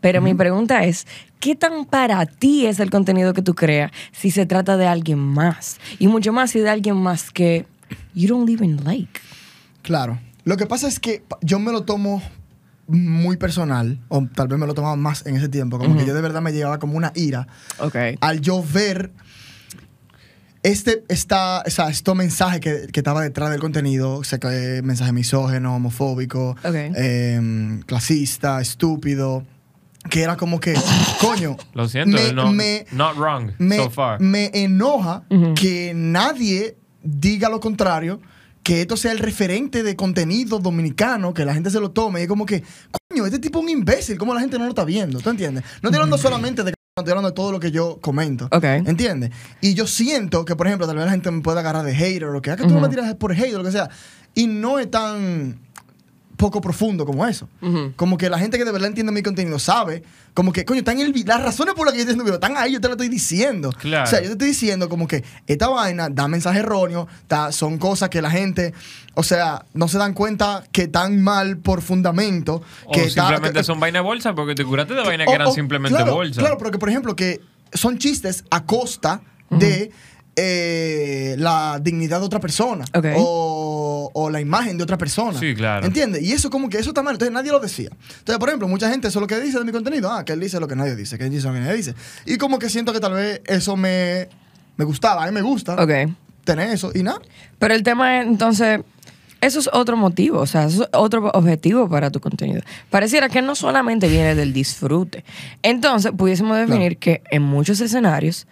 Pero 0.00 0.20
mi 0.22 0.34
pregunta 0.34 0.84
es, 0.84 1.06
¿qué 1.40 1.54
tan 1.56 1.84
para 1.84 2.24
ti 2.26 2.66
es 2.66 2.80
el 2.80 2.90
contenido 2.90 3.34
que 3.34 3.42
tú 3.42 3.54
creas 3.54 3.90
si 4.12 4.30
se 4.30 4.46
trata 4.46 4.76
de 4.76 4.86
alguien 4.86 5.18
más? 5.18 5.78
Y 5.98 6.06
mucho 6.06 6.32
más 6.32 6.50
si 6.52 6.60
de 6.60 6.70
alguien 6.70 6.96
más 6.96 7.30
que 7.30 7.66
you 8.14 8.28
don't 8.28 8.48
even 8.48 8.82
like. 8.84 9.20
Claro. 9.86 10.18
Lo 10.44 10.56
que 10.56 10.66
pasa 10.66 10.88
es 10.88 10.98
que 10.98 11.22
yo 11.42 11.58
me 11.60 11.70
lo 11.70 11.84
tomo 11.84 12.20
muy 12.88 13.36
personal, 13.36 14.00
o 14.08 14.26
tal 14.26 14.48
vez 14.48 14.58
me 14.58 14.66
lo 14.66 14.74
tomaba 14.74 14.96
más 14.96 15.24
en 15.26 15.36
ese 15.36 15.48
tiempo, 15.48 15.78
como 15.78 15.96
que 15.96 16.04
yo 16.04 16.12
de 16.12 16.20
verdad 16.20 16.42
me 16.42 16.52
llevaba 16.52 16.78
como 16.80 16.96
una 16.96 17.12
ira 17.14 17.46
Ok. 17.78 17.96
al 18.20 18.40
yo 18.40 18.62
ver 18.62 19.12
este, 20.62 21.04
esta, 21.08 21.62
o 21.64 21.70
sea, 21.70 21.88
estos 21.88 22.16
mensajes 22.16 22.60
que, 22.60 22.88
que 22.92 23.00
estaba 23.00 23.22
detrás 23.22 23.50
del 23.50 23.60
contenido, 23.60 24.14
o 24.16 24.24
sea, 24.24 24.38
que, 24.38 24.80
mensaje 24.82 25.12
misógeno, 25.12 25.76
homofóbico, 25.76 26.50
Ok. 26.64 26.74
em, 26.96 27.82
clasista, 27.82 28.60
estúpido, 28.60 29.44
que 30.10 30.22
era 30.22 30.36
como 30.36 30.58
que, 30.58 30.74
coño, 31.20 31.56
Lo 31.74 31.88
siento, 31.88 32.16
me, 32.16 32.32
no, 32.32 32.52
me- 32.52 32.86
not 32.92 33.16
wrong 33.16 33.52
me, 33.58 33.76
so 33.76 33.90
far. 33.90 34.20
me 34.20 34.50
enoja 34.54 35.22
que 35.54 35.92
nadie 35.94 36.76
diga 37.02 37.48
lo 37.48 37.60
contrario, 37.60 38.20
que 38.66 38.80
esto 38.80 38.96
sea 38.96 39.12
el 39.12 39.20
referente 39.20 39.84
de 39.84 39.94
contenido 39.94 40.58
dominicano, 40.58 41.32
que 41.32 41.44
la 41.44 41.54
gente 41.54 41.70
se 41.70 41.78
lo 41.78 41.92
tome. 41.92 42.18
Y 42.18 42.22
es 42.24 42.28
como 42.28 42.44
que, 42.44 42.64
coño, 43.08 43.24
este 43.24 43.38
tipo 43.38 43.60
es 43.60 43.64
un 43.64 43.70
imbécil, 43.70 44.18
¿cómo 44.18 44.34
la 44.34 44.40
gente 44.40 44.58
no 44.58 44.64
lo 44.64 44.70
está 44.70 44.84
viendo? 44.84 45.20
¿Tú 45.20 45.30
entiendes? 45.30 45.62
No 45.82 45.88
estoy 45.88 45.98
hablando 46.00 46.18
solamente 46.18 46.64
de 46.64 46.70
estoy 46.98 47.12
hablando 47.12 47.28
de 47.28 47.34
todo 47.36 47.52
lo 47.52 47.60
que 47.60 47.70
yo 47.70 48.00
comento. 48.00 48.46
Ok. 48.50 48.64
¿Entiendes? 48.64 49.30
Y 49.60 49.74
yo 49.74 49.86
siento 49.86 50.44
que, 50.44 50.56
por 50.56 50.66
ejemplo, 50.66 50.84
tal 50.88 50.96
vez 50.96 51.04
la 51.04 51.12
gente 51.12 51.30
me 51.30 51.42
pueda 51.42 51.60
agarrar 51.60 51.84
de 51.84 51.94
hater 51.94 52.24
o 52.24 52.32
lo 52.32 52.42
que 52.42 52.50
haga, 52.50 52.62
que 52.64 52.68
tú 52.68 52.74
Ujú. 52.74 52.82
me 52.82 52.88
tiras 52.88 53.14
por 53.14 53.30
hate 53.30 53.54
o 53.54 53.58
lo 53.58 53.62
que 53.64 53.70
sea. 53.70 53.88
Y 54.34 54.48
no 54.48 54.80
es 54.80 54.90
tan 54.90 55.60
poco 56.36 56.60
profundo 56.60 57.04
como 57.06 57.26
eso. 57.26 57.48
Como 57.96 58.18
que 58.18 58.28
la 58.30 58.38
gente 58.38 58.58
que 58.58 58.64
de 58.64 58.72
verdad 58.72 58.88
entiende 58.88 59.10
mi 59.12 59.22
contenido 59.22 59.58
sabe, 59.58 60.02
como 60.34 60.52
que, 60.52 60.64
coño, 60.66 60.80
están 60.80 61.00
en 61.00 61.06
el 61.14 61.24
las 61.26 61.42
razones 61.42 61.74
por 61.74 61.86
las 61.86 61.92
que 61.94 61.98
yo 61.98 62.02
estoy 62.02 62.12
haciendo 62.12 62.24
video 62.24 62.34
están 62.34 62.56
ahí, 62.56 62.72
yo 62.74 62.80
te 62.80 62.88
lo 62.88 62.94
estoy 62.94 63.08
diciendo. 63.08 63.70
Claro. 63.78 64.04
O 64.04 64.06
sea, 64.06 64.20
yo 64.20 64.26
te 64.26 64.32
estoy 64.32 64.48
diciendo 64.48 64.88
como 64.88 65.08
que 65.08 65.24
esta 65.46 65.68
vaina 65.68 66.08
da 66.10 66.28
mensaje 66.28 66.58
erróneo, 66.58 67.08
son 67.50 67.78
cosas 67.78 68.10
que 68.10 68.20
la 68.20 68.30
gente, 68.30 68.74
o 69.14 69.22
sea, 69.22 69.64
no 69.72 69.88
se 69.88 69.96
dan 69.98 70.12
cuenta 70.12 70.64
que 70.72 70.82
están 70.82 71.22
mal 71.22 71.56
por 71.56 71.80
fundamento. 71.80 72.62
O 72.84 72.92
que 72.92 73.08
simplemente 73.08 73.60
que- 73.60 73.64
son 73.64 73.80
vaina 73.80 74.02
bolsa 74.02 74.34
porque 74.34 74.54
te 74.54 74.64
curaste 74.64 74.92
de 74.94 75.02
vaina 75.02 75.24
que 75.24 75.32
eran 75.32 75.48
o- 75.48 75.52
simplemente 75.52 75.96
claro, 75.96 76.14
bolsa. 76.14 76.40
Claro, 76.40 76.58
porque 76.58 76.78
por 76.78 76.90
ejemplo 76.90 77.16
que 77.16 77.40
son 77.72 77.96
chistes 77.98 78.44
a 78.50 78.64
costa 78.64 79.22
de 79.50 79.90
eh, 80.38 81.34
la 81.38 81.78
dignidad 81.80 82.20
de 82.20 82.26
otra 82.26 82.40
persona 82.40 82.84
Ok. 82.94 83.06
o, 83.16 83.65
o 84.18 84.30
la 84.30 84.40
imagen 84.40 84.78
de 84.78 84.84
otra 84.84 84.96
persona. 84.96 85.38
Sí, 85.38 85.54
claro. 85.54 85.84
¿Entiendes? 85.84 86.22
Y 86.22 86.32
eso 86.32 86.48
como 86.48 86.70
que 86.70 86.78
eso 86.78 86.88
está 86.88 87.02
mal. 87.02 87.16
Entonces 87.16 87.34
nadie 87.34 87.52
lo 87.52 87.60
decía. 87.60 87.90
Entonces, 87.90 88.38
por 88.38 88.48
ejemplo, 88.48 88.66
mucha 88.66 88.88
gente 88.88 89.08
eso 89.08 89.18
es 89.18 89.20
lo 89.20 89.26
que 89.26 89.38
dice 89.40 89.58
de 89.58 89.64
mi 89.66 89.72
contenido. 89.72 90.10
Ah, 90.10 90.24
que 90.24 90.32
él 90.32 90.40
dice 90.40 90.58
lo 90.58 90.66
que 90.66 90.74
nadie 90.74 90.96
dice, 90.96 91.18
que 91.18 91.24
él 91.24 91.30
dice 91.30 91.46
lo 91.46 91.52
que 91.52 91.60
nadie 91.60 91.74
dice. 91.76 91.94
Y 92.24 92.38
como 92.38 92.58
que 92.58 92.70
siento 92.70 92.94
que 92.94 93.00
tal 93.00 93.12
vez 93.12 93.42
eso 93.46 93.76
me, 93.76 94.28
me 94.78 94.86
gustaba. 94.86 95.22
A 95.22 95.26
mí 95.26 95.32
me 95.32 95.42
gusta 95.42 95.74
Ok. 95.74 95.90
tener 96.44 96.70
eso. 96.70 96.92
Y 96.94 97.02
nada. 97.02 97.20
Pero 97.58 97.74
el 97.74 97.82
tema 97.82 98.20
es, 98.20 98.26
entonces, 98.26 98.80
eso 99.42 99.60
es 99.60 99.68
otro 99.70 99.98
motivo, 99.98 100.40
o 100.40 100.46
sea, 100.46 100.64
eso 100.64 100.84
es 100.84 100.88
otro 100.94 101.30
objetivo 101.34 101.86
para 101.86 102.10
tu 102.10 102.18
contenido. 102.20 102.62
Pareciera 102.88 103.28
que 103.28 103.42
no 103.42 103.54
solamente 103.54 104.08
viene 104.08 104.34
del 104.34 104.54
disfrute. 104.54 105.26
Entonces, 105.62 106.12
pudiésemos 106.16 106.56
definir 106.56 106.96
que 106.96 107.22
en 107.30 107.42
muchos 107.42 107.82
escenarios 107.82 108.46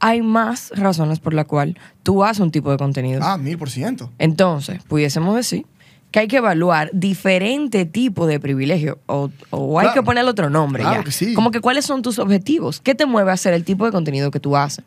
hay 0.00 0.22
más 0.22 0.70
razones 0.74 1.20
por 1.20 1.34
la 1.34 1.44
cual 1.44 1.78
tú 2.02 2.22
haces 2.24 2.40
un 2.40 2.50
tipo 2.50 2.70
de 2.70 2.76
contenido. 2.76 3.20
Ah, 3.24 3.38
mil 3.38 3.56
por 3.58 3.70
ciento. 3.70 4.10
Entonces, 4.18 4.82
pudiésemos 4.84 5.34
decir 5.36 5.64
que 6.10 6.20
hay 6.20 6.28
que 6.28 6.36
evaluar 6.36 6.90
diferente 6.92 7.84
tipo 7.84 8.26
de 8.26 8.38
privilegio 8.40 8.98
o, 9.06 9.30
o 9.50 9.78
hay 9.78 9.86
Claro. 9.86 10.00
que 10.00 10.04
ponerle 10.04 10.30
otro 10.30 10.48
nombre 10.50 10.82
Claro 10.82 10.98
ya. 11.00 11.04
que 11.04 11.10
sí. 11.10 11.34
Como 11.34 11.50
que 11.50 11.60
cuáles 11.60 11.84
son 11.84 12.02
tus 12.02 12.18
objetivos, 12.18 12.80
qué 12.80 12.94
te 12.94 13.06
mueve 13.06 13.30
a 13.30 13.34
hacer 13.34 13.54
el 13.54 13.64
tipo 13.64 13.84
de 13.86 13.92
contenido 13.92 14.30
que 14.30 14.40
tú 14.40 14.56
haces. 14.56 14.84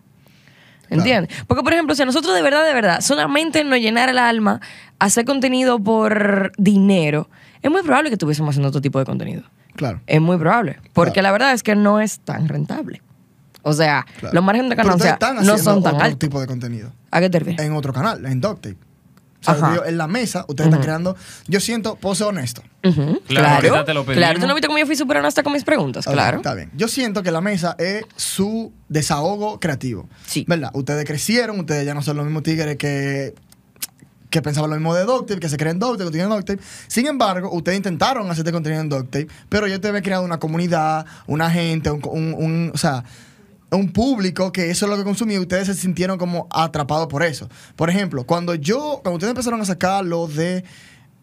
¿Entiendes? 0.90 1.36
Porque, 1.46 1.62
por 1.62 1.72
ejemplo, 1.74 1.94
si 1.94 2.02
a 2.02 2.06
nosotros 2.06 2.34
de 2.34 2.42
verdad, 2.42 2.66
de 2.66 2.74
verdad, 2.74 3.02
solamente 3.02 3.64
nos 3.64 3.78
llenar 3.80 4.10
el 4.10 4.18
alma 4.18 4.60
hacer 4.98 5.24
contenido 5.24 5.78
por 5.78 6.52
dinero, 6.58 7.30
es 7.62 7.70
muy 7.70 7.84
probable 7.84 8.10
que 8.10 8.16
estuviésemos 8.16 8.52
haciendo 8.54 8.70
otro 8.70 8.82
tipo 8.82 8.98
de 8.98 9.06
contenido. 9.06 9.44
Claro. 9.76 10.02
Es 10.08 10.20
muy 10.20 10.38
probable. 10.38 10.78
Porque 10.94 11.22
la 11.22 11.32
verdad 11.32 11.54
es 11.54 11.62
que 11.62 11.76
no 11.76 12.00
es 12.00 12.20
tan 12.22 12.48
rentable. 12.48 13.02
O 13.62 13.74
sea, 13.74 14.06
claro. 14.20 14.36
los 14.36 14.44
márgenes 14.44 14.70
de 14.70 14.76
ganancia 14.76 15.12
están 15.12 15.36
no 15.36 15.42
haciendo 15.42 15.64
son 15.64 15.84
tan 15.84 15.94
otro 15.96 16.06
altos. 16.06 16.20
tipo 16.20 16.40
de 16.40 16.48
contenido. 16.48 16.92
¿A 17.12 17.20
qué 17.20 17.30
te 17.30 17.40
refieres? 17.40 17.66
en 17.66 17.74
otro 17.74 17.92
canal, 17.94 18.26
en 18.26 18.40
Ducktape. 18.42 18.78
O 19.42 19.44
sea, 19.44 19.54
Ajá. 19.54 19.72
digo, 19.72 19.86
en 19.86 19.98
la 19.98 20.08
mesa, 20.08 20.44
ustedes 20.50 20.68
están 20.68 20.82
creando. 20.82 21.16
Yo 21.48 21.62
siento, 21.62 21.96
puedo 21.96 22.14
ser 22.14 22.28
honesto. 22.28 22.62
Claro, 23.28 23.48
ahorita 23.56 23.86
te 23.86 23.94
lo 23.94 24.04
pedimos. 24.06 24.18
Claro, 24.18 24.40
tú 24.42 24.48
no 24.48 24.54
viste 24.54 24.68
cómo 24.68 24.80
yo 24.80 24.86
fui 24.86 24.98
súper 24.98 25.18
honesta 25.18 25.44
con 25.44 25.54
mis 25.54 25.64
preguntas, 25.64 26.06
claro. 26.06 26.38
Está 26.38 26.54
bien. 26.56 26.70
Yo 26.76 26.88
siento 26.90 27.24
que 27.24 27.32
la 27.32 27.40
mesa 27.40 27.76
es 27.80 28.04
su 28.18 28.74
desahogo 28.90 29.60
creativo. 29.60 30.10
Sí. 30.26 30.44
¿Verdad? 30.48 30.72
Ustedes 30.74 31.06
crecieron, 31.06 31.58
ustedes 31.60 31.86
ya 31.86 31.94
no 31.94 32.02
son 32.02 32.18
los 32.18 32.26
mismos 32.26 32.44
tigres 32.44 32.76
que 32.78 33.34
que 34.30 34.44
pensaban 34.44 34.70
lo 34.70 34.76
mismo 34.76 34.94
de 34.94 35.06
Ducktape, 35.06 35.40
que 35.40 35.50
se 35.50 35.58
creen 35.58 35.80
Ducktape, 35.80 36.06
que 36.06 36.12
tienen 36.12 36.30
Ducktape. 36.30 36.60
Sin 36.88 37.08
embargo, 37.08 37.50
ustedes 37.52 37.78
intentaron 37.78 38.26
hacer 38.30 38.42
este 38.42 38.52
contenido 38.52 38.80
en 38.82 38.88
Ducktape, 38.90 39.28
pero 39.50 39.66
yo 39.66 39.82
te 39.82 39.88
había 39.88 40.04
creado 40.04 40.24
una 40.24 40.38
comunidad, 40.38 41.06
una 41.26 41.50
gente, 41.50 41.90
un, 41.90 42.00
un- 42.06 42.34
un- 42.38 42.72
o 42.72 42.78
sea, 42.78 43.04
un 43.72 43.92
público 43.92 44.52
que 44.52 44.70
eso 44.70 44.86
es 44.86 44.90
lo 44.90 44.98
que 44.98 45.04
consumía 45.04 45.38
y 45.38 45.40
ustedes 45.40 45.68
se 45.68 45.74
sintieron 45.74 46.18
como 46.18 46.48
atrapados 46.52 47.08
por 47.08 47.24
eso. 47.24 47.50
Por 47.76 47.90
ejemplo, 47.90 48.26
cuando 48.26 48.56
yo, 48.56 49.00
cuando 49.04 49.18
ustedes 49.18 49.32
empezaron 49.32 49.62
a 49.62 49.66
sacar 49.66 50.06
lo 50.06 50.28
de 50.28 50.64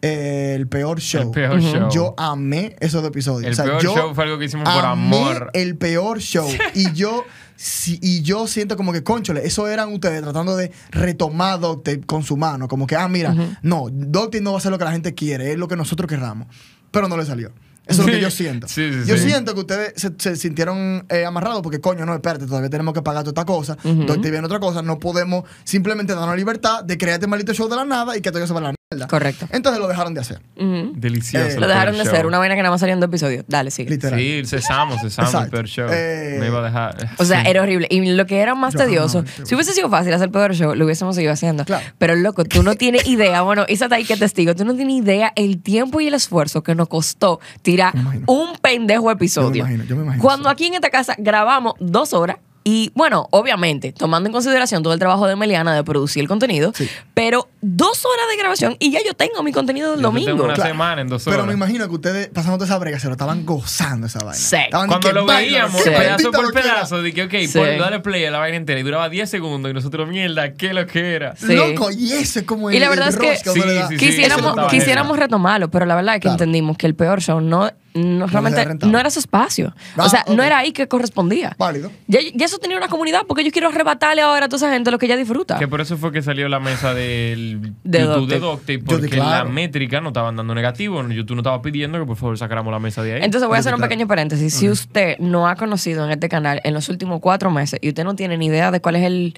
eh, 0.01 0.53
el 0.55 0.67
peor 0.67 0.99
show. 0.99 1.23
El 1.23 1.31
peor 1.31 1.59
show. 1.59 1.89
Yo 1.89 2.13
amé 2.17 2.75
esos 2.79 3.01
dos 3.01 3.09
episodios. 3.09 3.57
El 3.57 3.65
peor 3.65 3.81
yo 3.81 3.95
show 3.95 4.15
fue 4.15 4.25
algo 4.25 4.37
que 4.37 4.45
hicimos 4.45 4.69
por 4.69 4.85
amor. 4.85 5.49
El 5.53 5.77
peor 5.77 6.19
show. 6.19 6.47
y 6.75 6.91
yo 6.93 7.25
sí, 7.55 7.99
y 8.01 8.21
yo 8.21 8.47
siento 8.47 8.77
como 8.77 8.93
que, 8.93 9.03
conchole, 9.03 9.45
eso 9.45 9.67
eran 9.67 9.91
ustedes 9.91 10.21
tratando 10.21 10.55
de 10.55 10.71
retomar 10.91 11.59
Doctape 11.59 12.01
con 12.01 12.23
su 12.23 12.37
mano. 12.37 12.67
Como 12.67 12.85
que, 12.85 12.95
ah, 12.95 13.07
mira, 13.07 13.35
no, 13.61 13.87
Doctape 13.91 14.41
no 14.41 14.53
va 14.53 14.59
a 14.59 14.61
ser 14.61 14.71
lo 14.71 14.77
que 14.77 14.85
la 14.85 14.91
gente 14.91 15.13
quiere, 15.13 15.51
es 15.51 15.57
lo 15.57 15.67
que 15.67 15.75
nosotros 15.75 16.07
querramos. 16.07 16.47
Pero 16.91 17.07
no 17.07 17.17
le 17.17 17.25
salió. 17.25 17.51
Eso 17.87 18.01
es 18.01 18.07
lo 18.07 18.13
que 18.13 18.21
yo 18.21 18.31
siento. 18.31 18.67
Sí, 18.67 18.91
sí, 18.91 18.99
yo 19.05 19.17
sí. 19.17 19.29
siento 19.29 19.53
que 19.53 19.59
ustedes 19.61 19.93
se, 19.95 20.11
se 20.17 20.35
sintieron 20.35 21.05
eh, 21.09 21.25
amarrados 21.25 21.61
porque, 21.61 21.79
coño, 21.79 22.05
no, 22.05 22.13
espérate, 22.13 22.45
todavía 22.45 22.69
tenemos 22.69 22.93
que 22.93 23.01
pagar 23.01 23.23
toda 23.23 23.31
esta 23.31 23.45
cosa. 23.45 23.77
Doctape 23.83 24.31
viene 24.31 24.45
otra 24.45 24.59
cosa. 24.59 24.81
No 24.81 24.99
podemos 24.99 25.43
simplemente 25.63 26.13
darnos 26.13 26.35
libertad 26.35 26.83
de 26.83 26.97
crear 26.97 27.15
este 27.15 27.27
maldito 27.27 27.53
show 27.53 27.67
de 27.69 27.75
la 27.75 27.85
nada 27.85 28.17
y 28.17 28.21
que 28.21 28.31
todo 28.31 28.45
se 28.45 28.53
va 28.53 28.59
a 28.59 28.63
la 28.63 28.76
Correcto. 29.09 29.49
Entonces 29.51 29.81
lo 29.81 29.87
dejaron 29.89 30.13
de 30.13 30.21
hacer. 30.21 30.39
Ujú. 30.55 30.93
Delicioso. 30.95 31.45
Eh, 31.45 31.53
el 31.55 31.59
Lo 31.59 31.67
dejaron 31.67 31.95
de 31.95 32.01
hacer, 32.03 32.25
una 32.25 32.37
vaina 32.37 32.55
que 32.55 32.61
nada 32.61 32.71
más 32.71 32.79
salió 32.79 32.93
en 32.93 33.01
dos 33.01 33.09
episodios. 33.09 33.43
Dale, 33.45 33.69
sigue. 33.69 33.89
Literal. 33.89 34.17
Sí, 34.17 34.43
cesamos, 34.45 35.01
cesamos 35.01 35.33
el 35.33 35.35
Exacto. 35.39 35.51
peor 35.51 35.67
show. 35.67 35.87
Eh, 35.91 36.37
Me 36.39 36.47
iba 36.47 36.59
a 36.59 36.63
dejar. 36.63 37.09
O 37.17 37.25
sea, 37.25 37.41
era 37.41 37.61
horrible. 37.63 37.87
Y 37.91 37.99
lo 38.13 38.25
que 38.25 38.39
era 38.39 38.55
más 38.55 38.73
Yo 38.75 38.79
tedioso, 38.79 39.25
si 39.43 39.55
hubiese 39.55 39.73
sido 39.73 39.89
fácil 39.89 40.13
hacer 40.13 40.27
el 40.27 40.31
peor 40.31 40.55
show, 40.55 40.73
lo 40.73 40.85
hubiésemos 40.85 41.15
seguido 41.15 41.33
haciendo. 41.33 41.65
Claro. 41.65 41.85
Pero 41.97 42.15
loco, 42.15 42.45
tú 42.45 42.63
no 42.63 42.75
tienes 42.75 43.05
idea. 43.07 43.41
Bueno, 43.41 43.65
Isa 43.67 43.85
está 43.85 43.97
ahí 43.97 44.05
que 44.05 44.15
testigo. 44.15 44.55
Tú 44.55 44.63
no 44.63 44.73
tienes 44.73 44.95
idea 44.95 45.33
el 45.35 45.61
tiempo 45.61 45.99
y 45.99 46.07
el 46.07 46.13
esfuerzo 46.13 46.63
que 46.63 46.73
nos 46.73 46.87
costó 46.87 47.41
tirar 47.63 47.93
Me 47.93 47.99
imagino. 48.01 48.23
un 48.27 48.55
pendejo 48.57 49.11
episodio. 49.11 49.49
Yo 49.49 49.63
me 49.65 49.73
imagino, 49.73 49.83
yo 49.83 49.95
me 49.97 50.03
imagino, 50.03 50.23
Cuando 50.23 50.47
sí. 50.47 50.53
aquí 50.53 50.65
en 50.67 50.75
esta 50.75 50.89
casa 50.89 51.13
grabamos 51.17 51.73
dos 51.81 52.13
horas. 52.13 52.37
Y 52.69 52.91
bueno, 52.95 53.29
obviamente, 53.31 53.93
tomando 53.93 54.27
en 54.27 54.33
consideración 54.33 54.83
todo 54.83 54.91
el 54.91 54.99
trabajo 54.99 55.25
de 55.25 55.37
Meliana 55.37 55.73
de 55.73 55.85
producir 55.85 56.21
el 56.21 56.27
contenido, 56.27 56.73
Sí. 56.75 56.89
pero 57.13 57.47
dos 57.61 58.03
horas 58.05 58.25
de 58.29 58.35
grabación 58.35 58.75
y 58.79 58.91
ya 58.91 58.99
yo 59.05 59.13
tengo 59.13 59.41
mi 59.41 59.53
contenido 59.53 59.91
del 59.91 60.01
Yo 60.01 60.07
domingo. 60.07 60.27
tengo 60.31 60.43
una 60.43 60.53
Claro. 60.53 60.71
semana 60.71 61.01
en 61.01 61.07
dos 61.07 61.25
horas. 61.25 61.37
Pero 61.37 61.47
me 61.47 61.53
imagino 61.53 61.87
que 61.87 61.95
ustedes, 61.95 62.27
pasando 62.27 62.57
toda 62.57 62.65
esa 62.65 62.77
brega, 62.77 62.99
se 62.99 63.07
lo 63.07 63.13
estaban 63.13 63.45
gozando 63.45 64.07
esa 64.07 64.19
vaina. 64.19 64.33
Sí. 64.35 64.57
Estaban 64.57 64.89
Cuando 64.89 65.13
lo 65.13 65.25
vaina, 65.25 65.39
veíamos, 65.49 65.81
qué 65.81 65.91
pedazo 65.91 66.29
por 66.31 66.53
pedazo, 66.53 67.01
de 67.01 67.13
que, 67.13 67.23
ok, 67.23 67.33
Sí. 67.47 67.57
por 67.57 67.77
dale 67.79 67.99
play 68.01 68.25
a 68.25 68.31
la 68.31 68.39
vaina 68.39 68.57
entera 68.57 68.81
y 68.81 68.83
duraba 68.83 69.07
10 69.07 69.29
segundos 69.29 69.71
y 69.71 69.73
nosotros, 69.73 70.09
mierda, 70.09 70.53
qué 70.55 70.73
lo 70.73 70.85
que 70.87 71.13
era. 71.15 71.37
Sí. 71.37 71.53
Loco, 71.55 71.89
y 71.91 72.11
ese 72.11 72.39
es 72.39 72.45
como 72.45 72.69
el, 72.69 72.75
Y 72.75 72.79
la 72.79 72.89
verdad 72.89 73.07
el 73.07 73.13
es 73.13 73.19
que- 73.43 73.49
Sí, 73.49 73.61
sí, 73.61 73.61
sí. 73.61 73.69
Eso 73.77 73.87
quisiéramos, 73.97 74.49
es 74.51 74.55
lo 74.57 74.67
que- 74.67 74.77
quisiéramos 74.77 75.17
retomarlo, 75.17 75.71
pero 75.71 75.85
la 75.85 75.95
verdad 75.95 76.15
es 76.15 76.19
que 76.19 76.23
Claro. 76.23 76.33
entendimos 76.33 76.77
que 76.77 76.85
el 76.87 76.95
peor 76.95 77.21
show 77.21 77.39
no, 77.39 77.71
no 77.97 78.27
realmente 78.27 78.85
no 78.85 78.99
era 78.99 79.09
su 79.09 79.19
espacio. 79.19 79.73
Ah, 79.95 80.05
o 80.05 80.09
sea, 80.09 80.23
ok. 80.27 80.35
no 80.35 80.43
era 80.43 80.59
ahí 80.59 80.71
que 80.71 80.87
correspondía. 80.87 81.55
Válido. 81.57 81.91
Ya, 82.07 82.19
ya 82.33 82.45
eso 82.45 82.57
tenía 82.57 82.77
una 82.77 82.87
comunidad 82.87 83.21
porque 83.27 83.43
yo 83.43 83.51
quiero 83.51 83.69
arrebatarle 83.69 84.21
ahora 84.21 84.45
a 84.45 84.49
toda 84.49 84.57
esa 84.57 84.73
gente 84.73 84.91
lo 84.91 84.97
que 84.97 85.07
ella 85.07 85.17
disfruta. 85.17 85.57
Que 85.57 85.67
por 85.67 85.81
eso 85.81 85.97
fue 85.97 86.11
que 86.11 86.21
salió 86.21 86.47
la 86.49 86.59
mesa 86.59 86.93
del 86.93 87.73
De 87.83 87.99
YouTube 88.01 88.27
de 88.27 88.39
Doctape. 88.39 88.79
Porque 88.79 89.09
claro. 89.09 89.45
la 89.45 89.51
métrica 89.51 90.01
no 90.01 90.09
estaban 90.09 90.35
dando 90.35 90.53
negativo. 90.53 91.01
YouTube 91.07 91.35
no 91.35 91.41
estaba 91.41 91.61
pidiendo 91.61 91.99
que 91.99 92.05
por 92.05 92.15
favor 92.15 92.37
sacáramos 92.37 92.71
la 92.71 92.79
mesa 92.79 93.03
de 93.03 93.13
ahí. 93.13 93.23
Entonces 93.23 93.47
voy 93.47 93.57
a 93.57 93.59
hacer 93.59 93.73
un 93.73 93.81
pequeño 93.81 94.07
paréntesis. 94.07 94.53
Si 94.53 94.69
usted 94.69 95.17
no 95.19 95.47
ha 95.47 95.55
conocido 95.55 96.05
en 96.05 96.11
este 96.11 96.29
canal 96.29 96.61
en 96.63 96.73
los 96.73 96.89
últimos 96.89 97.19
cuatro 97.21 97.51
meses 97.51 97.79
y 97.81 97.89
usted 97.89 98.03
no 98.03 98.15
tiene 98.15 98.37
ni 98.37 98.47
idea 98.47 98.71
de 98.71 98.81
cuál 98.81 98.95
es 98.97 99.03
el, 99.03 99.33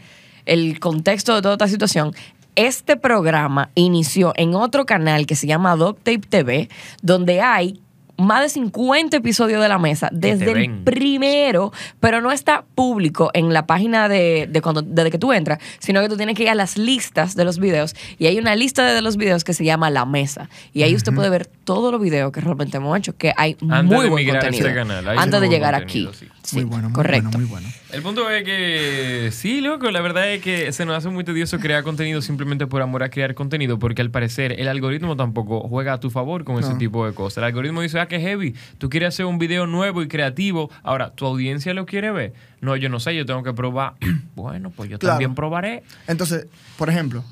el 0.45 0.79
contexto 0.79 1.35
de 1.35 1.41
toda 1.41 1.53
esta 1.53 1.67
situación, 1.67 2.13
este 2.55 2.97
programa 2.97 3.69
inició 3.75 4.33
en 4.35 4.55
otro 4.55 4.85
canal 4.85 5.25
que 5.25 5.35
se 5.35 5.47
llama 5.47 5.75
Doctape 5.75 6.21
TV, 6.29 6.69
donde 7.01 7.41
hay 7.41 7.79
más 8.19 8.41
de 8.43 8.49
50 8.49 9.17
episodios 9.17 9.61
de 9.61 9.69
la 9.69 9.77
mesa 9.79 10.09
desde 10.11 10.51
el 10.51 10.83
primero, 10.83 11.71
pero 11.99 12.21
no 12.21 12.31
está 12.31 12.63
público 12.75 13.31
en 13.33 13.53
la 13.53 13.65
página 13.65 14.07
de, 14.09 14.47
de 14.49 14.61
cuando 14.61 14.81
desde 14.81 15.11
que 15.11 15.17
tú 15.17 15.33
entras, 15.33 15.59
sino 15.79 16.01
que 16.01 16.09
tú 16.09 16.17
tienes 16.17 16.35
que 16.35 16.43
ir 16.43 16.49
a 16.49 16.55
las 16.55 16.77
listas 16.77 17.35
de 17.35 17.45
los 17.45 17.59
videos 17.59 17.95
y 18.17 18.27
hay 18.27 18.37
una 18.37 18.55
lista 18.55 18.85
de 18.93 19.01
los 19.01 19.17
videos 19.17 19.43
que 19.43 19.53
se 19.53 19.63
llama 19.65 19.89
La 19.89 20.05
Mesa 20.05 20.49
y 20.73 20.83
ahí 20.83 20.95
usted 20.95 21.13
puede 21.13 21.29
ver 21.29 21.47
todos 21.63 21.91
los 21.91 22.01
videos 22.01 22.31
que 22.31 22.41
realmente 22.41 22.77
hemos 22.77 22.97
hecho, 22.97 23.15
que 23.15 23.33
hay 23.37 23.55
Antes 23.69 23.95
muy 23.95 24.03
de 24.05 24.09
buen 24.09 24.27
contenido. 24.29 24.67
ese 24.67 24.75
canal, 24.75 25.07
Antes 25.17 25.39
muy 25.39 25.47
de 25.49 25.55
llegar 25.55 25.75
aquí. 25.75 26.07
sí. 26.13 26.27
Sí, 26.41 26.55
muy 26.55 26.65
bueno, 26.65 26.89
muy 26.89 26.95
correcto. 26.95 27.29
bueno, 27.31 27.37
muy 27.39 27.47
bueno. 27.47 27.67
El 27.91 28.01
punto 28.01 28.27
es 28.31 28.43
que 28.43 29.29
sí, 29.31 29.61
loco, 29.61 29.91
la 29.91 30.01
verdad 30.01 30.31
es 30.31 30.41
que 30.41 30.71
se 30.71 30.83
nos 30.85 30.97
hace 30.97 31.09
muy 31.09 31.23
tedioso 31.23 31.59
crear 31.59 31.83
contenido 31.83 32.21
simplemente 32.23 32.65
por 32.65 32.81
amor 32.81 33.03
a 33.03 33.09
crear 33.09 33.35
contenido, 33.35 33.77
porque 33.77 34.01
al 34.01 34.09
parecer 34.09 34.59
el 34.59 34.67
algoritmo 34.67 35.15
tampoco 35.15 35.67
juega 35.67 35.93
a 35.93 35.99
tu 35.99 36.09
favor 36.09 36.43
con 36.45 36.57
ese 36.57 36.71
No. 36.71 36.77
tipo 36.79 37.05
de 37.05 37.13
cosas. 37.13 37.37
El 37.39 37.43
algoritmo 37.43 37.81
dice, 37.81 37.99
ah, 37.99 38.07
que 38.09 38.19
heavy, 38.19 38.53
tú 38.77 38.89
quieres 38.89 39.09
hacer 39.15 39.25
un 39.25 39.39
video 39.39 39.65
nuevo 39.67 40.01
y 40.01 40.09
creativo, 40.09 40.69
ahora, 40.83 41.11
¿tu 41.11 41.25
audiencia 41.25 41.73
lo 41.73 41.85
quiere 41.85 42.11
ver? 42.11 42.33
No, 42.59 42.75
yo 42.75 42.89
no 42.89 42.99
sé, 42.99 43.15
yo 43.15 43.25
tengo 43.25 43.41
que 43.43 43.53
probar. 43.53 43.93
bueno, 44.35 44.69
pues 44.71 44.89
yo 44.89 44.99
Claro. 44.99 45.13
también 45.13 45.33
probaré. 45.35 45.83
Entonces, 46.07 46.47
por 46.77 46.89
ejemplo, 46.89 47.23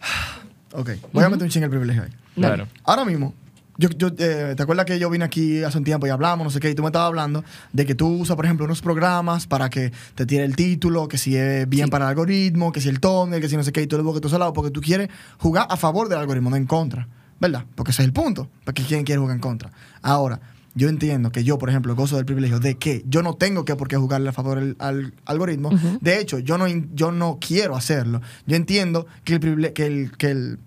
ok, 0.72 0.90
voy 1.12 1.24
a 1.24 1.28
meter 1.28 1.44
un 1.44 1.50
ching 1.50 1.62
el 1.64 1.70
privilegio 1.70 2.04
ahí. 2.04 2.10
Claro. 2.36 2.68
Ahora 2.84 3.04
mismo, 3.04 3.34
yo, 3.78 3.88
yo, 3.90 4.08
eh, 4.18 4.54
¿te 4.56 4.62
acuerdas 4.62 4.86
que 4.86 4.98
yo 4.98 5.08
vine 5.08 5.24
aquí 5.24 5.62
hace 5.62 5.78
un 5.78 5.84
tiempo 5.84 6.06
y 6.06 6.10
hablamos, 6.10 6.44
no 6.44 6.50
sé 6.50 6.58
qué, 6.60 6.70
y 6.70 6.74
tú 6.74 6.82
me 6.82 6.88
estabas 6.88 7.06
hablando 7.08 7.44
de 7.72 7.86
que 7.86 7.94
tú 7.94 8.08
usas, 8.08 8.34
por 8.36 8.44
ejemplo, 8.44 8.64
unos 8.64 8.82
programas 8.82 9.46
para 9.46 9.70
que 9.70 9.92
te 10.16 10.26
tire 10.26 10.44
el 10.44 10.56
título, 10.56 11.06
que 11.08 11.16
si 11.16 11.36
es 11.36 11.68
bien 11.68 11.88
para 11.88 12.04
el 12.06 12.08
algoritmo, 12.10 12.72
que 12.72 12.80
si 12.80 12.88
el 12.88 12.98
thumbnail, 13.00 13.40
que 13.40 13.48
si 13.48 13.56
no 13.56 13.62
sé 13.62 13.72
qué, 13.72 13.82
y 13.82 13.86
todo 13.86 14.02
lo 14.02 14.12
que 14.14 14.20
tú 14.20 14.28
lado, 14.36 14.52
porque 14.52 14.70
tú 14.72 14.80
quieres 14.80 15.08
jugar 15.38 15.66
a 15.70 15.76
favor 15.76 16.08
del 16.08 16.18
algoritmo, 16.18 16.50
no 16.50 16.56
en 16.56 16.66
contra, 16.66 17.06
¿verdad? 17.40 17.64
Porque 17.74 17.90
ese 17.92 18.02
es 18.02 18.06
el 18.06 18.12
punto, 18.12 18.48
porque 18.64 18.82
¿quién 18.82 19.04
quiere 19.04 19.20
jugar 19.20 19.34
en 19.36 19.40
contra? 19.40 19.70
Ahora, 20.02 20.40
yo 20.74 20.88
entiendo 20.88 21.32
que 21.32 21.42
yo, 21.44 21.58
por 21.58 21.70
ejemplo, 21.70 21.94
gozo 21.96 22.16
del 22.16 22.24
privilegio 22.24 22.60
de 22.60 22.76
que 22.76 23.02
yo 23.08 23.22
no 23.22 23.34
tengo 23.34 23.64
que 23.64 23.74
por 23.74 23.88
qué 23.88 23.96
jugarle 23.96 24.28
a 24.28 24.32
favor 24.32 24.58
al, 24.58 24.76
al 24.78 25.14
algoritmo. 25.24 25.70
De 26.00 26.20
hecho, 26.20 26.38
yo 26.38 26.56
no, 26.58 26.66
yo 26.68 27.10
no 27.10 27.38
quiero 27.40 27.74
hacerlo. 27.74 28.20
Yo 28.46 28.54
entiendo 28.56 29.06
que 29.24 29.34
el, 29.34 29.40
privile- 29.40 29.72
que 29.72 29.86
el, 29.86 30.16
que 30.16 30.30
el 30.30 30.58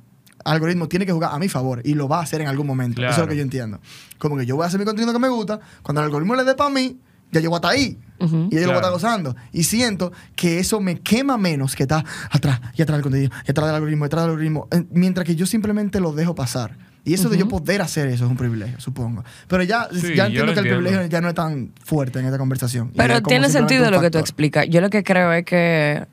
algoritmo 0.43 0.87
tiene 0.89 1.05
que 1.05 1.13
jugar 1.13 1.31
a 1.33 1.39
mi 1.39 1.47
favor 1.47 1.81
y 1.85 1.93
lo 1.93 2.07
va 2.09 2.19
a 2.19 2.23
hacer 2.23 2.41
en 2.41 2.47
algún 2.47 2.67
momento. 2.67 3.01
Eso 3.11 3.21
es 3.21 3.25
lo 3.27 3.29
que 3.29 3.37
yo 3.37 3.43
entiendo. 3.43 3.79
Como 4.17 4.35
que 4.37 4.45
yo 4.45 4.55
voy 4.55 4.63
a 4.65 4.67
hacer 4.67 4.79
mi 4.79 4.85
contenido 4.85 5.13
que 5.13 5.19
me 5.19 5.29
gusta, 5.29 5.59
cuando 5.81 6.01
el 6.01 6.05
algoritmo 6.05 6.35
le 6.35 6.43
dé 6.43 6.55
para 6.55 6.69
mí, 6.69 6.99
ya 7.31 7.39
yo 7.41 7.49
voy 7.49 7.57
a 7.57 7.59
estar 7.59 7.71
ahí. 7.71 7.97
Ujú. 8.19 8.49
Y 8.51 8.55
yo 8.55 8.61
lo 8.61 8.67
voy 8.67 8.75
a 8.75 8.77
estar 8.77 8.79
Claro. 8.81 8.93
gozando. 8.93 9.35
Y 9.51 9.63
siento 9.63 10.11
que 10.35 10.59
eso 10.59 10.79
me 10.79 10.99
quema 10.99 11.37
menos 11.37 11.75
que 11.75 11.83
está 11.83 12.03
atrás 12.29 12.61
y 12.75 12.81
atrás 12.81 12.97
del 12.97 13.03
contenido, 13.03 13.31
y 13.47 13.51
atrás 13.51 13.67
del 13.67 13.75
algoritmo, 13.75 14.05
y 14.05 14.07
atrás 14.07 14.23
del 14.23 14.31
algoritmo. 14.31 14.67
Mientras 14.91 15.25
que 15.25 15.35
yo 15.35 15.45
simplemente 15.45 15.99
lo 15.99 16.11
dejo 16.13 16.35
pasar. 16.35 16.75
Y 17.03 17.15
eso 17.15 17.29
de 17.29 17.37
yo 17.39 17.47
poder 17.47 17.81
hacer 17.81 18.07
eso 18.09 18.25
es 18.25 18.29
un 18.31 18.37
privilegio, 18.37 18.79
supongo. 18.79 19.23
Pero 19.47 19.63
ya, 19.63 19.87
Sí, 19.91 20.13
ya 20.15 20.27
entiendo 20.27 20.45
lo 20.45 20.53
que 20.53 20.59
el 20.59 20.67
privilegio 20.67 21.05
ya 21.07 21.19
no 21.19 21.29
es 21.29 21.33
tan 21.33 21.71
fuerte 21.83 22.19
en 22.19 22.25
esta 22.25 22.37
conversación. 22.37 22.91
Y 22.93 22.97
Pero 22.97 23.23
tiene 23.23 23.49
sentido 23.49 23.89
lo 23.89 23.99
que 24.01 24.11
tú 24.11 24.19
explicas. 24.19 24.67
Yo 24.69 24.81
lo 24.81 24.91
que 24.91 25.03
creo 25.03 25.31
es 25.33 25.43
que 25.43 26.05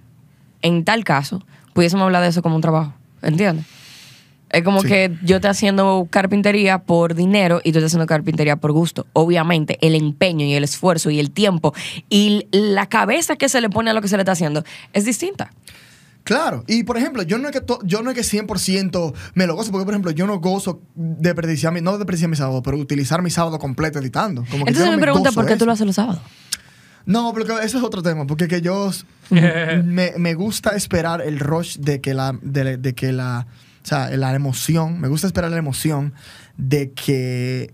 en 0.62 0.85
tal 0.85 1.04
caso 1.04 1.44
pudiésemos 1.74 2.04
hablar 2.07 2.22
de 2.22 2.28
eso 2.28 2.40
como 2.40 2.57
un 2.57 2.62
trabajo. 2.62 2.94
¿Entiendes? 3.20 3.66
Es 4.50 4.62
como 4.62 4.80
Sí. 4.82 4.88
que 4.88 5.16
yo 5.24 5.37
estoy 5.37 5.50
haciendo 5.50 6.06
carpintería 6.11 6.78
por 6.78 7.14
dinero 7.14 7.61
y 7.64 7.72
tú 7.72 7.78
estás 7.78 7.90
haciendo 7.90 8.06
carpintería 8.06 8.56
por 8.56 8.72
gusto. 8.72 9.06
Obviamente, 9.12 9.76
el 9.80 9.94
empeño 9.94 10.46
y 10.46 10.54
el 10.54 10.64
esfuerzo 10.64 11.11
y 11.11 11.20
el 11.20 11.30
tiempo 11.30 11.74
y 12.08 12.46
la 12.50 12.87
cabeza 12.87 13.37
que 13.37 13.48
se 13.48 13.61
le 13.61 13.68
pone 13.68 13.90
a 13.90 13.94
lo 13.94 14.00
que 14.00 14.08
se 14.08 14.16
le 14.16 14.22
está 14.22 14.32
haciendo 14.32 14.64
es 14.92 15.04
distinta. 15.04 15.50
Claro, 16.24 16.62
y 16.66 16.82
por 16.82 16.98
ejemplo, 16.98 17.22
yo 17.22 17.38
no 17.38 17.48
es 17.48 17.52
que, 17.52 17.62
to- 17.62 17.78
yo 17.84 18.02
no 18.02 18.11
es 18.11 18.16
que 18.16 18.22
100% 18.22 19.14
me 19.34 19.46
lo 19.46 19.54
gozo, 19.56 19.70
porque 19.72 19.87
por 19.87 19.94
ejemplo, 19.94 20.11
yo 20.11 20.26
no 20.26 20.38
gozo 20.40 20.82
de 20.94 21.28
desperdiciar 21.30 21.72
mi, 21.72 21.80
no 21.80 21.92
de 21.92 21.98
desperdiciar 21.98 22.28
mi 22.28 22.37
sábado, 22.37 22.62
pero 22.62 22.76
utilizar 22.76 23.22
mi 23.22 23.30
sábado 23.30 23.58
completo 23.58 23.98
editando. 23.98 24.42
Como 24.50 24.66
que 24.66 24.72
yo 24.72 24.78
Entonces 24.80 24.84
no 24.87 24.90
me 24.92 24.96
me 24.98 25.02
pregunta 25.04 25.32
por 25.32 25.46
qué 25.46 25.52
eso. 25.54 25.61
tú 25.61 25.66
lo 25.66 25.72
haces 25.72 25.87
los 25.87 25.96
sábados. 25.96 26.20
No, 27.06 27.32
pero 27.32 27.46
que 27.46 27.64
eso 27.64 27.78
es 27.78 27.84
otro 27.84 28.02
tema, 28.02 28.26
porque 28.26 28.46
que 28.46 28.61
yo 28.61 28.90
me, 29.30 30.12
me 30.18 30.34
gusta 30.34 30.70
esperar 30.76 31.22
el 31.22 31.38
rush 31.38 31.78
de 31.78 32.02
que 32.02 32.12
la, 32.12 32.38
de, 32.42 32.76
de 32.76 32.94
que 32.94 33.12
la, 33.12 33.46
sea, 33.88 34.11
la 34.16 34.35
emoción, 34.35 35.01
me 35.01 35.09
gusta 35.09 35.27
esperar 35.27 35.51
la 35.51 35.57
emoción 35.59 36.14
de 36.57 36.92
que 36.92 37.72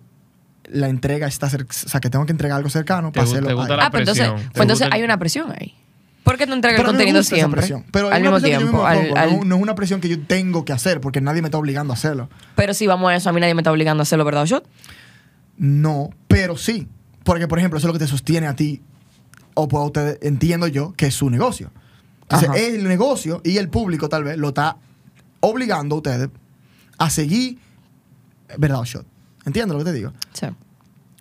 la 0.70 0.88
entrega 0.88 1.26
está 1.26 1.48
cerca, 1.50 1.74
o 1.84 1.88
sea, 1.88 2.00
que 2.00 2.08
tengo 2.10 2.24
que 2.26 2.32
entregar 2.32 2.56
algo 2.56 2.70
cercano 2.70 3.12
para 3.12 3.24
hacerlo. 3.24 3.48
te 3.48 3.54
gusta 3.54 3.72
ahí. 3.74 3.78
la 3.80 3.86
Ah, 3.86 3.90
pero 3.90 4.00
entonces, 4.02 4.28
pues 4.52 4.62
entonces 4.62 4.88
hay 4.90 5.02
una 5.02 5.18
presión 5.18 5.52
ahí. 5.58 5.74
¿Por 6.22 6.38
qué 6.38 6.46
tú 6.46 6.54
entregas 6.54 6.80
el 6.80 6.86
contenido 6.86 7.22
siempre? 7.22 7.58
presión. 7.60 7.84
Pero 7.90 8.08
al 8.10 8.22
mismo 8.22 8.40
tiempo. 8.40 8.64
mismo 8.64 8.82
me 8.82 8.88
al- 8.88 8.98
pongo, 9.08 9.16
al- 9.18 9.30
no, 9.40 9.44
no 9.44 9.56
es 9.56 9.62
una 9.62 9.74
presión 9.74 10.00
que 10.00 10.08
yo 10.08 10.18
tengo 10.22 10.64
que 10.64 10.72
hacer 10.72 11.00
porque 11.02 11.20
nadie 11.20 11.42
me 11.42 11.48
está 11.48 11.58
obligando 11.58 11.92
a 11.92 11.96
hacerlo. 11.96 12.30
Pero 12.56 12.72
si 12.72 12.86
vamos 12.86 13.10
a 13.10 13.14
eso, 13.16 13.28
a 13.28 13.32
mí 13.34 13.40
nadie 13.42 13.52
me 13.54 13.60
está 13.60 13.70
obligando 13.70 14.00
a 14.00 14.04
hacerlo, 14.04 14.24
¿verdad, 14.24 14.46
Shot? 14.46 14.66
No, 15.58 16.10
pero 16.28 16.56
sí. 16.56 16.88
Porque, 17.24 17.46
por 17.48 17.58
ejemplo, 17.58 17.78
eso 17.78 17.86
es 17.86 17.88
lo 17.88 17.98
que 17.98 18.04
te 18.04 18.10
sostiene 18.10 18.46
a 18.46 18.56
ti, 18.56 18.82
o 19.54 19.68
pues 19.68 19.80
a 19.80 19.84
ustedes, 19.84 20.18
entiendo 20.22 20.66
yo, 20.66 20.92
que 20.96 21.06
es 21.06 21.14
su 21.14 21.30
negocio. 21.30 21.70
Entonces, 22.22 22.48
Ajá. 22.48 22.58
el 22.58 22.84
negocio 22.88 23.40
y 23.44 23.58
el 23.58 23.68
público 23.68 24.08
tal 24.08 24.24
vez 24.24 24.36
lo 24.38 24.48
está 24.48 24.76
obligando 25.44 25.94
a 25.94 25.98
ustedes 25.98 26.28
a 26.98 27.10
seguir, 27.10 27.58
¿verdad, 28.58 28.82
Shot? 28.84 29.06
¿Entiendes 29.46 29.72
lo 29.76 29.84
que 29.84 29.90
te 29.90 29.96
digo? 29.96 30.12
Sí. 30.32 30.46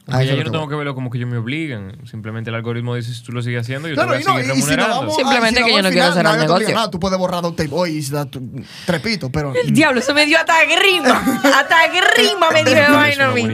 A 0.05 0.11
Porque 0.17 0.23
eso 0.25 0.25
ya 0.25 0.31
es 0.33 0.37
yo 0.39 0.43
no 0.43 0.51
tengo 0.51 0.67
que 0.67 0.75
verlo 0.75 0.95
como 0.95 1.09
que 1.09 1.17
yo 1.17 1.25
me 1.27 1.37
obligan. 1.37 1.95
Simplemente 2.05 2.49
el 2.49 2.55
algoritmo 2.57 2.93
dice 2.95 3.13
si 3.13 3.23
tú 3.23 3.31
lo 3.31 3.41
sigues 3.41 3.61
haciendo, 3.61 3.87
yo 3.87 3.93
Claro, 3.95 4.11
te 4.13 4.21
y 4.21 4.23
voy 4.25 4.33
a 4.33 4.35
no, 4.35 4.39
seguir 4.41 4.57
y 4.57 4.61
si 4.61 4.69
remunerando. 4.69 4.95
vamos, 4.99 5.15
Simplemente 5.15 5.59
ah, 5.59 5.63
y 5.63 5.63
si 5.63 5.69
que 5.69 5.75
yo 5.77 5.81
no 5.81 5.89
quiero 5.89 6.23
negocio. 6.33 6.55
obliga 6.55 6.73
nada, 6.73 6.91
Tú 6.91 6.99
puedes 6.99 7.17
borrar 7.17 7.45
un 7.45 7.55
tape 7.55 7.69
hoy 7.71 7.91
y 7.97 8.09
dar 8.09 8.25
tu 8.25 8.41
trepito, 8.85 9.29
pero. 9.29 9.53
El 9.55 9.71
diablo, 9.73 10.01
eso 10.01 10.13
me 10.13 10.25
dio 10.25 10.37
hasta 10.37 10.55
grima. 10.65 11.17
hasta 11.57 11.87
grima 11.87 12.51
me 12.51 12.63
dio 12.65 12.75
de 12.75 12.89
vaina 12.89 13.27
a 13.29 13.31
mí. 13.33 13.47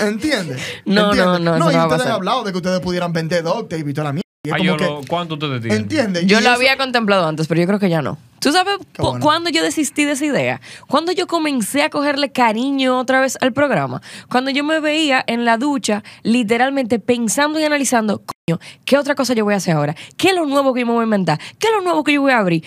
¿Entiendes? 0.00 0.60
No, 0.84 1.14
no, 1.14 1.38
no, 1.38 1.58
No, 1.58 1.70
y 1.70 1.74
no 1.74 1.80
a 1.80 1.86
ustedes 1.86 2.06
han 2.06 2.12
hablado 2.12 2.44
de 2.44 2.52
que 2.52 2.58
ustedes 2.58 2.80
pudieran 2.80 3.12
vender 3.14 3.42
dog 3.42 3.68
tape 3.68 3.88
y 3.90 3.94
toda 3.94 4.04
la 4.08 4.12
mierda. 4.12 4.28
Y 4.42 4.48
es 4.48 4.54
Ah, 4.54 4.56
como 4.56 4.66
yo 4.70 4.76
que, 4.78 4.84
lo- 4.84 5.00
¿Cuánto 5.06 5.34
ustedes 5.34 5.60
tienen? 5.60 5.82
¿Entiendes? 5.82 6.22
Yo 6.26 6.38
Y 6.38 6.42
lo 6.42 6.48
eso- 6.48 6.56
había 6.56 6.78
contemplado 6.78 7.26
antes, 7.26 7.46
pero 7.46 7.60
yo 7.60 7.66
creo 7.66 7.78
que 7.78 7.90
ya 7.90 8.00
no. 8.00 8.16
¿Tú 8.40 8.52
sabes 8.52 8.78
Qué 8.94 9.02
po- 9.02 9.10
bueno. 9.10 9.22
cuándo 9.22 9.50
yo 9.50 9.62
desistí 9.62 10.06
de 10.06 10.12
esa 10.12 10.24
idea? 10.24 10.62
Cuando 10.88 11.12
yo 11.12 11.26
comencé 11.26 11.82
a 11.82 11.90
cogerle 11.90 12.32
cariño 12.32 12.98
otra 12.98 13.20
vez 13.20 13.36
al 13.42 13.52
programa. 13.52 14.00
Cuando 14.30 14.50
yo 14.50 14.64
me 14.64 14.80
veía 14.80 15.22
en 15.26 15.44
la 15.44 15.58
ducha, 15.58 16.02
literalmente 16.22 16.98
pensando 16.98 17.60
y 17.60 17.64
analizando, 17.64 18.22
coño, 18.24 18.58
¿qué 18.86 18.96
otra 18.96 19.14
cosa 19.14 19.34
yo 19.34 19.44
voy 19.44 19.52
a 19.52 19.58
hacer 19.58 19.76
ahora? 19.76 19.94
¿Qué 20.16 20.28
es 20.28 20.34
lo 20.34 20.46
nuevo 20.46 20.72
que 20.72 20.80
yo 20.80 20.86
me 20.86 20.92
voy 20.94 21.02
a 21.02 21.04
inventar? 21.04 21.38
¿Qué 21.58 21.66
es 21.66 21.74
lo 21.74 21.82
nuevo 21.82 22.02
que 22.02 22.14
yo 22.14 22.22
voy 22.22 22.32
a 22.32 22.38
abrir? 22.38 22.64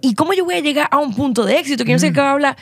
¿Y 0.00 0.14
cómo 0.14 0.32
yo 0.32 0.46
voy 0.46 0.54
a 0.54 0.60
llegar 0.60 0.88
a 0.90 0.96
un 0.96 1.14
punto 1.14 1.44
de 1.44 1.58
éxito 1.58 1.84
que 1.84 1.90
yo 1.90 1.96
no 1.96 2.00
sé 2.00 2.14
qué 2.14 2.20
va 2.22 2.30
a 2.30 2.32
hablar? 2.32 2.56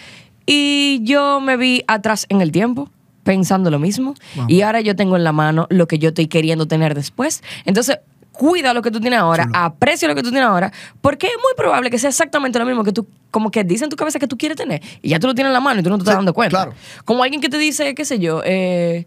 Y 0.46 0.98
yo 1.04 1.38
me 1.40 1.56
vi 1.56 1.84
atrás 1.86 2.26
en 2.28 2.40
el 2.40 2.50
tiempo 2.50 2.90
pensando 3.22 3.70
lo 3.70 3.78
mismo 3.78 4.14
Wow. 4.34 4.46
y 4.48 4.62
ahora 4.62 4.80
yo 4.80 4.96
tengo 4.96 5.14
en 5.16 5.22
la 5.22 5.30
mano 5.30 5.68
lo 5.70 5.86
que 5.86 6.00
yo 6.00 6.08
estoy 6.08 6.26
queriendo 6.26 6.66
tener 6.66 6.96
después. 6.96 7.44
Entonces, 7.66 8.00
cuida 8.38 8.72
lo 8.72 8.82
que 8.82 8.90
tú 8.92 9.00
tienes 9.00 9.18
ahora, 9.18 9.44
Chulo. 9.44 9.58
aprecia 9.58 10.06
lo 10.08 10.14
que 10.14 10.22
tú 10.22 10.30
tienes 10.30 10.48
ahora, 10.48 10.72
porque 11.00 11.26
es 11.26 11.32
muy 11.42 11.52
probable 11.56 11.90
que 11.90 11.98
sea 11.98 12.08
exactamente 12.10 12.58
lo 12.58 12.64
mismo 12.64 12.84
que 12.84 12.92
tú, 12.92 13.06
como 13.32 13.50
que 13.50 13.64
dice 13.64 13.82
en 13.84 13.90
tu 13.90 13.96
cabeza 13.96 14.18
que 14.20 14.28
tú 14.28 14.38
quieres 14.38 14.56
tener, 14.56 14.80
y 15.02 15.08
ya 15.10 15.18
tú 15.18 15.26
lo 15.26 15.34
tienes 15.34 15.48
en 15.50 15.54
la 15.54 15.60
mano 15.60 15.80
y 15.80 15.82
tú 15.82 15.90
no 15.90 15.96
te 15.98 16.02
estás 16.02 16.14
Sí, 16.14 16.18
dando 16.18 16.32
cuenta. 16.32 16.56
claro. 16.56 16.72
Como 17.04 17.22
alguien 17.24 17.40
que 17.40 17.48
te 17.48 17.58
dice, 17.58 17.94
qué 17.96 18.04
sé 18.04 18.20
yo, 18.20 18.40
eh, 18.44 19.06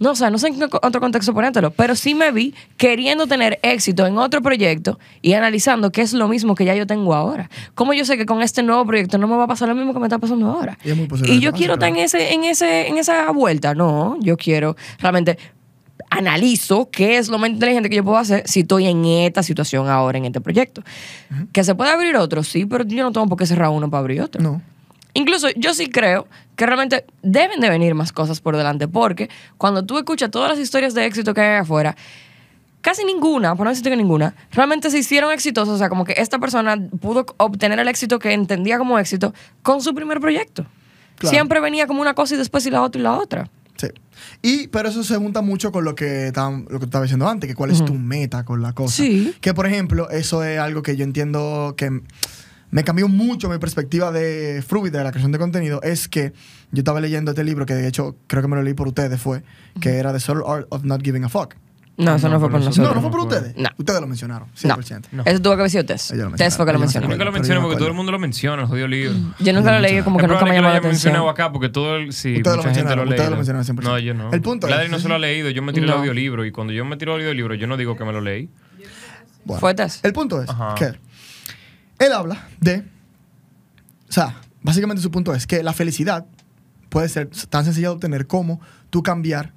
no 0.00 0.14
sé, 0.16 0.30
no 0.30 0.38
sé 0.38 0.48
en 0.48 0.58
qué 0.58 0.64
otro 0.82 1.00
contexto 1.00 1.32
ponértelo, 1.34 1.70
pero 1.70 1.94
sí 1.94 2.14
me 2.14 2.30
vi 2.32 2.54
queriendo 2.76 3.26
tener 3.26 3.58
éxito 3.62 4.06
en 4.06 4.16
otro 4.18 4.40
proyecto 4.42 4.98
y 5.22 5.34
analizando 5.34 5.90
qué 5.92 6.02
es 6.02 6.12
lo 6.14 6.26
mismo 6.26 6.54
que 6.54 6.64
ya 6.64 6.74
yo 6.74 6.86
tengo 6.86 7.14
ahora. 7.14 7.50
Como 7.74 7.92
yo 7.92 8.04
sé 8.04 8.16
que 8.16 8.24
con 8.24 8.40
este 8.42 8.62
nuevo 8.62 8.84
proyecto 8.86 9.18
no 9.18 9.26
me 9.28 9.36
va 9.36 9.44
a 9.44 9.46
pasar 9.48 9.68
lo 9.68 9.74
mismo 9.74 9.92
que 9.92 9.98
me 10.00 10.06
está 10.06 10.18
pasando 10.18 10.48
ahora. 10.50 10.78
Y 10.84 10.90
es 10.90 10.96
muy 10.96 11.06
posible 11.06 11.32
Y 11.32 11.40
yo 11.40 11.50
pase, 11.50 11.58
quiero 11.58 11.74
estar 11.74 11.88
en 11.90 11.96
ese, 11.96 12.32
en 12.32 12.44
ese, 12.44 12.88
en 12.88 12.96
esa 12.98 13.30
vuelta. 13.32 13.74
No, 13.74 14.16
yo 14.20 14.36
quiero 14.36 14.76
realmente 15.00 15.36
analizo 16.18 16.90
qué 16.90 17.18
es 17.18 17.28
lo 17.28 17.38
más 17.38 17.50
inteligente 17.50 17.88
que 17.88 17.96
yo 17.96 18.04
puedo 18.04 18.18
hacer 18.18 18.42
si 18.46 18.60
estoy 18.60 18.86
en 18.86 19.04
esta 19.04 19.42
situación 19.42 19.88
ahora, 19.88 20.18
en 20.18 20.26
este 20.26 20.40
proyecto. 20.40 20.82
Que 21.52 21.64
se 21.64 21.74
puede 21.74 21.90
abrir 21.90 22.16
otro, 22.16 22.42
sí, 22.42 22.66
pero 22.66 22.84
yo 22.84 23.04
no 23.04 23.12
tengo 23.12 23.26
por 23.26 23.38
qué 23.38 23.46
cerrar 23.46 23.70
uno 23.70 23.88
para 23.90 24.00
abrir 24.00 24.20
otro. 24.20 24.42
No. 24.42 24.60
Incluso 25.14 25.48
yo 25.56 25.74
sí 25.74 25.88
creo 25.88 26.28
que 26.56 26.66
realmente 26.66 27.04
deben 27.22 27.60
de 27.60 27.70
venir 27.70 27.94
más 27.94 28.12
cosas 28.12 28.40
por 28.40 28.56
delante, 28.56 28.88
porque 28.88 29.30
cuando 29.56 29.84
tú 29.84 29.96
escuchas 29.98 30.30
todas 30.30 30.50
las 30.50 30.58
historias 30.58 30.94
de 30.94 31.06
éxito 31.06 31.34
que 31.34 31.40
hay 31.40 31.58
afuera, 31.58 31.96
casi 32.80 33.04
ninguna, 33.04 33.54
por 33.54 33.64
no 33.64 33.70
decirte 33.70 33.90
que 33.90 33.96
ninguna, 33.96 34.34
realmente 34.52 34.90
se 34.90 34.98
hicieron 34.98 35.32
exitosas. 35.32 35.74
O 35.74 35.78
sea, 35.78 35.88
como 35.88 36.04
que 36.04 36.14
esta 36.16 36.38
persona 36.38 36.76
pudo 37.00 37.26
obtener 37.38 37.78
el 37.78 37.88
éxito 37.88 38.18
que 38.18 38.32
entendía 38.32 38.78
como 38.78 38.98
éxito 38.98 39.34
con 39.62 39.80
su 39.82 39.94
primer 39.94 40.20
proyecto. 40.20 40.66
Claro. 41.16 41.34
Siempre 41.34 41.60
venía 41.60 41.86
como 41.86 42.00
una 42.00 42.14
cosa 42.14 42.34
y 42.34 42.38
después 42.38 42.64
y 42.66 42.70
la 42.70 42.82
otra 42.82 43.00
y 43.00 43.02
la 43.02 43.18
otra. 43.18 43.50
Sí. 43.78 43.86
Y, 44.42 44.66
pero 44.68 44.88
eso 44.88 45.02
se 45.04 45.16
junta 45.16 45.40
mucho 45.40 45.70
con 45.72 45.84
lo 45.84 45.94
que, 45.94 46.32
tam- 46.34 46.68
lo 46.68 46.78
que 46.80 46.84
estaba 46.86 47.04
diciendo 47.04 47.28
antes, 47.28 47.48
que 47.48 47.54
cuál 47.54 47.70
es 47.70 47.84
tu 47.84 47.94
meta 47.94 48.44
con 48.44 48.60
la 48.60 48.72
cosa. 48.72 48.96
Sí. 48.96 49.32
Que, 49.40 49.54
por 49.54 49.66
ejemplo, 49.66 50.10
eso 50.10 50.42
es 50.44 50.58
algo 50.58 50.82
que 50.82 50.96
yo 50.96 51.04
entiendo 51.04 51.74
que 51.76 52.02
me 52.70 52.84
cambió 52.84 53.08
mucho 53.08 53.48
mi 53.48 53.56
perspectiva 53.58 54.10
de 54.12 54.62
Fruit, 54.66 54.92
de 54.92 55.02
la 55.02 55.10
creación 55.10 55.32
de 55.32 55.38
contenido, 55.38 55.80
es 55.82 56.08
que 56.08 56.32
yo 56.72 56.80
estaba 56.80 57.00
leyendo 57.00 57.30
este 57.30 57.44
libro, 57.44 57.64
que 57.64 57.74
de 57.74 57.86
hecho 57.88 58.16
creo 58.26 58.42
que 58.42 58.48
me 58.48 58.56
lo 58.56 58.62
leí 58.62 58.74
por 58.74 58.88
ustedes, 58.88 59.18
fue, 59.20 59.42
que 59.80 59.94
era 59.96 60.12
The 60.12 60.20
Subtle 60.20 60.42
Art 60.46 60.66
of 60.70 60.82
Not 60.84 61.02
Giving 61.02 61.24
a 61.24 61.28
Fuck. 61.30 61.54
No, 61.98 62.14
eso 62.14 62.28
no, 62.28 62.34
No, 62.34 62.40
fue 62.40 62.50
por 62.50 62.60
nosotros. 62.60 62.88
No, 62.88 62.94
no 62.94 63.00
fue 63.02 63.10
por 63.10 63.20
ustedes. 63.20 63.56
No. 63.56 63.68
Ustedes 63.76 64.00
lo 64.00 64.06
mencionaron, 64.06 64.48
No. 64.62 64.76
100%. 64.76 65.02
No. 65.10 65.22
Eso 65.26 65.42
tuvo 65.42 65.54
que 65.54 65.60
haber 65.62 65.70
sido 65.70 65.84
Tess. 65.84 66.12
Ellos 66.12 66.30
lo 66.30 66.36
Tess 66.36 66.56
fue 66.56 66.64
que 66.64 66.72
lo 66.72 66.78
mencionaron. 66.78 67.08
mencionó. 67.08 67.08
¿Por 67.08 67.18
qué 67.18 67.24
lo 67.24 67.30
Pero 67.32 67.32
yo 67.32 67.32
menciono? 67.40 67.60
me 67.60 67.66
Porque 67.66 67.78
todo 67.78 67.88
el 67.88 67.94
mundo 67.94 68.12
lo 68.12 68.18
menciona, 68.20 68.62
el 68.62 68.68
jodido 68.68 68.86
libro. 68.88 69.14
Yo 69.40 69.52
nunca 69.52 69.72
lo 69.72 69.80
leí 69.80 70.00
como 70.02 70.18
que 70.18 70.26
nunca 70.28 70.44
me 70.44 70.50
llamó 70.52 70.62
lo 70.62 70.68
la 70.68 70.78
haya 70.78 70.88
mencionado 70.88 71.28
atención. 71.28 71.46
acá 71.46 71.52
porque 71.52 71.68
todo 71.70 71.96
el, 71.96 72.12
sí, 72.12 72.36
Ustedes 72.36 72.56
lo 72.56 72.62
mencionaron, 72.62 73.08
ustedes 73.08 73.30
lo 73.30 73.36
mencionaron 73.36 73.66
100%. 73.66 73.82
No, 73.82 73.98
yo 73.98 74.14
no. 74.14 74.32
El 74.32 74.40
punto 74.40 74.66
es- 74.68 74.70
Ladri 74.74 74.88
no 74.88 74.98
se 75.00 75.08
lo 75.08 75.16
ha 75.16 75.18
leído, 75.18 75.50
yo 75.50 75.60
me 75.62 75.72
tiré 75.72 75.86
No. 75.86 75.94
el 75.94 75.98
audiolibro 75.98 76.44
y 76.44 76.52
cuando 76.52 76.72
yo 76.72 76.84
me 76.84 76.96
tiro 76.96 77.16
el 77.16 77.22
audiolibro 77.22 77.54
yo 77.56 77.66
no 77.66 77.76
digo 77.76 77.96
que 77.96 78.04
me 78.04 78.12
lo 78.12 78.20
leí. 78.20 78.48
Bueno, 79.44 79.60
¿Fue 79.60 79.74
Tess? 79.74 80.00
El 80.04 80.12
punto 80.12 80.40
es 80.40 80.48
Ajá. 80.50 80.74
que 80.76 80.92
él 82.04 82.12
habla 82.12 82.46
de. 82.60 82.84
O 84.08 84.12
sea, 84.12 84.36
básicamente 84.62 85.02
su 85.02 85.10
punto 85.10 85.34
es 85.34 85.46
que 85.46 85.62
la 85.64 85.72
felicidad 85.72 86.26
puede 86.90 87.08
ser 87.08 87.28
tan 87.48 87.64
sencilla 87.64 87.88
de 87.88 87.94
obtener 87.94 88.26
como 88.26 88.60
tú 88.90 89.02
cambiar 89.02 89.52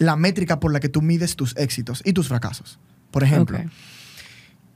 la 0.00 0.16
métrica 0.16 0.58
por 0.60 0.72
la 0.72 0.80
que 0.80 0.88
tú 0.88 1.02
mides 1.02 1.36
tus 1.36 1.54
éxitos 1.58 2.02
y 2.04 2.14
tus 2.14 2.26
fracasos. 2.26 2.78
Por 3.10 3.22
ejemplo, 3.22 3.58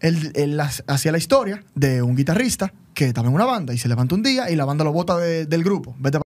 él, 0.01 0.61
hacía 0.87 1.13
la 1.13 1.19
historia 1.19 1.65
de 1.75 2.03
un 2.03 2.15
guitarrista 2.15 2.75
que 2.93 3.07
estaba 3.07 3.29
en 3.29 3.35
una 3.35 3.47
banda 3.47 3.73
y 3.73 3.79
se 3.79 3.89
levanta 3.89 4.15
un 4.15 4.23
día 4.23 4.51
y 4.51 4.57
la 4.57 4.67
banda 4.67 4.85
lo 4.85 4.93
bota 4.93 5.17
de- 5.17 5.47
del 5.47 5.65
grupo. 5.65 5.97
Vete 5.99 6.19
pa'. 6.19 6.25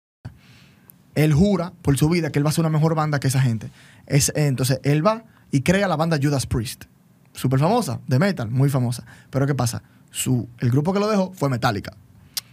Él 1.14 1.32
jura 1.32 1.72
por 1.82 1.96
su 1.96 2.08
vida 2.08 2.32
que 2.32 2.40
él 2.40 2.44
va 2.44 2.50
a 2.50 2.52
ser 2.52 2.62
una 2.62 2.70
mejor 2.70 2.96
banda 2.96 3.20
que 3.20 3.28
esa 3.28 3.40
gente. 3.40 3.70
Es, 4.06 4.32
entonces, 4.34 4.80
él 4.82 5.06
va 5.06 5.24
y 5.52 5.60
crea 5.60 5.86
la 5.86 5.94
banda 5.96 6.18
Judas 6.20 6.46
Priest. 6.46 6.84
Súper 7.32 7.60
famosa, 7.60 8.00
de 8.08 8.18
metal, 8.18 8.50
muy 8.50 8.70
famosa. 8.70 9.04
Pero 9.30 9.46
¿qué 9.46 9.54
pasa? 9.54 9.84
Su, 10.10 10.48
el 10.58 10.70
grupo 10.70 10.92
que 10.92 10.98
lo 10.98 11.08
dejó 11.08 11.32
fue 11.32 11.48
Metallica. 11.48 11.96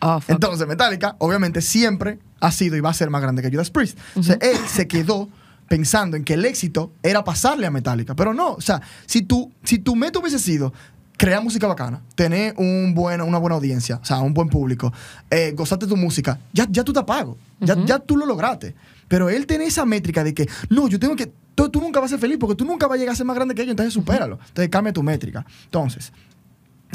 Oh. 0.01 0.19
Entonces, 0.27 0.67
Metallica, 0.67 1.15
obviamente, 1.17 1.63
siempre 1.63 2.19
ha 2.39 2.51
sido 2.51 2.75
y 2.75 2.79
va 2.79 2.91
a 2.91 2.93
ser 2.93 3.09
más 3.09 3.23
grande 3.23 3.41
que 3.41 3.49
Judas 3.49 3.71
Priest. 3.71 3.97
O 4.15 4.21
sea, 4.21 4.37
él 4.39 4.57
se 4.67 4.87
quedó 4.87 5.29
pensando 5.67 6.17
en 6.17 6.23
que 6.23 6.33
el 6.33 6.45
éxito 6.45 6.91
era 7.03 7.23
pasarle 7.23 7.67
a 7.67 7.71
Metallica. 7.71 8.15
Pero 8.15 8.33
no, 8.33 8.53
o 8.53 8.61
sea, 8.61 8.81
si, 9.05 9.21
tú, 9.21 9.51
si 9.63 9.79
tu 9.79 9.95
meta 9.95 10.19
hubiese 10.19 10.39
sido 10.39 10.73
crear 11.17 11.43
música 11.43 11.67
bacana, 11.67 12.01
tener 12.15 12.53
un 12.57 12.93
buen, 12.93 13.21
una 13.21 13.39
buena 13.39 13.55
audiencia, 13.55 13.99
o 14.01 14.05
sea, 14.05 14.19
un 14.19 14.33
buen 14.33 14.49
público, 14.49 14.93
eh, 15.29 15.51
gozarte 15.55 15.87
tu 15.87 15.97
música, 15.97 16.39
ya, 16.53 16.67
ya 16.69 16.83
tú 16.83 16.93
te 16.93 17.03
pago. 17.03 17.37
Ya, 17.59 17.75
ya 17.85 17.97
tú 17.97 18.15
lo 18.15 18.25
lograste. 18.27 18.75
Pero 19.07 19.29
él 19.29 19.47
tiene 19.47 19.65
esa 19.65 19.83
métrica 19.83 20.23
de 20.23 20.33
que, 20.33 20.47
no, 20.69 20.87
yo 20.87 20.99
tengo 20.99 21.15
que, 21.15 21.31
tú, 21.55 21.69
tú 21.69 21.81
nunca 21.81 21.99
vas 21.99 22.11
a 22.11 22.13
ser 22.15 22.19
feliz 22.19 22.37
porque 22.39 22.55
tú 22.55 22.65
nunca 22.65 22.85
vas 22.85 22.97
a 22.97 22.99
llegar 22.99 23.13
a 23.13 23.15
ser 23.15 23.25
más 23.25 23.35
grande 23.35 23.55
que 23.55 23.63
ellos, 23.63 23.71
entonces 23.71 23.93
supéralo. 23.93 24.37
Entonces 24.47 24.69
cambia 24.69 24.93
tu 24.93 25.01
métrica. 25.01 25.43
Entonces, 25.65 26.13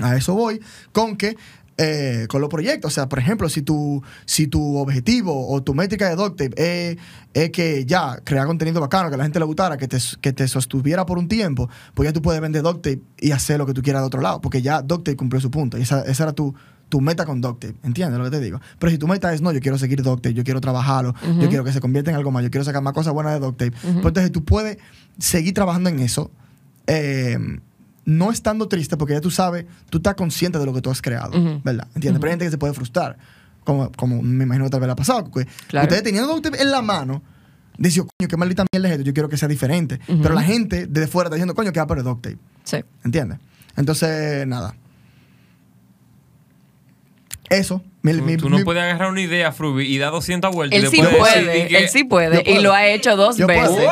a 0.01 0.17
eso 0.17 0.35
voy 0.35 0.61
con 0.93 1.17
que 1.17 1.37
eh, 1.79 2.27
con 2.29 2.41
los 2.41 2.51
proyectos, 2.51 2.93
o 2.93 2.95
sea, 2.95 3.09
por 3.09 3.19
ejemplo, 3.19 3.49
si 3.49 3.63
tu, 3.63 4.03
si 4.27 4.47
tu 4.47 4.77
objetivo 4.77 5.49
o 5.49 5.63
tu 5.63 5.75
métrica 5.75 6.09
de 6.09 6.17
Doctape 6.17 6.53
es, 6.57 6.99
es 7.35 7.51
que 7.51 7.85
ya 7.87 8.19
crear 8.25 8.47
contenido 8.47 8.81
bacano, 8.81 9.11
que 9.11 9.17
la 9.17 9.25
gente 9.25 9.39
le 9.39 9.45
gustara, 9.47 9.77
que 9.79 9.89
te, 9.89 9.99
que 10.21 10.33
te 10.33 10.47
sostuviera 10.49 11.07
por 11.07 11.19
un 11.19 11.29
tiempo, 11.29 11.69
pues 11.95 12.07
ya 12.09 12.13
tú 12.13 12.21
puedes 12.21 12.41
vender 12.41 12.63
Doctape 12.63 13.01
y 13.21 13.31
hacer 13.31 13.59
lo 13.59 13.67
que 13.67 13.73
tú 13.73 13.83
quieras 13.83 14.03
de 14.03 14.07
otro 14.07 14.21
lado, 14.21 14.41
porque 14.41 14.61
ya 14.63 14.83
Doctape 14.83 15.17
cumplió 15.17 15.41
su 15.41 15.51
punto. 15.51 15.79
Y 15.79 15.83
esa, 15.83 16.03
esa 16.03 16.25
era 16.25 16.33
tu, 16.33 16.55
tu 16.91 17.01
meta 17.01 17.25
con 17.25 17.41
Doctape, 17.41 17.75
¿entiendes 17.83 18.19
lo 18.19 18.25
que 18.27 18.31
te 18.31 18.41
digo? 18.41 18.61
Pero 18.79 18.91
si 18.91 18.99
tu 18.99 19.09
meta 19.09 19.33
es, 19.33 19.41
no, 19.41 19.51
yo 19.51 19.61
quiero 19.61 19.79
seguir 19.79 20.03
Doctape, 20.03 20.35
yo 20.35 20.45
quiero 20.45 20.61
trabajarlo, 20.61 21.15
yo 21.41 21.49
quiero 21.49 21.65
que 21.65 21.73
se 21.73 21.81
convierta 21.81 22.11
en 22.11 22.17
algo 22.19 22.31
más, 22.31 22.43
yo 22.43 22.51
quiero 22.51 22.65
sacar 22.65 22.83
más 22.83 22.93
cosas 22.93 23.15
buenas 23.15 23.33
de 23.33 23.41
Doctape, 23.41 23.71
pues 23.71 23.95
entonces 23.97 24.31
tú 24.31 24.45
puedes 24.45 24.77
seguir 25.19 25.55
trabajando 25.55 25.89
en 25.89 26.01
eso. 26.01 26.31
eh, 26.87 27.39
no 28.05 28.31
estando 28.31 28.69
triste 28.69 28.97
porque 28.97 29.15
ya 29.15 29.21
tú 29.21 29.31
sabes, 29.31 29.67
tú 29.91 29.99
estás 29.99 30.15
consciente 30.15 30.59
de 30.59 30.67
lo 30.67 30.73
que 30.75 30.81
tú 30.83 30.91
has 30.91 31.01
creado. 31.03 31.33
¿verdad? 31.63 31.87
¿Entiendes? 31.95 32.21
Pero 32.21 32.27
hay 32.27 32.33
gente 32.33 32.45
que 32.47 32.51
se 32.51 32.59
puede 32.59 32.75
frustrar, 32.75 33.17
como, 33.65 33.91
como 33.93 34.21
me 34.23 34.45
imagino 34.45 34.65
que 34.65 34.71
tal 34.71 34.81
vez 34.81 34.87
le 34.89 34.93
ha 34.93 34.97
pasado. 34.97 35.25
porque 35.31 35.49
Claro. 35.69 35.85
Ustedes 35.87 36.03
teniendo 36.03 36.41
en 36.59 36.71
la 36.71 36.83
mano, 36.83 37.23
dicen, 37.79 38.05
coño, 38.19 38.29
qué 38.29 38.37
maldita 38.37 38.65
mierda 38.73 38.89
es 38.89 38.93
esto, 38.95 39.05
yo 39.05 39.13
quiero 39.15 39.29
que 39.29 39.37
sea 39.37 39.49
diferente. 39.49 40.01
Pero 40.07 40.35
la 40.35 40.43
gente 40.43 40.87
desde 40.87 41.07
fuera 41.09 41.29
está 41.29 41.37
diciendo, 41.37 41.55
coño, 41.55 41.73
que 41.73 41.81
va 41.81 41.87
por 41.87 41.99
el 41.99 42.05
duct 42.05 42.23
tape, 42.23 42.39
Sí. 42.65 42.79
¿entiendes? 43.05 43.39
Entonces, 43.77 44.47
nada. 44.47 44.75
Eso. 47.51 47.83
Mi- 48.03 48.13
Tú, 48.15 48.23
mi- 48.25 48.37
tú 48.37 48.49
no 48.51 48.59
mi- 48.59 48.65
puedes 48.65 48.83
agarrar 48.83 49.11
una 49.11 49.21
idea, 49.21 49.53
Fruby, 49.53 49.85
y 49.87 49.99
dar 49.99 50.11
200 50.13 50.53
vueltas 50.55 50.79
Él 50.79 50.87
y 50.87 50.91
sí 50.91 51.01
decir 51.01 51.17
puede, 51.19 51.69
que- 51.69 51.77
él 51.77 51.89
sí 51.89 52.05
puede. 52.05 52.43
Y 52.51 52.59
lo 52.61 52.73
ha 52.73 52.87
hecho 52.87 53.17
dos 53.17 53.37
Yo 53.37 53.47
veces. 53.47 53.69
puedo. 53.69 53.91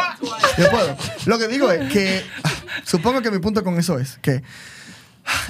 Yo 0.59 0.71
puedo. 0.71 0.97
Lo 1.27 1.39
que 1.39 1.49
digo 1.49 1.71
es 1.71 1.93
que 1.93 2.23
supongo 2.85 3.23
que 3.23 3.31
mi 3.31 3.39
punto 3.39 3.63
con 3.65 3.79
eso 3.79 3.99
es 3.99 4.19
que 4.23 4.43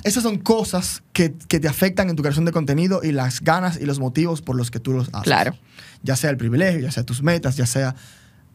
esas 0.04 0.22
son 0.22 0.38
cosas 0.38 1.02
que, 1.12 1.32
que 1.48 1.58
te 1.58 1.68
afectan 1.68 2.10
en 2.10 2.16
tu 2.16 2.22
creación 2.22 2.44
de 2.44 2.52
contenido 2.52 3.00
y 3.02 3.12
las 3.12 3.40
ganas 3.40 3.78
y 3.80 3.86
los 3.86 3.98
motivos 3.98 4.42
por 4.42 4.56
los 4.56 4.70
que 4.70 4.78
tú 4.78 4.92
los 4.92 5.08
haces. 5.08 5.22
Claro. 5.22 5.56
Ya 6.02 6.16
sea 6.16 6.28
el 6.30 6.36
privilegio, 6.36 6.80
ya 6.80 6.90
sea 6.90 7.02
tus 7.04 7.22
metas, 7.22 7.56
ya 7.56 7.64
sea 7.66 7.94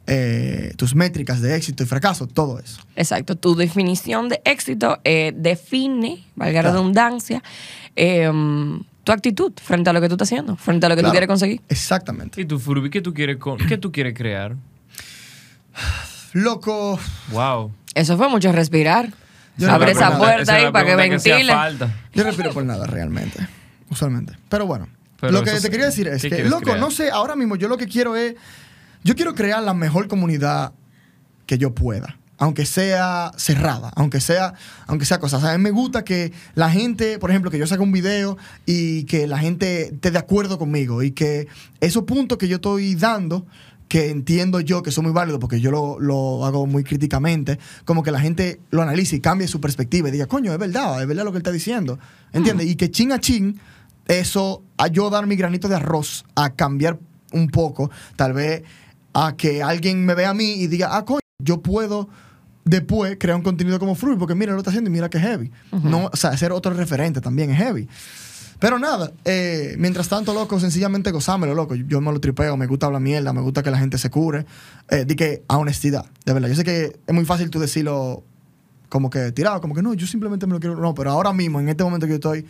eh, 0.08 0.74
tus 0.78 0.94
métricas 0.94 1.42
de 1.42 1.56
éxito 1.56 1.82
y 1.82 1.88
fracaso, 1.88 2.28
todo 2.28 2.60
eso. 2.60 2.80
Exacto. 2.96 3.36
Tu 3.36 3.56
definición 3.56 4.30
de 4.30 4.40
éxito 4.46 5.00
eh, 5.04 5.34
define, 5.36 6.24
valga 6.36 6.58
la 6.58 6.62
Claro. 6.62 6.78
redundancia, 6.78 7.42
eh, 7.96 8.32
tu 9.06 9.12
actitud 9.14 9.54
frente 9.62 9.90
a 9.90 9.94
lo 9.94 10.02
que 10.02 10.10
tú 10.10 10.16
estás 10.16 10.28
haciendo, 10.28 10.58
frente 10.58 10.86
a 10.86 10.90
lo 10.90 10.96
que 10.96 11.02
Claro. 11.02 11.12
tú 11.12 11.14
quieres 11.14 11.28
conseguir. 11.28 11.62
Exactamente. 11.70 12.42
¿Y 12.42 12.46
tú, 12.46 12.60
Fruby, 12.60 12.90
qué 12.90 13.02
tú 13.02 13.14
quieres, 13.14 13.38
con- 13.38 13.58
qué 13.58 13.78
tú 13.78 13.92
quieres 13.94 14.14
crear? 14.14 14.56
Loco. 16.34 17.00
Wow. 17.32 17.72
Eso 17.94 18.18
fue 18.18 18.28
mucho 18.30 18.52
respirar. 18.52 19.10
Yo 19.58 19.72
Abre 19.72 19.92
esa 19.92 20.18
puerta 20.18 20.42
Esa 20.42 20.56
ahí 20.56 20.72
para 20.72 20.86
que 20.86 20.96
ventile. 20.98 21.54
Yo 22.14 22.24
no 22.24 22.24
respiro 22.26 22.52
por 22.52 22.66
nada 22.66 22.86
realmente, 22.86 23.40
usualmente. 23.90 24.34
Pero 24.50 24.66
bueno, 24.68 24.90
Pero 25.22 25.32
lo 25.32 25.44
que 25.44 25.52
te 25.52 25.62
sí. 25.62 25.70
quería 25.70 25.86
decir 25.86 26.08
es 26.10 26.22
¿Qué 26.22 26.30
que, 26.30 26.44
loco, 26.44 26.64
crear? 26.64 26.80
no 26.80 26.92
sé, 26.92 27.10
ahora 27.10 27.38
mismo 27.38 27.56
yo 27.56 27.70
lo 27.70 27.78
que 27.78 27.88
quiero 27.88 28.18
es, 28.18 28.36
yo 29.06 29.16
quiero 29.16 29.34
crear 29.34 29.64
la 29.64 29.74
mejor 29.74 30.10
comunidad 30.10 30.74
que 31.46 31.58
yo 31.58 31.74
pueda. 31.74 32.18
Aunque 32.38 32.66
sea 32.66 33.32
cerrada, 33.38 33.92
aunque 33.96 34.20
sea, 34.20 34.54
aunque 34.88 35.06
sea 35.06 35.20
cosas. 35.20 35.40
O 35.40 35.46
sea, 35.46 35.54
a 35.54 35.58
mí 35.58 35.64
me 35.64 35.72
gusta 35.72 36.04
que 36.04 36.34
la 36.54 36.70
gente, 36.70 37.18
por 37.18 37.30
ejemplo, 37.30 37.50
que 37.50 37.58
yo 37.58 37.66
saque 37.66 37.82
un 37.82 37.92
video 37.92 38.38
y 38.66 39.04
que 39.06 39.26
la 39.28 39.38
gente 39.38 39.94
esté 39.94 40.12
de 40.12 40.20
acuerdo 40.20 40.58
conmigo 40.58 41.02
y 41.02 41.12
que 41.12 41.48
esos 41.80 42.04
puntos 42.04 42.38
que 42.38 42.48
yo 42.48 42.56
estoy 42.56 42.96
dando 42.96 43.46
que 43.88 44.10
entiendo 44.10 44.60
yo 44.60 44.82
que 44.82 44.92
son 44.92 45.06
muy 45.06 45.14
válidos 45.14 45.40
porque 45.40 45.60
yo 45.60 45.72
lo, 45.72 46.00
lo 46.00 46.46
hago 46.46 46.66
muy 46.66 46.84
críticamente, 46.84 47.60
como 47.86 48.04
que 48.04 48.12
la 48.12 48.20
gente 48.20 48.60
lo 48.72 48.82
analice 48.82 49.18
y 49.18 49.20
cambie 49.20 49.48
su 49.48 49.62
perspectiva 49.62 50.10
y 50.10 50.12
diga, 50.12 50.26
coño, 50.26 50.52
es 50.52 50.60
verdad, 50.60 51.02
es 51.02 51.08
verdad 51.08 51.24
lo 51.24 51.32
que 51.32 51.38
él 51.38 51.42
está 51.42 51.52
diciendo. 51.52 52.00
¿Entiendes? 52.34 52.68
Y 52.68 52.76
que 52.76 52.90
chin 52.90 53.12
a 53.12 53.20
chin, 53.20 53.60
eso, 54.08 54.64
a 54.78 54.88
yo 54.88 55.10
dar 55.10 55.28
mi 55.28 55.36
granito 55.36 55.68
de 55.68 55.76
arroz 55.76 56.26
a 56.36 56.52
cambiar 56.52 57.00
un 57.32 57.48
poco, 57.50 57.92
tal 58.16 58.34
vez 58.34 58.64
a 59.14 59.36
que 59.36 59.64
alguien 59.64 60.06
me 60.06 60.14
vea 60.14 60.32
a 60.32 60.34
mí 60.34 60.54
y 60.54 60.68
diga, 60.68 60.96
ah, 60.98 61.06
coño, 61.06 61.20
yo 61.40 61.62
puedo 61.62 62.10
después 62.66 63.18
crear 63.20 63.38
un 63.38 63.44
contenido 63.44 63.80
como 63.80 63.96
Fruit, 63.96 64.20
porque 64.20 64.36
mira 64.36 64.52
lo 64.52 64.58
está 64.58 64.72
haciendo 64.72 64.90
y 64.90 64.94
mira 64.94 65.10
que 65.10 65.20
heavy. 65.20 65.52
no, 65.72 66.10
o 66.12 66.18
sea, 66.18 66.36
ser 66.36 66.52
otro 66.52 66.74
referente 66.74 67.22
también 67.22 67.52
es 67.52 67.58
heavy. 67.58 67.88
Pero 68.60 68.80
nada, 68.80 69.12
eh, 69.26 69.76
mientras 69.78 70.08
tanto, 70.08 70.34
loco, 70.34 70.60
sencillamente 70.60 71.12
gozámelo, 71.12 71.54
loco. 71.54 71.76
Yo 71.76 72.00
me 72.02 72.12
lo 72.12 72.20
tripeo, 72.20 72.56
me 72.58 72.68
gusta 72.68 72.86
hablar 72.86 73.02
mierda, 73.02 73.34
me 73.34 73.42
gusta 73.42 73.62
que 73.62 73.70
la 73.70 73.78
gente 73.78 73.98
se 73.98 74.10
cure. 74.10 74.46
Eh, 74.90 75.06
di 75.06 75.16
que 75.16 75.44
a 75.48 75.58
honestidad, 75.58 76.06
de 76.26 76.34
verdad. 76.34 76.48
Yo 76.50 76.56
sé 76.56 76.64
que 76.64 76.98
es 77.06 77.14
muy 77.14 77.26
fácil 77.26 77.50
tú 77.50 77.60
decirlo 77.60 78.24
como 78.88 79.10
que 79.10 79.32
tirado, 79.34 79.60
como 79.60 79.76
que 79.76 79.82
no, 79.82 79.94
yo 79.94 80.08
simplemente 80.08 80.48
me 80.48 80.54
lo 80.54 80.60
quiero. 80.60 80.78
No, 80.78 80.96
pero 80.96 81.12
ahora 81.12 81.34
mismo, 81.34 81.60
en 81.60 81.68
este 81.68 81.84
momento 81.84 82.06
que 82.06 82.12
yo 82.12 82.16
estoy, 82.16 82.46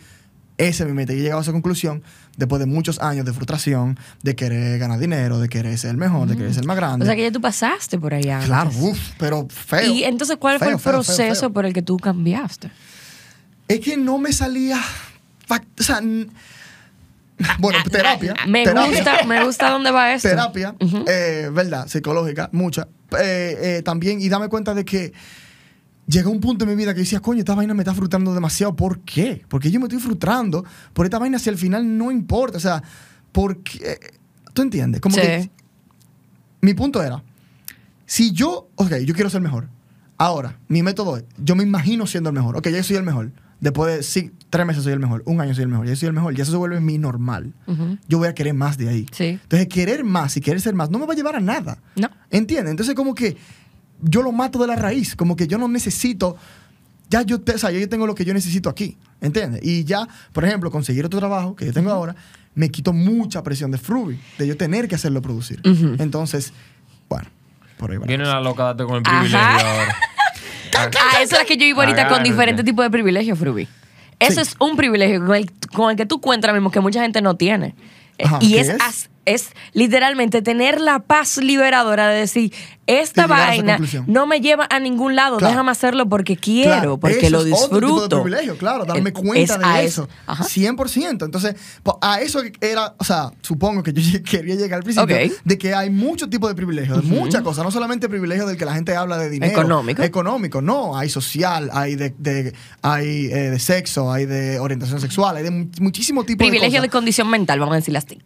esa 0.58 0.84
es 0.84 0.88
mi 0.88 0.94
meta. 0.94 1.12
Y 1.12 1.18
he 1.18 1.22
llegado 1.22 1.40
a 1.40 1.42
esa 1.42 1.52
conclusión 1.52 2.02
después 2.36 2.60
de 2.60 2.66
muchos 2.66 3.00
años 3.00 3.24
de 3.24 3.32
frustración, 3.32 3.98
de 4.22 4.36
querer 4.36 4.78
ganar 4.78 4.98
dinero, 4.98 5.38
de 5.38 5.48
querer 5.48 5.76
ser 5.78 5.90
el 5.90 5.96
mejor, 5.96 6.28
de 6.28 6.36
querer 6.36 6.52
ser 6.52 6.62
el 6.62 6.66
más 6.66 6.76
grande. 6.76 7.04
O 7.04 7.06
sea 7.06 7.16
que 7.16 7.22
ya 7.22 7.32
tú 7.32 7.40
pasaste 7.40 7.98
por 7.98 8.14
allá. 8.14 8.40
claro, 8.44 8.70
uff, 8.78 8.98
pero 9.18 9.46
feo. 9.48 9.92
Y 9.92 10.04
entonces, 10.04 10.36
¿cuál 10.38 10.58
fue 10.58 10.72
el 10.72 10.78
feo, 10.78 10.92
proceso 10.92 11.40
feo. 11.40 11.52
por 11.52 11.66
el 11.66 11.72
que 11.72 11.82
tú 11.82 11.96
cambiaste? 11.96 12.70
Es 13.68 13.80
que 13.80 13.96
no 13.96 14.18
me 14.18 14.32
salía. 14.32 14.80
O 15.48 15.82
sea, 15.82 16.00
bueno, 17.58 17.78
terapia. 17.90 18.34
Me 18.46 18.64
terapia, 18.64 18.90
gusta, 18.90 19.24
me 19.24 19.44
gusta 19.44 19.70
dónde 19.70 19.90
va 19.90 20.12
esto. 20.14 20.28
Terapia, 20.28 20.74
eh, 21.06 21.50
¿verdad? 21.52 21.86
Psicológica, 21.86 22.48
mucha. 22.52 22.88
Eh, 23.18 23.56
eh, 23.60 23.82
también, 23.84 24.20
y 24.20 24.28
dame 24.28 24.48
cuenta 24.48 24.74
de 24.74 24.84
que 24.84 25.12
llegó 26.08 26.30
un 26.30 26.40
punto 26.40 26.64
en 26.64 26.70
mi 26.70 26.76
vida 26.76 26.94
que 26.94 27.00
decía, 27.00 27.20
coño, 27.20 27.40
esta 27.40 27.54
vaina 27.54 27.74
me 27.74 27.82
está 27.82 27.94
frustrando 27.94 28.32
demasiado. 28.34 28.74
¿Por 28.76 29.00
qué? 29.00 29.44
Porque 29.48 29.70
yo 29.70 29.80
me 29.80 29.86
estoy 29.86 29.98
frustrando 30.00 30.64
por 30.92 31.06
esta 31.06 31.18
vaina 31.18 31.38
si 31.38 31.48
al 31.50 31.56
final 31.58 31.96
no 31.98 32.10
importa. 32.10 32.56
O 32.58 32.60
sea, 32.60 32.82
porque. 33.32 33.98
¿Tú 34.52 34.62
entiendes? 34.62 35.00
Como 35.00 35.14
Sí. 35.16 35.20
que. 35.20 35.50
Mi 36.62 36.74
punto 36.74 37.02
era, 37.02 37.22
si 38.06 38.32
yo, 38.32 38.68
ok, 38.76 38.96
yo 39.04 39.14
quiero 39.14 39.30
ser 39.30 39.40
mejor. 39.40 39.68
Ahora, 40.18 40.58
mi 40.68 40.82
método 40.82 41.18
es, 41.18 41.24
yo 41.36 41.54
me 41.54 41.62
imagino 41.62 42.06
siendo 42.06 42.30
el 42.30 42.34
mejor. 42.34 42.56
Ok, 42.56 42.68
ya 42.68 42.82
soy 42.82 42.96
el 42.96 43.02
mejor. 43.02 43.30
Después 43.60 43.94
de 43.96 44.02
sí, 44.02 44.32
tres 44.50 44.66
meses 44.66 44.82
soy 44.84 44.92
el 44.92 44.98
mejor, 44.98 45.22
un 45.26 45.40
año 45.40 45.54
soy 45.54 45.62
el 45.64 45.68
mejor, 45.68 45.86
ya 45.86 45.96
soy 45.96 46.08
el 46.08 46.12
mejor, 46.14 46.34
ya 46.34 46.42
eso 46.42 46.52
se 46.52 46.58
vuelve 46.58 46.80
mi 46.80 46.98
normal. 46.98 47.52
Ujú. 47.66 47.98
Yo 48.08 48.18
voy 48.18 48.28
a 48.28 48.34
querer 48.34 48.54
más 48.54 48.76
de 48.78 48.88
ahí. 48.88 49.06
Sí. 49.12 49.38
Entonces, 49.42 49.68
querer 49.68 50.04
más 50.04 50.36
y 50.36 50.40
querer 50.40 50.60
ser 50.60 50.74
más 50.74 50.90
no 50.90 50.98
me 50.98 51.06
va 51.06 51.12
a 51.12 51.16
llevar 51.16 51.36
a 51.36 51.40
nada. 51.40 51.78
No. 51.96 52.08
¿Entiendes? 52.30 52.70
Entonces, 52.70 52.94
como 52.94 53.14
que 53.14 53.36
yo 54.02 54.22
lo 54.22 54.32
mato 54.32 54.58
de 54.58 54.66
la 54.66 54.76
raíz. 54.76 55.16
Como 55.16 55.36
que 55.36 55.46
yo 55.46 55.58
no 55.58 55.68
necesito. 55.68 56.36
Ya 57.08 57.22
yo, 57.22 57.40
te- 57.40 57.54
o 57.54 57.58
sea, 57.58 57.70
ya 57.70 57.78
yo 57.78 57.88
tengo 57.88 58.06
lo 58.06 58.14
que 58.14 58.24
yo 58.24 58.34
necesito 58.34 58.68
aquí. 58.68 58.96
¿Entiendes? 59.20 59.60
Y 59.64 59.84
ya, 59.84 60.06
por 60.32 60.44
ejemplo, 60.44 60.70
conseguir 60.70 61.04
otro 61.06 61.18
trabajo 61.18 61.56
que 61.56 61.64
yo 61.66 61.72
tengo 61.72 61.90
ahora, 61.90 62.14
me 62.54 62.70
quito 62.70 62.92
mucha 62.92 63.42
presión 63.42 63.70
de 63.70 63.78
Fruby, 63.78 64.18
de 64.38 64.46
yo 64.46 64.56
tener 64.56 64.88
que 64.88 64.94
hacerlo 64.96 65.22
producir. 65.22 65.60
Entonces, 65.98 66.52
bueno, 67.08 67.28
por 67.78 67.90
ahí 67.90 67.96
va. 67.98 68.06
Viene 68.06 68.24
la 68.24 68.40
loca 68.40 68.64
date 68.64 68.84
con 68.84 68.96
el 68.96 69.02
Ajá. 69.06 69.20
privilegio 69.20 69.38
ahora. 69.68 69.96
Ah, 70.78 71.22
eso 71.22 71.36
es 71.40 71.46
que 71.46 71.56
yo 71.56 71.64
iba 71.64 71.82
ahorita 71.82 72.06
con 72.08 72.22
diferentes 72.22 72.62
tipos 72.64 72.84
de 72.84 72.90
privilegios, 72.90 73.38
Fruby. 73.38 73.66
Eso 74.18 74.44
Sí. 74.44 74.50
es 74.50 74.56
un 74.60 74.76
privilegio 74.76 75.24
con 75.24 75.34
el, 75.34 75.50
con 75.72 75.90
el 75.90 75.96
que 75.96 76.04
tú 76.04 76.20
cuentas 76.20 76.52
mismo 76.52 76.70
que 76.70 76.80
mucha 76.80 77.00
gente 77.00 77.22
no 77.22 77.36
tiene. 77.36 77.74
Ajá, 78.22 78.38
y 78.42 78.52
¿qué 78.52 78.60
es, 78.60 78.68
es? 78.68 79.10
Es 79.26 79.50
literalmente 79.72 80.40
tener 80.40 80.80
la 80.80 81.00
paz 81.00 81.36
liberadora 81.36 82.08
de 82.08 82.20
decir, 82.20 82.52
esta 82.86 83.26
vaina 83.26 83.78
no 84.06 84.26
me 84.28 84.40
lleva 84.40 84.66
a 84.70 84.78
ningún 84.78 85.16
lado, 85.16 85.38
Claro. 85.38 85.50
déjame 85.52 85.72
hacerlo 85.72 86.08
porque 86.08 86.36
quiero, 86.36 86.70
Claro, 86.70 86.98
porque 86.98 87.18
eso 87.26 87.30
lo 87.30 87.44
es 87.44 87.52
otro 87.52 87.80
tipo 87.80 87.80
de 87.80 87.86
disfruto. 88.02 88.22
privilegio, 88.22 88.56
claro, 88.56 88.84
darme 88.84 89.10
Eh, 89.10 89.12
cuenta 89.12 89.54
es 89.54 89.58
de 89.80 89.84
eso. 89.84 90.08
Ajá. 90.26 90.44
100%. 90.44 91.24
Entonces, 91.24 91.56
a 92.00 92.20
eso 92.20 92.40
era, 92.60 92.94
o 92.96 93.04
sea, 93.04 93.32
supongo 93.42 93.82
que 93.82 93.92
yo 93.92 94.22
quería 94.22 94.54
llegar 94.54 94.78
al 94.78 94.84
principio, 94.84 95.16
de 95.44 95.58
que 95.58 95.74
hay 95.74 95.90
muchos 95.90 96.30
tipos 96.30 96.48
de 96.48 96.54
privilegios, 96.54 97.02
de 97.02 97.08
muchas 97.08 97.42
cosas, 97.42 97.64
no 97.64 97.72
solamente 97.72 98.08
privilegios 98.08 98.46
del 98.46 98.56
que 98.56 98.64
la 98.64 98.74
gente 98.74 98.94
habla 98.94 99.18
de 99.18 99.28
dinero. 99.30 99.50
Económico. 99.52 100.02
Económico, 100.02 100.62
no, 100.62 100.96
hay 100.96 101.08
social, 101.10 101.68
hay 101.72 101.96
de, 101.96 102.14
de- 102.18 102.54
hay, 102.82 103.26
eh, 103.26 103.50
de 103.50 103.58
sexo, 103.58 104.12
hay 104.12 104.26
de 104.26 104.60
orientación 104.60 105.00
sexual, 105.00 105.36
hay 105.36 105.42
de 105.42 105.50
mu- 105.50 105.66
muchísimos 105.80 106.24
tipos 106.26 106.38
Privilegio 106.46 106.80
de 106.80 106.82
de 106.82 106.88
cosas. 106.88 106.98
condición 107.00 107.28
mental, 107.28 107.58
vamos 107.58 107.72
a 107.72 107.76
decirlo 107.76 107.98
así. 107.98 108.20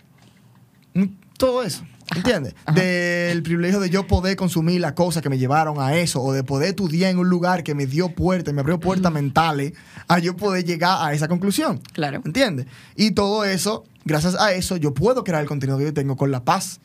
Todo 1.36 1.62
eso. 1.62 1.84
¿Entiendes? 2.14 2.55
Del 2.74 3.43
privilegio 3.43 3.78
de 3.78 3.88
yo 3.88 4.07
poder 4.07 4.34
consumir 4.34 4.80
las 4.80 4.95
cosas 4.95 5.22
que 5.22 5.28
me 5.28 5.38
llevaron 5.38 5.80
a 5.80 5.97
eso, 5.97 6.20
o 6.20 6.32
de 6.32 6.43
poder 6.43 6.70
estudiar 6.70 7.11
en 7.11 7.18
un 7.18 7.28
lugar 7.28 7.62
que 7.62 7.74
me 7.74 7.86
dio 7.86 8.09
puertas, 8.14 8.53
me 8.53 8.61
abrió 8.61 8.80
puertas 8.80 9.12
mentales, 9.12 9.74
a 10.09 10.18
yo 10.18 10.36
poder 10.36 10.64
llegar 10.64 10.99
a 11.01 11.12
esa 11.14 11.28
conclusión. 11.28 11.80
Claro. 11.93 12.20
¿Entiendes? 12.24 12.66
Y 12.97 13.12
todo 13.12 13.45
eso, 13.45 13.84
gracias 14.05 14.34
a 14.41 14.53
eso, 14.53 14.76
yo 14.76 14.93
puedo 14.93 15.22
crear 15.22 15.41
el 15.41 15.47
contenido 15.47 15.78
que 15.78 15.84
yo 15.84 15.95
tengo 15.95 16.16
con 16.16 16.32
la 16.32 16.45
paz 16.45 16.80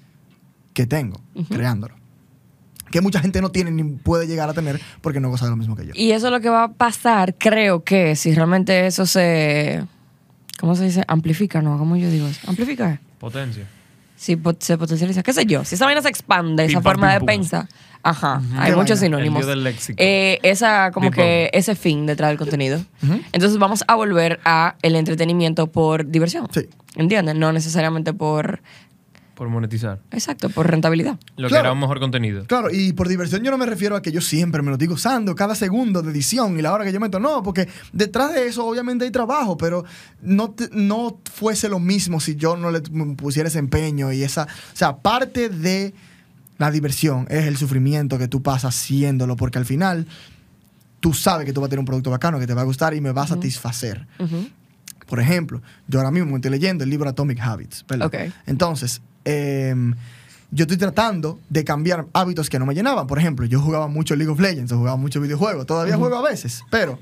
que 0.74 0.86
tengo, 0.86 1.20
creándolo. 1.50 1.96
Que 2.92 3.02
mucha 3.02 3.20
gente 3.20 3.42
no 3.42 3.52
tiene 3.52 3.72
ni 3.72 3.84
puede 3.84 4.28
llegar 4.28 4.48
a 4.50 4.54
tener 4.54 4.80
porque 5.02 5.20
no 5.20 5.30
goza 5.30 5.46
de 5.46 5.52
lo 5.52 5.58
mismo 5.58 5.76
que 5.76 5.88
yo. 5.88 5.94
Y 5.96 6.12
eso 6.12 6.28
es 6.28 6.32
lo 6.32 6.40
que 6.40 6.50
va 6.50 6.66
a 6.66 6.72
pasar, 6.74 7.36
creo 7.36 7.84
que 7.84 8.16
si 8.16 8.34
realmente 8.36 8.86
eso 8.86 9.08
se. 9.08 9.84
¿Cómo 10.60 10.76
se 10.76 10.86
dice? 10.86 11.04
Amplifica, 11.08 11.62
¿no? 11.62 11.78
¿Cómo 11.80 11.98
yo 11.98 12.12
digo 12.12 12.28
eso? 12.28 12.40
Amplifica. 12.48 13.02
Potencia. 13.20 13.68
Si 14.16 14.38
se 14.60 14.78
potencializa, 14.78 15.24
qué 15.24 15.34
sé 15.34 15.46
yo. 15.46 15.64
Si 15.66 15.76
esa 15.76 15.86
vaina 15.86 16.02
se 16.02 16.10
expande, 16.10 16.64
Pim, 16.64 16.72
esa 16.72 16.82
pam, 16.82 16.94
forma 16.94 17.08
pim, 17.08 17.14
de 17.14 17.20
pum. 17.20 17.26
pensar. 17.28 17.68
Ajá, 18.02 18.42
hay 18.58 18.72
muchos 18.74 19.00
vaina. 19.00 19.18
sinónimos. 19.18 19.48
El 19.48 19.64
del. 19.64 19.76
Eh, 19.98 20.40
esa, 20.44 20.92
como 20.92 21.10
Big 21.10 21.16
que, 21.16 21.50
ese 21.54 21.76
fin 21.76 22.06
detrás 22.06 22.30
del 22.30 22.38
contenido. 22.38 22.80
Entonces 23.34 23.58
vamos 23.58 23.84
a 23.88 23.96
volver 23.96 24.40
a 24.46 24.76
el 24.84 24.96
entretenimiento 24.96 25.68
por 25.68 26.06
diversión. 26.08 26.48
Sí. 26.52 26.70
¿Entiendes? 26.96 27.36
No 27.36 27.52
necesariamente 27.52 28.14
por. 28.14 28.62
Por 29.36 29.50
monetizar. 29.50 30.00
Exacto, 30.12 30.50
por 30.50 30.66
rentabilidad. 30.70 31.20
Lo 31.36 31.48
que 31.48 31.50
Claro. 31.50 31.66
era 31.66 31.72
un 31.74 31.80
mejor 31.80 32.00
contenido. 32.00 32.46
Claro, 32.46 32.70
y 32.72 32.94
por 32.94 33.08
diversión 33.10 33.44
yo 33.44 33.52
no 33.52 33.58
me 33.58 33.66
refiero 33.66 33.96
a 33.98 34.02
que 34.02 34.12
yo 34.14 34.22
siempre 34.22 34.62
me 34.62 34.70
lo 34.70 34.76
estoy 34.76 34.88
gozando 34.88 35.36
cada 35.36 35.56
segundo 35.56 36.02
de 36.02 36.12
edición 36.12 36.58
y 36.58 36.62
la 36.62 36.72
hora 36.72 36.86
que 36.86 36.94
yo 36.94 37.00
meto. 37.02 37.20
No, 37.20 37.44
porque 37.44 37.68
detrás 37.92 38.34
de 38.34 38.48
eso 38.48 38.66
obviamente 38.66 39.04
hay 39.04 39.12
trabajo, 39.12 39.58
pero 39.58 39.84
no, 40.22 40.52
te- 40.52 40.70
no 40.72 41.20
fuese 41.34 41.68
lo 41.68 41.80
mismo 41.80 42.20
si 42.22 42.36
yo 42.38 42.56
no 42.56 42.72
le 42.72 42.80
pusiera 42.82 43.50
ese 43.50 43.60
empeño 43.60 44.12
y 44.14 44.24
esa... 44.24 44.44
O 44.44 44.76
sea, 44.76 44.96
parte 44.98 45.50
de 45.50 45.94
la 46.58 46.72
diversión 46.72 47.28
es 47.30 47.44
el 47.46 47.58
sufrimiento 47.58 48.18
que 48.18 48.30
tú 48.30 48.42
pasas 48.42 48.74
haciéndolo, 48.74 49.36
porque 49.36 49.58
al 49.58 49.66
final 49.66 50.08
tú 51.02 51.14
sabes 51.14 51.46
que 51.46 51.52
tú 51.52 51.60
vas 51.60 51.68
a 51.68 51.70
tener 51.72 51.80
un 51.82 51.86
producto 51.86 52.10
bacano 52.10 52.40
que 52.40 52.48
te 52.48 52.54
va 52.54 52.62
a 52.62 52.66
gustar 52.66 52.94
y 52.94 53.02
me 53.02 53.12
va 53.12 53.24
a 53.24 53.28
satisfacer. 53.28 54.08
Ujú. 54.18 54.48
Por 55.08 55.20
ejemplo, 55.20 55.62
yo 55.90 56.00
ahora 56.00 56.10
mismo 56.10 56.36
estoy 56.38 56.52
leyendo 56.52 56.84
el 56.86 56.90
libro 56.90 57.10
Atomic 57.10 57.40
Habits. 57.42 57.86
¿verdad? 57.88 58.08
Ok. 58.08 58.16
Entonces, 58.48 59.02
em, 59.26 59.94
yo 60.52 60.64
estoy 60.64 60.78
tratando 60.78 61.40
de 61.50 61.64
cambiar 61.66 62.06
hábitos 62.14 62.50
que 62.50 62.58
no 62.60 62.66
me 62.66 62.74
llenaban. 62.74 63.08
Por 63.08 63.20
ejemplo, 63.20 63.46
yo 63.46 63.60
jugaba 63.60 63.88
mucho 63.88 64.16
League 64.16 64.32
of 64.32 64.40
Legends, 64.40 64.72
o 64.72 64.78
jugaba 64.78 64.96
mucho 64.98 65.20
videojuegos. 65.20 65.66
Todavía 65.66 65.98
juego 65.98 66.16
a 66.18 66.22
veces, 66.22 66.64
pero 66.70 67.00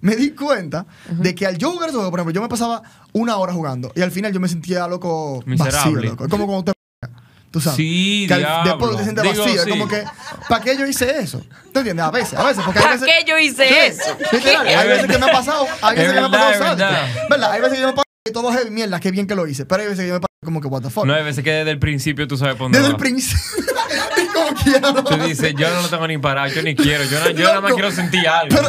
me 0.00 0.16
di 0.16 0.30
cuenta 0.30 0.86
de 1.08 1.34
que 1.34 1.46
al 1.46 1.58
yo 1.58 1.70
jugar 1.72 1.88
esos 1.90 1.96
juegos, 1.98 2.10
por 2.10 2.20
ejemplo, 2.20 2.34
yo 2.34 2.42
me 2.42 2.48
pasaba 2.48 2.82
una 3.12 3.36
hora 3.36 3.52
jugando 3.52 3.92
y 3.94 4.00
al 4.02 4.10
final 4.10 4.32
yo 4.32 4.40
me 4.40 4.48
sentía 4.48 4.86
loco 4.88 5.42
vacío, 5.46 5.64
Miserable. 5.64 6.08
loco. 6.08 6.24
Es 6.24 6.30
como 6.30 6.46
cuando 6.46 6.64
te... 6.64 6.72
Tú 7.50 7.60
sabes. 7.62 7.76
Sí, 7.78 8.26
que 8.28 8.34
al- 8.34 8.64
después 8.64 8.96
te 8.98 9.04
sientes 9.04 9.24
Digo, 9.24 9.42
vacío. 9.42 9.62
sí. 9.62 9.68
Es 9.70 9.74
como 9.74 9.88
que, 9.88 10.04
¿para 10.50 10.62
qué 10.62 10.76
yo 10.76 10.86
hice 10.86 11.18
eso? 11.18 11.40
¿Tú 11.72 11.78
entiendes? 11.80 12.04
A 12.04 12.10
veces, 12.10 12.34
a 12.38 12.44
veces. 12.44 12.62
¿Para 12.64 12.90
veces, 12.90 13.08
qué 13.08 13.24
yo 13.30 13.38
hice 13.38 13.66
Sí, 13.66 13.74
eso? 13.86 14.02
Es 14.32 14.44
hay 14.44 14.88
veces 14.88 15.06
que 15.06 15.18
me 15.18 15.26
ha 15.26 15.32
pasado, 15.32 15.66
hay 15.80 15.96
veces 15.96 16.08
Es 16.10 16.14
que 16.14 16.20
me 16.20 16.26
ha 16.26 16.30
pasado 16.30 16.76
verdad. 16.76 17.52
Hay 17.52 17.60
veces 17.62 17.76
que 17.76 17.80
yo 17.82 17.86
me 17.88 17.92
paso 17.94 18.07
y 18.28 18.32
todo 18.32 18.50
es 18.52 18.70
mierda, 18.70 19.00
qué 19.00 19.10
bien 19.10 19.26
que 19.26 19.34
lo 19.34 19.46
hice. 19.46 19.66
Pero 19.66 19.82
hay 19.82 19.88
veces 19.88 20.02
que 20.04 20.08
yo 20.08 20.14
me 20.14 20.20
paso 20.20 20.28
como 20.44 20.60
que, 20.60 20.68
what 20.68 20.82
the 20.82 20.90
fuck. 20.90 21.04
No 21.04 21.14
hay 21.14 21.24
veces 21.24 21.42
que 21.44 21.50
desde 21.50 21.70
el 21.70 21.78
principio 21.78 22.26
tú 22.28 22.36
sabes 22.36 22.56
dónde 22.58 22.78
Desde 22.78 22.92
el 22.92 22.96
principio. 22.96 23.42
como 24.34 24.54
quiera. 24.62 24.92
¿no? 24.92 25.04
Tú 25.04 25.16
dices, 25.24 25.54
yo 25.56 25.68
no 25.74 25.82
lo 25.82 25.88
tengo 25.88 26.06
ni 26.06 26.18
parado, 26.18 26.48
yo 26.54 26.62
ni 26.62 26.74
quiero, 26.74 27.04
yo, 27.04 27.18
no- 27.20 27.30
yo 27.30 27.44
nada 27.48 27.60
más 27.60 27.72
quiero 27.72 27.90
sentir 27.90 28.26
algo. 28.28 28.54
Pero 28.56 28.68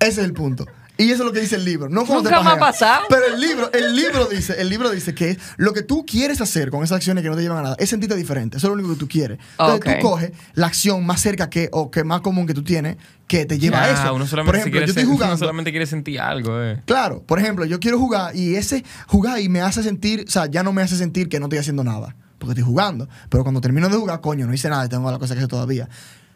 ese 0.00 0.20
es 0.20 0.26
el 0.26 0.32
punto. 0.32 0.66
Y 0.98 1.10
eso 1.10 1.22
es 1.22 1.26
lo 1.26 1.32
que 1.32 1.40
dice 1.40 1.56
el 1.56 1.64
libro. 1.64 1.88
No 1.90 2.06
cuando 2.06 2.30
Nunca 2.30 2.38
te 2.38 2.44
me 2.44 2.50
ha 2.52 2.58
pasado. 2.58 3.04
Pero 3.10 3.26
el 3.26 3.40
libro, 3.40 3.70
el 3.72 3.94
libro 3.94 4.24
dice, 4.26 4.54
el 4.60 4.68
libro 4.70 4.90
dice 4.90 5.14
que 5.14 5.38
lo 5.58 5.72
que 5.74 5.82
tú 5.82 6.06
quieres 6.06 6.40
hacer 6.40 6.70
con 6.70 6.82
esas 6.84 6.96
acciones 6.96 7.22
que 7.22 7.28
no 7.28 7.36
te 7.36 7.42
llevan 7.42 7.58
a 7.58 7.62
nada 7.62 7.76
es 7.78 7.90
sentirte 7.90 8.16
diferente. 8.16 8.56
Eso 8.56 8.66
es 8.66 8.68
lo 8.70 8.74
único 8.74 8.90
que 8.94 8.98
tú 8.98 9.06
quieres. 9.08 9.38
Entonces 9.58 9.96
tú 10.00 10.08
coges 10.08 10.32
la 10.54 10.66
acción 10.68 11.04
más 11.04 11.20
cerca 11.20 11.50
que 11.50 11.68
o 11.72 11.90
que 11.90 12.02
más 12.04 12.22
común 12.22 12.46
que 12.46 12.54
tú 12.54 12.64
tienes 12.64 12.96
que 13.26 13.44
te 13.44 13.58
lleva 13.58 13.82
a 13.82 13.90
eso. 13.90 14.14
Uno 14.14 14.24
Por 14.44 14.56
ejemplo, 14.56 14.80
yo 14.80 14.86
estoy 14.86 15.02
sen- 15.02 15.06
uno 15.06 15.14
jugando. 15.16 15.36
solamente 15.36 15.70
quiere 15.70 15.84
sentir 15.86 16.20
algo, 16.20 16.62
eh. 16.62 16.80
Claro, 16.86 17.22
por 17.22 17.40
ejemplo, 17.40 17.64
yo 17.66 17.78
quiero 17.80 17.98
jugar 17.98 18.34
y 18.34 18.54
ese 18.56 18.84
jugar 19.06 19.40
y 19.40 19.48
me 19.48 19.60
hace 19.60 19.82
sentir, 19.82 20.24
o 20.26 20.30
sea, 20.30 20.46
ya 20.46 20.62
no 20.62 20.72
me 20.72 20.80
hace 20.82 20.96
sentir 20.96 21.28
que 21.28 21.38
no 21.40 21.46
estoy 21.46 21.58
haciendo 21.58 21.82
nada, 21.84 22.14
porque 22.38 22.52
estoy 22.52 22.64
jugando. 22.64 23.08
Pero 23.28 23.42
cuando 23.42 23.60
termino 23.60 23.88
de 23.88 23.96
jugar, 23.96 24.20
coño, 24.20 24.46
no 24.46 24.54
hice 24.54 24.70
nada 24.70 24.86
y 24.86 24.88
tengo 24.88 25.10
la 25.10 25.18
cosa 25.18 25.34
que 25.34 25.40
hacer 25.40 25.48
todavía. 25.48 25.88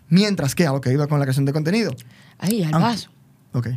Mientras 0.08 0.54
que 0.54 0.66
a 0.66 0.72
lo 0.72 0.80
que 0.80 0.92
iba 0.92 1.06
con 1.06 1.18
la 1.20 1.24
creación 1.24 1.44
de 1.46 1.52
contenido. 1.52 1.94
Ay, 2.38 2.64
al 2.64 2.72
vaso. 2.72 3.08
Ok. 3.52 3.68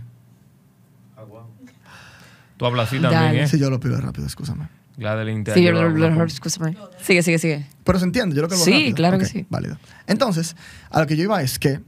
Tú 2.57 2.65
hablas 2.65 2.87
así 2.87 2.99
también, 2.99 3.21
Dale. 3.23 3.43
¿eh? 3.43 3.47
Si 3.47 3.57
yo 3.59 3.69
lo 3.69 3.79
pido 3.79 3.99
rápido, 3.99 4.27
escúchame. 4.27 4.67
La 4.97 5.15
del 5.15 5.27
Sí, 5.27 5.33
interior. 5.33 5.73
lo- 5.73 5.89
lo- 5.89 6.09
lo- 6.09 6.23
escúchame. 6.25 6.77
Sigue, 7.01 7.23
sigue, 7.23 7.39
sigue. 7.39 7.65
Pero 7.83 7.97
se 7.99 8.05
entiende, 8.05 8.35
yo 8.35 8.43
lo 8.43 8.47
que 8.47 8.55
lo 8.55 8.63
Sí, 8.63 8.71
rápido. 8.71 8.95
claro 8.95 9.17
que 9.19 9.25
sí. 9.25 9.45
Válido. 9.49 9.77
Entonces, 10.07 10.55
a 10.91 10.99
lo 11.01 11.07
que 11.07 11.15
yo 11.17 11.23
iba 11.23 11.41
es 11.41 11.57
que 11.57 11.79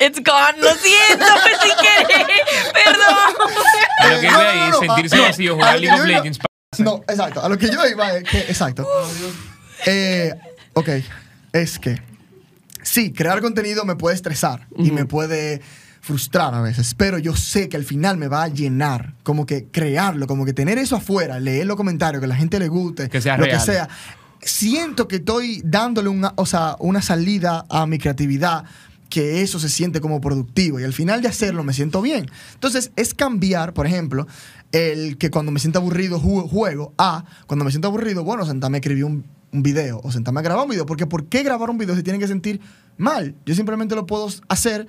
It's 0.00 0.20
gone, 0.24 0.58
lo 0.58 0.74
siento, 0.74 1.26
sin 1.62 1.72
querer. 2.08 2.26
Perdón. 2.72 3.16
A 4.00 4.08
lo 4.14 4.20
que 4.20 4.26
iba 4.26 4.38
ahí, 4.50 4.58
No, 4.58 4.66
no, 4.66 4.70
no, 4.70 4.94
sentirse 4.94 5.18
vacío, 5.20 5.54
jugar 5.54 5.80
League 5.80 5.92
of 5.92 5.98
yo 6.00 6.04
Legends. 6.06 6.38
No, 6.78 7.02
exacto. 7.08 7.42
A 7.44 7.48
lo 7.48 7.58
que 7.58 7.68
yo 7.70 7.84
iba 7.86 8.12
es 8.16 8.24
que, 8.24 8.38
exacto. 8.40 8.86
Eh, 9.86 10.34
ok, 10.74 10.88
es 11.52 11.78
que 11.78 12.00
sí, 12.82 13.12
crear 13.12 13.40
contenido 13.40 13.84
me 13.84 13.96
puede 13.96 14.14
estresar 14.14 14.66
y 14.76 14.90
me 14.92 15.04
puede 15.04 15.60
frustrar 16.00 16.54
a 16.54 16.60
veces, 16.62 16.94
pero 16.94 17.18
yo 17.18 17.36
sé 17.36 17.68
que 17.68 17.76
al 17.76 17.84
final 17.84 18.16
me 18.16 18.28
va 18.28 18.44
a 18.44 18.48
llenar, 18.48 19.14
como 19.22 19.44
que 19.46 19.66
crearlo, 19.66 20.26
como 20.26 20.44
que 20.44 20.52
tener 20.52 20.78
eso 20.78 20.96
afuera, 20.96 21.38
leer 21.40 21.66
los 21.66 21.76
comentarios, 21.76 22.20
que 22.20 22.26
la 22.26 22.36
gente 22.36 22.58
le 22.58 22.68
guste, 22.68 23.08
Que 23.08 23.20
sea 23.20 23.36
lo 23.36 23.44
real. 23.44 23.58
que 23.58 23.64
sea. 23.64 23.88
Siento 24.40 25.08
que 25.08 25.16
estoy 25.16 25.60
dándole 25.64 26.08
una, 26.08 26.32
o 26.36 26.46
sea, 26.46 26.76
una 26.78 27.02
salida 27.02 27.66
a 27.68 27.86
mi 27.86 27.98
creatividad 27.98 28.64
que 29.10 29.42
eso 29.42 29.58
se 29.58 29.68
siente 29.68 30.00
como 30.00 30.20
productivo 30.20 30.78
y 30.78 30.84
al 30.84 30.92
final 30.92 31.22
de 31.22 31.28
hacerlo 31.28 31.64
me 31.64 31.72
siento 31.72 32.00
bien. 32.02 32.26
Entonces 32.54 32.92
es 32.94 33.14
cambiar, 33.14 33.72
por 33.72 33.86
ejemplo, 33.86 34.26
el 34.70 35.16
que 35.18 35.30
cuando 35.30 35.50
me 35.50 35.58
siento 35.60 35.78
aburrido 35.78 36.20
ju- 36.20 36.48
juego 36.48 36.92
a 36.98 37.24
cuando 37.46 37.64
me 37.64 37.70
siento 37.70 37.88
aburrido, 37.88 38.22
bueno, 38.22 38.44
sentarme 38.46 38.76
a 38.76 38.80
escribir 38.80 39.04
un, 39.06 39.24
un 39.50 39.62
video 39.62 40.00
o 40.04 40.12
sentarme 40.12 40.40
a 40.40 40.42
grabar 40.42 40.64
un 40.64 40.70
video, 40.70 40.84
porque 40.86 41.06
¿por 41.06 41.24
qué 41.26 41.42
grabar 41.42 41.70
un 41.70 41.78
video 41.78 41.96
si 41.96 42.02
tienen 42.02 42.20
que 42.20 42.28
sentir 42.28 42.60
mal? 42.98 43.34
Yo 43.46 43.54
simplemente 43.54 43.94
lo 43.94 44.04
puedo 44.06 44.28
hacer 44.48 44.86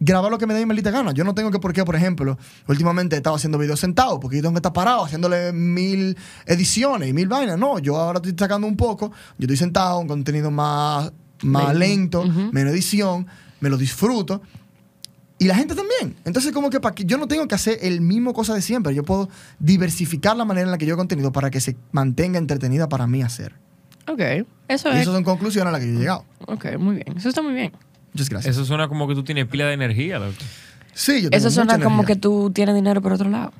grabar 0.00 0.30
lo 0.30 0.38
que 0.38 0.46
me 0.46 0.54
dé 0.54 0.60
mi 0.60 0.66
maldita 0.66 0.90
gana. 0.90 1.12
Yo 1.12 1.24
no 1.24 1.34
tengo 1.34 1.50
que 1.50 1.58
por 1.58 1.72
qué, 1.72 1.84
por 1.84 1.94
ejemplo, 1.94 2.38
últimamente 2.66 3.16
he 3.16 3.18
estado 3.18 3.36
haciendo 3.36 3.58
videos 3.58 3.78
sentados, 3.80 4.18
porque 4.20 4.36
yo 4.38 4.42
tengo 4.42 4.54
que 4.54 4.58
estar 4.58 4.72
parado 4.72 5.04
haciéndole 5.04 5.52
mil 5.52 6.16
ediciones 6.46 7.08
y 7.08 7.12
mil 7.12 7.28
vainas. 7.28 7.58
No, 7.58 7.78
yo 7.78 7.96
ahora 7.96 8.16
estoy 8.18 8.34
sacando 8.38 8.66
un 8.66 8.76
poco, 8.76 9.10
yo 9.38 9.44
estoy 9.44 9.56
sentado, 9.56 9.98
un 9.98 10.08
contenido 10.08 10.50
más, 10.50 11.12
más 11.42 11.74
Lento. 11.76 12.24
menos 12.24 12.72
edición, 12.72 13.26
me 13.60 13.68
lo 13.68 13.76
disfruto. 13.76 14.42
Y 15.38 15.46
la 15.46 15.54
gente 15.54 15.74
también. 15.74 16.16
Entonces, 16.26 16.52
como 16.52 16.68
que 16.68 16.80
para 16.80 16.94
que 16.94 17.04
yo 17.06 17.16
no 17.16 17.26
tengo 17.26 17.48
que 17.48 17.54
hacer 17.54 17.78
el 17.80 18.02
mismo 18.02 18.34
cosa 18.34 18.52
de 18.54 18.60
siempre. 18.60 18.94
Yo 18.94 19.04
puedo 19.04 19.30
diversificar 19.58 20.36
la 20.36 20.44
manera 20.44 20.66
en 20.66 20.70
la 20.70 20.76
que 20.76 20.84
yo 20.84 20.92
hago 20.94 21.00
contenido 21.00 21.32
para 21.32 21.50
que 21.50 21.60
se 21.62 21.76
mantenga 21.92 22.38
entretenida 22.38 22.90
para 22.90 23.06
mí 23.06 23.22
hacer. 23.22 23.54
Ok, 24.06 24.20
eso 24.68 24.88
Y 24.90 24.92
es. 24.92 25.00
esas 25.02 25.14
son 25.14 25.24
conclusiones 25.24 25.68
a 25.68 25.72
las 25.72 25.80
que 25.80 25.86
yo 25.86 25.94
he 25.94 25.98
llegado. 25.98 26.24
Ok, 26.46 26.66
muy 26.78 26.96
bien. 26.96 27.16
Eso 27.16 27.30
está 27.30 27.40
muy 27.40 27.54
bien. 27.54 27.72
Muchas 28.12 28.28
gracias. 28.28 28.56
Eso 28.56 28.64
suena 28.64 28.88
como 28.88 29.06
que 29.08 29.14
tú 29.14 29.22
tienes 29.22 29.46
pila 29.46 29.66
de 29.66 29.74
energía, 29.74 30.18
loco. 30.18 30.34
sí, 30.92 31.22
yo 31.22 31.30
tengo 31.30 31.36
Eso 31.36 31.50
suena 31.50 31.74
mucha 31.74 31.84
como 31.84 31.96
energía. 32.02 32.14
que 32.16 32.20
tú 32.20 32.50
tienes 32.52 32.74
dinero 32.74 33.00
por 33.00 33.12
otro 33.12 33.28
lado. 33.30 33.52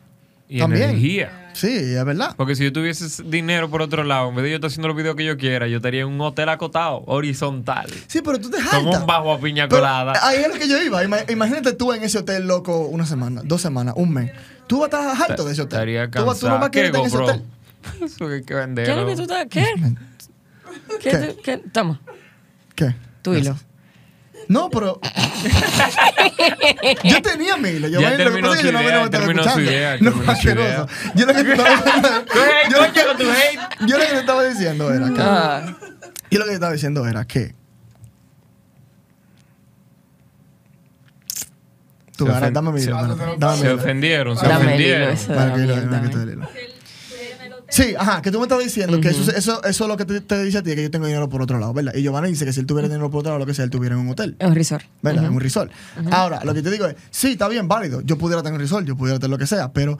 Y 0.48 0.58
También. 0.58 0.90
energía. 0.90 1.50
Sí, 1.52 1.68
es 1.68 2.04
verdad. 2.04 2.34
Porque 2.36 2.56
si 2.56 2.64
yo 2.64 2.72
tuviese 2.72 3.22
dinero 3.24 3.70
por 3.70 3.82
otro 3.82 4.02
lado, 4.02 4.28
en 4.30 4.34
vez 4.34 4.42
de 4.44 4.50
yo 4.50 4.56
estar 4.56 4.66
haciendo 4.68 4.88
los 4.88 4.96
videos 4.96 5.14
que 5.14 5.24
yo 5.24 5.36
quiera, 5.36 5.68
yo 5.68 5.76
estaría 5.76 6.00
en 6.02 6.08
un 6.08 6.20
hotel 6.20 6.48
acotado, 6.48 7.04
horizontal. 7.06 7.88
Sí, 8.08 8.20
pero 8.24 8.40
tú 8.40 8.50
te 8.50 8.56
Con 8.56 8.66
jaltas. 8.66 9.00
un 9.02 9.06
bajo 9.06 9.32
a 9.32 9.40
piña 9.40 9.68
Pero 9.68 9.80
colada. 9.80 10.12
ahí 10.26 10.38
es 10.38 10.48
lo 10.48 10.54
que 10.54 10.68
yo 10.68 10.82
iba. 10.82 11.04
Ima- 11.04 11.30
Imagínate 11.30 11.72
tú 11.74 11.92
en 11.92 12.02
ese 12.02 12.18
hotel 12.18 12.48
loco 12.48 12.86
una 12.86 13.06
semana, 13.06 13.42
dos 13.44 13.60
semanas, 13.62 13.94
un 13.96 14.12
mes. 14.12 14.32
Tú 14.66 14.80
vas 14.80 14.92
a 14.92 15.02
estar 15.12 15.30
harto 15.30 15.44
de 15.44 15.52
ese 15.52 15.62
hotel. 15.62 15.76
Estaría 15.78 16.10
Tú, 16.10 16.24
vas- 16.24 16.40
tú 16.40 16.46
no 16.48 16.58
vas 16.58 16.62
cansado. 16.62 16.66
a 16.66 16.70
querer 16.72 16.90
¿Qué, 16.90 16.98
estar 16.98 17.00
en 17.00 17.06
ese 17.06 17.16
GoPro? 17.16 17.34
hotel. 17.34 17.44
Eso 18.04 18.26
que 18.28 18.34
hay 18.34 18.42
que. 18.42 18.74
¿Qué 18.84 18.90
es 18.90 18.96
lo 18.96 19.06
que 19.06 19.16
tú 19.16 19.22
estás? 19.22 19.46
¿Qué? 19.48 19.66
¿Qué? 21.00 21.36
¿Qué? 21.44 21.58
Toma, 21.72 22.00
¿Qué? 22.74 22.94
tu 23.22 23.34
hilo. 23.34 23.56
No, 24.50 24.68
pero. 24.68 24.98
yo 27.04 27.22
tenía 27.22 27.56
mi 27.56 27.68
hilo. 27.68 27.86
Yo, 27.86 28.00
Ya 28.00 28.10
lo 28.10 28.16
que 28.16 28.22
terminó 28.24 28.48
pasa 28.48 28.60
es 28.60 28.62
que 28.62 28.66
su 28.66 28.66
yo 28.66 28.72
no 28.72 28.78
me 28.80 28.84
idea, 28.84 28.98
lo 28.98 29.04
estaba 29.04 29.24
terminó 29.26 29.42
su 29.44 29.48
escuchando. 29.48 29.70
idea, 29.70 29.96
No, 30.00 30.10
asqueroso. 30.32 30.88
Yo 31.14 31.26
lo 31.26 31.34
que 31.34 31.44
te 31.44 31.52
estaba 31.52 32.24
Coge, 32.24 32.50
yo, 32.68 32.78
lo 33.96 34.04
que 34.06 34.10
te 34.10 34.18
estaba 34.18 34.42
diciendo 34.44 34.92
era 34.92 35.06
que. 35.14 35.20
Ah, 35.22 35.76
Yo 36.32 36.38
lo 36.40 36.44
que 36.46 36.50
te 36.50 36.54
estaba 36.54 36.72
diciendo 36.72 37.06
era 37.06 37.24
que. 37.26 37.54
Tú, 42.16 42.26
Se 42.26 42.32
ahora, 42.32 42.50
dame 42.50 42.72
mi 42.72 42.80
se- 42.80 42.90
dame- 42.90 43.56
Se 43.60 43.70
ofendieron, 43.72 44.36
se 44.36 44.48
Dame 44.48 44.64
ofendieron. 44.66 45.16
Dame 45.28 45.66
Dame, 45.66 45.86
dame 45.86 46.08
dame. 46.26 46.46
Sí, 47.70 47.94
ajá, 47.96 48.20
que 48.20 48.30
tú 48.30 48.38
me 48.38 48.44
estás 48.44 48.58
diciendo 48.58 49.00
que 49.00 49.08
eso, 49.08 49.30
eso, 49.30 49.62
eso 49.62 49.84
es 49.84 49.88
lo 49.88 49.96
que 49.96 50.04
te, 50.04 50.20
te 50.20 50.42
dice 50.42 50.58
a 50.58 50.62
ti, 50.62 50.74
que 50.74 50.82
yo 50.82 50.90
tengo 50.90 51.06
dinero 51.06 51.28
por 51.28 51.40
otro 51.40 51.58
lado, 51.58 51.72
¿verdad? 51.72 51.94
Y 51.94 52.02
Giovanna 52.02 52.26
dice 52.26 52.44
que 52.44 52.52
si 52.52 52.60
él 52.60 52.66
tuviera 52.66 52.88
dinero 52.88 53.10
por 53.10 53.20
otro 53.20 53.30
lado, 53.30 53.38
lo 53.38 53.46
que 53.46 53.54
sea, 53.54 53.64
él 53.64 53.70
tuviera 53.70 53.94
en 53.94 54.02
un 54.02 54.08
hotel. 54.10 54.36
es 54.38 54.48
un 54.48 54.54
resort. 54.54 54.84
¿verdad? 55.02 55.24
En 55.24 55.32
un 55.32 55.40
resort. 55.40 55.70
Ahora, 56.10 56.44
lo 56.44 56.52
que 56.52 56.62
te 56.62 56.70
digo 56.70 56.86
es, 56.86 56.96
sí, 57.10 57.32
está 57.32 57.48
bien, 57.48 57.68
válido. 57.68 58.00
Yo 58.02 58.18
pudiera 58.18 58.42
tener 58.42 58.54
un 58.54 58.60
resort, 58.60 58.86
yo 58.86 58.96
pudiera 58.96 59.18
tener 59.18 59.30
lo 59.30 59.38
que 59.38 59.46
sea, 59.46 59.72
pero 59.72 59.98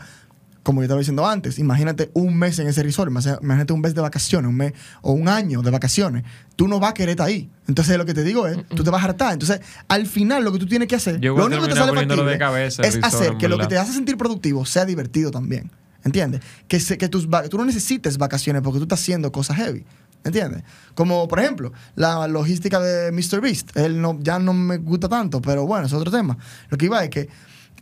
como 0.62 0.80
yo 0.80 0.84
estaba 0.84 0.98
diciendo 0.98 1.26
antes, 1.26 1.58
imagínate 1.58 2.10
un 2.12 2.36
mes 2.36 2.58
en 2.58 2.66
ese 2.66 2.82
resort, 2.82 3.10
imagínate 3.10 3.72
un 3.72 3.80
mes 3.80 3.94
de 3.94 4.00
vacaciones, 4.00 4.48
un 4.48 4.56
mes 4.56 4.72
o 5.00 5.12
un 5.12 5.28
año 5.28 5.62
de 5.62 5.70
vacaciones. 5.70 6.24
Tú 6.56 6.68
no 6.68 6.78
vas 6.80 6.90
a 6.90 6.94
querer 6.94 7.10
estar 7.10 7.28
ahí. 7.28 7.48
Entonces, 7.66 7.96
lo 7.96 8.04
que 8.04 8.14
te 8.14 8.24
digo 8.24 8.46
es, 8.46 8.58
tú 8.68 8.84
te 8.84 8.90
vas 8.90 9.02
a 9.02 9.06
hartar. 9.06 9.32
Entonces, 9.32 9.60
al 9.88 10.06
final, 10.06 10.44
lo 10.44 10.52
que 10.52 10.58
tú 10.58 10.66
tienes 10.66 10.88
que 10.88 10.96
hacer, 10.96 11.18
Yo 11.20 11.36
lo 11.36 11.46
único 11.46 11.62
que 11.62 11.68
te 11.68 11.76
sale 11.76 11.92
factible 11.92 12.36
cabeza 12.36 12.82
es 12.82 12.96
resort, 12.96 13.14
hacer 13.14 13.32
en 13.32 13.38
que 13.38 13.48
lo 13.48 13.58
que 13.58 13.66
te 13.66 13.78
hace 13.78 13.92
sentir 13.92 14.16
productivo 14.16 14.66
sea 14.66 14.84
divertido 14.84 15.30
también. 15.30 15.70
¿Entiendes? 16.04 16.40
Que, 16.68 16.80
se- 16.80 16.96
que 16.98 17.08
tus, 17.08 17.28
tú 17.50 17.58
no 17.58 17.64
necesites 17.64 18.18
vacaciones 18.18 18.62
porque 18.62 18.78
tú 18.78 18.84
estás 18.84 19.00
haciendo 19.00 19.30
cosas 19.32 19.56
heavy. 19.56 19.84
¿Entiendes? 20.22 20.62
Como, 20.94 21.26
por 21.28 21.40
ejemplo, 21.40 21.72
la 21.94 22.28
logística 22.28 22.78
de 22.78 23.10
Mr. 23.10 23.40
Beast. 23.40 23.74
Él 23.76 24.00
no, 24.00 24.18
ya 24.20 24.38
no 24.38 24.52
me 24.52 24.76
gusta 24.76 25.08
tanto, 25.08 25.40
pero 25.40 25.66
bueno, 25.66 25.86
es 25.86 25.92
otro 25.92 26.10
tema. 26.10 26.36
Lo 26.68 26.76
que 26.76 26.86
iba 26.86 27.02
es 27.02 27.08
que 27.10 27.28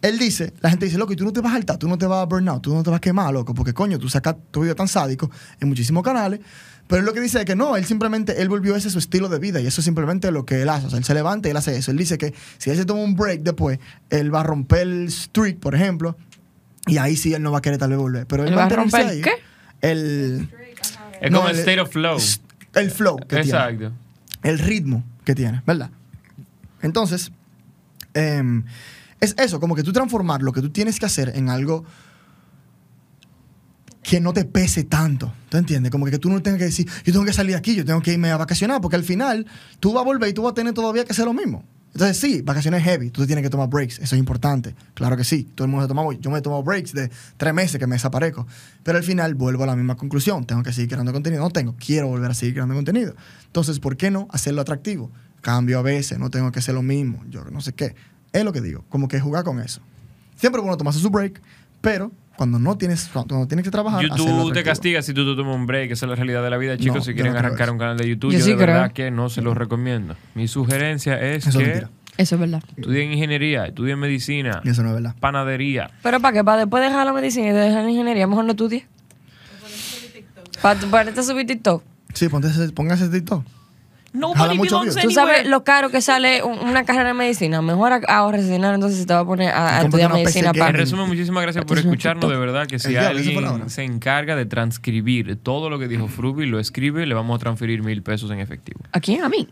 él 0.02 0.18
dice, 0.18 0.52
la 0.60 0.70
gente 0.70 0.84
dice, 0.86 0.98
loco, 0.98 1.12
y 1.12 1.16
tú 1.16 1.24
no 1.24 1.32
te 1.32 1.40
vas 1.40 1.50
a 1.52 1.56
saltar, 1.56 1.76
tú 1.78 1.88
no 1.88 1.98
te 1.98 2.06
vas 2.06 2.22
a 2.22 2.26
burn 2.26 2.48
out, 2.48 2.62
tú 2.62 2.72
no 2.72 2.84
te 2.84 2.90
vas 2.90 2.98
a 2.98 3.00
quemar, 3.00 3.32
loco, 3.34 3.52
porque 3.54 3.74
coño, 3.74 3.98
tú 3.98 4.08
sacas 4.08 4.36
tu 4.52 4.60
video 4.60 4.76
tan 4.76 4.86
sádico 4.86 5.28
en 5.58 5.68
muchísimos 5.68 6.04
canales. 6.04 6.38
Pero 6.86 7.00
él 7.00 7.06
lo 7.06 7.12
que 7.12 7.20
dice 7.20 7.40
es 7.40 7.44
que 7.44 7.56
no, 7.56 7.76
él 7.76 7.84
simplemente, 7.84 8.40
él 8.40 8.48
volvió 8.48 8.76
ese 8.76 8.88
su 8.88 8.98
estilo 9.00 9.28
de 9.28 9.40
vida 9.40 9.60
y 9.60 9.66
eso 9.66 9.80
es 9.80 9.84
simplemente 9.84 10.30
lo 10.30 10.46
que 10.46 10.62
él 10.62 10.68
hace. 10.68 10.86
O 10.86 10.90
sea, 10.90 10.98
él 11.00 11.04
se 11.04 11.14
levanta 11.14 11.48
y 11.48 11.50
él 11.50 11.56
hace 11.56 11.76
eso. 11.76 11.90
Él 11.90 11.96
dice 11.98 12.16
que 12.16 12.32
si 12.58 12.70
él 12.70 12.76
se 12.76 12.84
toma 12.84 13.02
un 13.02 13.14
break 13.16 13.42
después, 13.42 13.80
él 14.08 14.32
va 14.32 14.40
a 14.40 14.44
romper 14.44 14.82
el 14.86 15.10
streak, 15.10 15.58
por 15.58 15.74
ejemplo, 15.74 16.16
y 16.88 16.98
ahí 16.98 17.16
sí 17.16 17.34
él 17.34 17.42
no 17.42 17.52
va 17.52 17.58
a 17.58 17.62
querer 17.62 17.78
tal 17.78 17.90
vez 17.90 17.98
volver. 17.98 18.26
Pero 18.26 18.42
él, 18.44 18.50
¿Él 18.50 18.58
va 18.58 18.64
a 18.64 18.68
romper 18.68 19.06
ahí, 19.06 19.20
qué? 19.20 19.32
El, 19.80 20.48
Es 21.20 21.30
No, 21.30 21.38
como 21.38 21.50
el 21.50 21.54
el- 21.56 21.60
state 21.60 21.80
of 21.80 21.90
flow. 21.90 22.18
el 22.74 22.90
flow 22.90 23.16
que 23.18 23.26
tiene 23.26 23.42
Exacto. 23.42 23.92
el 24.42 24.58
ritmo 24.58 25.04
que 25.24 25.34
tiene, 25.34 25.62
¿verdad? 25.66 25.90
Entonces, 26.82 27.30
em, 28.14 28.64
es 29.20 29.34
eso, 29.38 29.58
como 29.60 29.74
que 29.74 29.82
tú 29.82 29.92
transformar 29.92 30.42
lo 30.42 30.52
que 30.52 30.60
tú 30.60 30.70
tienes 30.70 30.98
que 31.00 31.06
hacer 31.06 31.32
en 31.34 31.48
algo 31.48 31.84
que 34.02 34.20
no 34.20 34.32
te 34.32 34.44
pese 34.44 34.84
tanto, 34.84 35.34
¿tú 35.50 35.58
entiendes? 35.58 35.90
Como 35.92 36.06
que 36.06 36.18
tú 36.18 36.30
no 36.30 36.40
tengas 36.40 36.58
que 36.58 36.64
decir, 36.66 36.88
yo 37.04 37.12
tengo 37.12 37.24
que 37.26 37.32
salir 37.32 37.52
de 37.52 37.58
aquí, 37.58 37.74
yo 37.74 37.84
tengo 37.84 38.00
que 38.00 38.12
irme 38.12 38.30
a 38.30 38.36
vacacionar, 38.38 38.80
porque 38.80 38.96
al 38.96 39.04
final 39.04 39.46
tú 39.80 39.92
vas 39.92 40.02
a 40.02 40.04
volver 40.04 40.30
y 40.30 40.32
tú 40.32 40.42
vas 40.42 40.52
a 40.52 40.54
tener 40.54 40.72
todavía 40.72 41.04
que 41.04 41.12
hacer 41.12 41.24
lo 41.26 41.34
mismo. 41.34 41.64
Entonces, 41.92 42.18
sí, 42.18 42.42
vacaciones 42.42 42.82
heavy, 42.84 43.10
tú 43.10 43.26
tienes 43.26 43.42
que 43.42 43.50
tomar 43.50 43.68
breaks, 43.68 43.98
eso 43.98 44.14
es 44.14 44.18
importante, 44.18 44.74
claro 44.94 45.16
que 45.16 45.24
sí, 45.24 45.44
todo 45.54 45.64
el 45.64 45.70
mundo 45.70 45.84
se 45.84 45.88
toma, 45.88 46.02
yo 46.20 46.30
me 46.30 46.38
he 46.38 46.42
tomado 46.42 46.62
breaks 46.62 46.92
de 46.92 47.10
tres 47.36 47.54
meses 47.54 47.78
que 47.78 47.86
me 47.86 47.96
desaparezco, 47.96 48.46
pero 48.84 48.98
al 48.98 49.04
final 49.04 49.34
vuelvo 49.34 49.64
a 49.64 49.66
la 49.66 49.74
misma 49.74 49.96
conclusión, 49.96 50.44
tengo 50.44 50.62
que 50.62 50.72
seguir 50.72 50.90
creando 50.90 51.12
contenido, 51.12 51.42
no 51.42 51.50
tengo, 51.50 51.74
quiero 51.78 52.08
volver 52.08 52.30
a 52.30 52.34
seguir 52.34 52.54
creando 52.54 52.74
contenido. 52.74 53.14
Entonces, 53.46 53.80
¿por 53.80 53.96
qué 53.96 54.10
no 54.10 54.28
hacerlo 54.30 54.60
atractivo? 54.60 55.10
Cambio 55.40 55.78
a 55.78 55.82
veces, 55.82 56.18
no 56.18 56.30
tengo 56.30 56.52
que 56.52 56.58
hacer 56.58 56.74
lo 56.74 56.82
mismo, 56.82 57.24
yo 57.30 57.44
no 57.44 57.60
sé 57.60 57.72
qué. 57.72 57.94
Es 58.32 58.44
lo 58.44 58.52
que 58.52 58.60
digo, 58.60 58.84
como 58.90 59.08
que 59.08 59.18
jugar 59.18 59.44
con 59.44 59.58
eso. 59.58 59.80
Siempre 60.36 60.60
bueno 60.60 60.76
tomarse 60.76 61.00
su 61.00 61.10
break, 61.10 61.40
pero 61.80 62.12
cuando 62.38 62.60
no 62.60 62.78
tienes, 62.78 63.10
cuando 63.12 63.48
tienes 63.48 63.64
que 63.64 63.70
trabajar, 63.72 64.00
YouTube 64.00 64.52
te 64.54 64.62
castiga 64.62 65.02
si 65.02 65.12
tú 65.12 65.28
te 65.28 65.36
tomas 65.36 65.56
un 65.56 65.66
break. 65.66 65.90
Esa 65.90 66.06
es 66.06 66.10
la 66.10 66.14
realidad 66.14 66.42
de 66.44 66.50
la 66.50 66.56
vida, 66.56 66.78
chicos. 66.78 66.98
No, 66.98 67.02
si 67.02 67.12
quieren 67.12 67.32
no 67.32 67.38
arrancar 67.40 67.64
eso. 67.66 67.72
un 67.72 67.78
canal 67.78 67.98
de 67.98 68.08
YouTube, 68.08 68.30
Yo 68.30 68.38
yo, 68.38 68.44
sí 68.44 68.50
de 68.52 68.56
verdad 68.56 68.92
que 68.92 69.10
no 69.10 69.28
se 69.28 69.42
los 69.42 69.56
recomiendo. 69.56 70.14
Mi 70.36 70.46
sugerencia 70.46 71.20
es 71.20 71.48
Eso 71.48 71.58
que. 71.58 71.88
Eso 72.16 72.34
es 72.36 72.40
verdad. 72.40 72.62
estudien 72.76 73.12
ingeniería, 73.12 73.66
estudien 73.66 73.98
medicina, 73.98 74.60
Y 74.64 74.70
eso 74.70 74.82
no 74.84 74.88
es 74.90 74.94
verdad. 74.94 75.14
panadería. 75.20 75.90
Pero 76.02 76.20
para 76.20 76.32
qué, 76.32 76.44
para 76.44 76.58
después 76.58 76.82
dejar 76.82 77.04
la 77.04 77.12
medicina 77.12 77.48
y 77.48 77.52
dejar 77.52 77.82
la 77.84 77.90
ingeniería, 77.90 78.26
mejor 78.28 78.44
no 78.44 78.52
estudies. 78.52 78.84
Para, 80.62 80.80
para 80.80 81.10
este 81.10 81.22
subir 81.24 81.46
TikTok. 81.46 81.82
Sí, 82.14 82.28
ponte 82.28 82.48
ese, 82.48 82.68
póngase 82.72 83.08
TikTok. 83.08 83.44
No, 84.18 84.32
Jala 84.34 84.54
mucho 84.54 84.80
views. 84.82 84.96
Tú 84.96 85.10
sabes 85.10 85.46
lo 85.46 85.64
caro 85.64 85.90
que 85.90 86.00
sale 86.00 86.42
un- 86.42 86.58
una 86.58 86.84
carrera 86.84 87.08
de 87.08 87.14
medicina. 87.14 87.62
Mejor 87.62 87.92
a- 87.92 88.00
ahórrese 88.08 88.44
ese 88.44 88.52
dinero, 88.54 88.74
entonces 88.74 89.06
te 89.06 89.14
va 89.14 89.20
a 89.20 89.24
poner 89.24 89.50
a, 89.54 89.82
estudiar 89.82 90.12
medicina 90.12 90.52
PC 90.52 90.58
En 90.60 90.66
para. 90.66 90.78
resumen, 90.78 91.06
muchísimas 91.08 91.42
gracias 91.42 91.64
por 91.64 91.78
escucharnos. 91.78 92.28
De 92.30 92.36
verdad 92.36 92.66
que 92.66 92.78
si 92.78 92.88
diablo, 92.90 93.18
alguien 93.18 93.70
se 93.70 93.84
encarga 93.84 94.36
de 94.36 94.46
transcribir 94.46 95.36
todo 95.42 95.70
lo 95.70 95.78
que 95.78 95.88
dijo 95.88 96.08
Fruby, 96.08 96.46
lo 96.46 96.58
escribe, 96.58 97.06
le 97.06 97.14
vamos 97.14 97.36
a 97.36 97.38
transferir 97.38 97.82
mil 97.82 98.02
pesos 98.02 98.30
en 98.30 98.40
efectivo. 98.40 98.80
¿A 98.92 99.00
quién? 99.00 99.22
¿A 99.22 99.28
mí? 99.28 99.48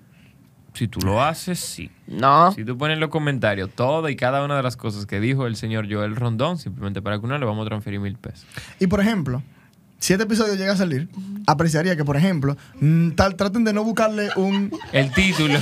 Si 0.75 0.89
tú 0.89 1.01
lo 1.01 1.23
haces, 1.23 1.59
sí. 1.59 1.91
No. 2.07 2.53
Si 2.53 2.63
tú 2.63 2.77
pones 2.77 2.97
en 2.97 3.01
los 3.01 3.09
comentarios 3.09 3.71
toda 3.75 4.11
y 4.11 4.17
cada 4.17 4.45
una 4.45 4.57
de 4.59 4.63
las 4.63 4.77
cosas 4.77 5.07
que 5.07 5.21
dijo 5.21 5.47
el 5.47 5.57
señor 5.57 5.87
Joel 5.91 6.15
Rondón, 6.17 6.59
simplemente 6.59 7.01
para 7.01 7.19
que 7.19 7.25
uno 7.25 7.39
le 7.39 7.47
vamos 7.47 7.65
a 7.65 7.69
transferir 7.71 7.99
mil 7.99 8.17
pesos. 8.17 8.47
Y 8.79 8.87
por 8.87 9.01
ejemplo, 9.01 9.43
si 9.99 10.13
este 10.13 10.25
episodio 10.25 10.55
llega 10.55 10.73
a 10.73 10.77
salir, 10.77 11.09
apreciaría 11.47 11.97
que, 11.97 12.05
por 12.05 12.17
ejemplo, 12.17 12.57
mm, 12.81 13.11
tal, 13.13 13.35
traten 13.37 13.65
de 13.65 13.73
no 13.73 13.83
buscarle 13.85 14.29
un. 14.37 14.71
El 14.93 15.13
título. 15.13 15.59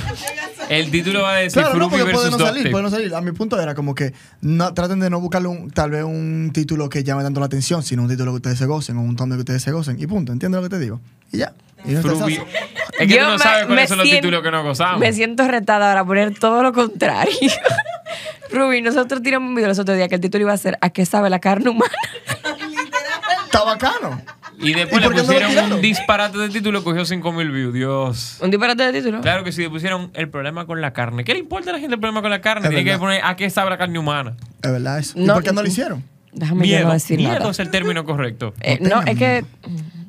El 0.69 0.89
título 0.91 1.21
va 1.21 1.33
a 1.33 1.35
decir 1.37 1.61
Claro, 1.61 1.77
no, 1.77 1.89
porque 1.89 2.03
puede 2.05 2.15
versus 2.25 2.39
no 2.39 2.45
salir, 2.45 2.71
puede 2.71 2.83
no 2.83 2.89
salir. 2.89 3.13
A 3.13 3.21
mi 3.21 3.31
punto 3.31 3.59
era 3.61 3.75
como 3.75 3.93
que 3.95 4.13
no, 4.41 4.73
traten 4.73 4.99
de 4.99 5.09
no 5.09 5.19
buscarle 5.19 5.47
un, 5.47 5.69
tal 5.69 5.91
vez 5.91 6.03
un 6.03 6.49
título 6.53 6.89
que 6.89 7.03
llame 7.03 7.21
tanto 7.23 7.39
la 7.39 7.45
atención, 7.45 7.83
sino 7.83 8.01
un 8.03 8.09
título 8.09 8.31
que 8.31 8.37
ustedes 8.37 8.57
se 8.57 8.65
gocen 8.65 8.97
o 8.97 9.01
un 9.01 9.15
tono 9.15 9.35
que 9.35 9.41
ustedes 9.41 9.61
se 9.61 9.71
gocen. 9.71 9.99
Y 9.99 10.07
punto, 10.07 10.31
¿entiendes 10.31 10.61
lo 10.61 10.67
que 10.67 10.75
te 10.75 10.79
digo? 10.81 10.99
Y 11.31 11.37
ya. 11.37 11.53
Y 11.85 11.91
no. 11.91 11.99
Es 11.99 12.07
que 12.97 13.07
Yo 13.07 13.17
tú 13.19 13.23
no 13.25 13.31
me- 13.33 13.39
sabes 13.39 13.61
me 13.63 13.67
cuáles 13.67 13.89
son 13.89 13.97
los 13.99 14.07
siento- 14.07 14.21
títulos 14.27 14.41
que 14.43 14.51
no 14.51 14.63
gozamos. 14.63 14.99
Me 14.99 15.13
siento 15.13 15.47
retada 15.47 15.89
ahora 15.89 15.99
a 16.01 16.05
poner 16.05 16.33
todo 16.39 16.63
lo 16.63 16.73
contrario. 16.73 17.31
Ruby, 18.51 18.81
nosotros 18.81 19.21
tiramos 19.21 19.49
un 19.49 19.55
video 19.55 19.67
los 19.67 19.79
otros 19.79 19.97
días 19.97 20.07
que 20.09 20.15
el 20.15 20.21
título 20.21 20.43
iba 20.43 20.53
a 20.53 20.57
ser 20.57 20.77
¿A 20.81 20.89
qué 20.91 21.05
sabe 21.05 21.29
la 21.29 21.39
carne 21.39 21.69
humana? 21.69 21.93
Está 23.45 23.63
bacano. 23.63 24.21
Y 24.59 24.73
después 24.73 25.03
¿Y 25.03 25.09
le 25.09 25.15
no 25.15 25.23
pusieron 25.23 25.73
un 25.73 25.81
disparate 25.81 26.37
de 26.37 26.49
título, 26.49 26.83
cogió 26.83 27.05
5000 27.05 27.51
views. 27.51 27.73
Dios. 27.73 28.37
¿Un 28.41 28.51
disparate 28.51 28.83
de 28.83 28.93
título? 28.93 29.21
Claro 29.21 29.43
que 29.43 29.51
sí, 29.51 29.61
le 29.61 29.69
pusieron 29.69 30.11
el 30.13 30.29
problema 30.29 30.65
con 30.65 30.81
la 30.81 30.93
carne. 30.93 31.23
¿Qué 31.23 31.33
le 31.33 31.39
importa 31.39 31.69
a 31.71 31.73
la 31.73 31.79
gente 31.79 31.95
el 31.95 31.99
problema 31.99 32.21
con 32.21 32.31
la 32.31 32.41
carne? 32.41 32.67
Es 32.67 32.69
Tiene 32.73 32.89
que 32.89 32.97
poner 32.97 33.21
a 33.23 33.35
qué 33.35 33.49
sabe 33.49 33.69
la 33.69 33.77
carne 33.77 33.99
humana. 33.99 34.35
Es 34.61 34.71
verdad 34.71 34.99
eso. 34.99 35.17
¿Y 35.19 35.23
No. 35.25 35.33
por 35.35 35.43
qué 35.43 35.51
no 35.51 35.61
lo 35.61 35.67
hicieron? 35.67 36.03
Déjame 36.31 36.67
yo 36.67 36.75
Miedo. 36.75 36.87
no 36.87 36.93
decir 36.93 37.17
Miedo 37.17 37.33
nada. 37.39 37.51
es 37.51 37.59
el 37.59 37.69
término 37.69 38.03
correcto. 38.05 38.53
Eh, 38.61 38.77
no, 38.81 39.01
es 39.03 39.17
que... 39.17 39.45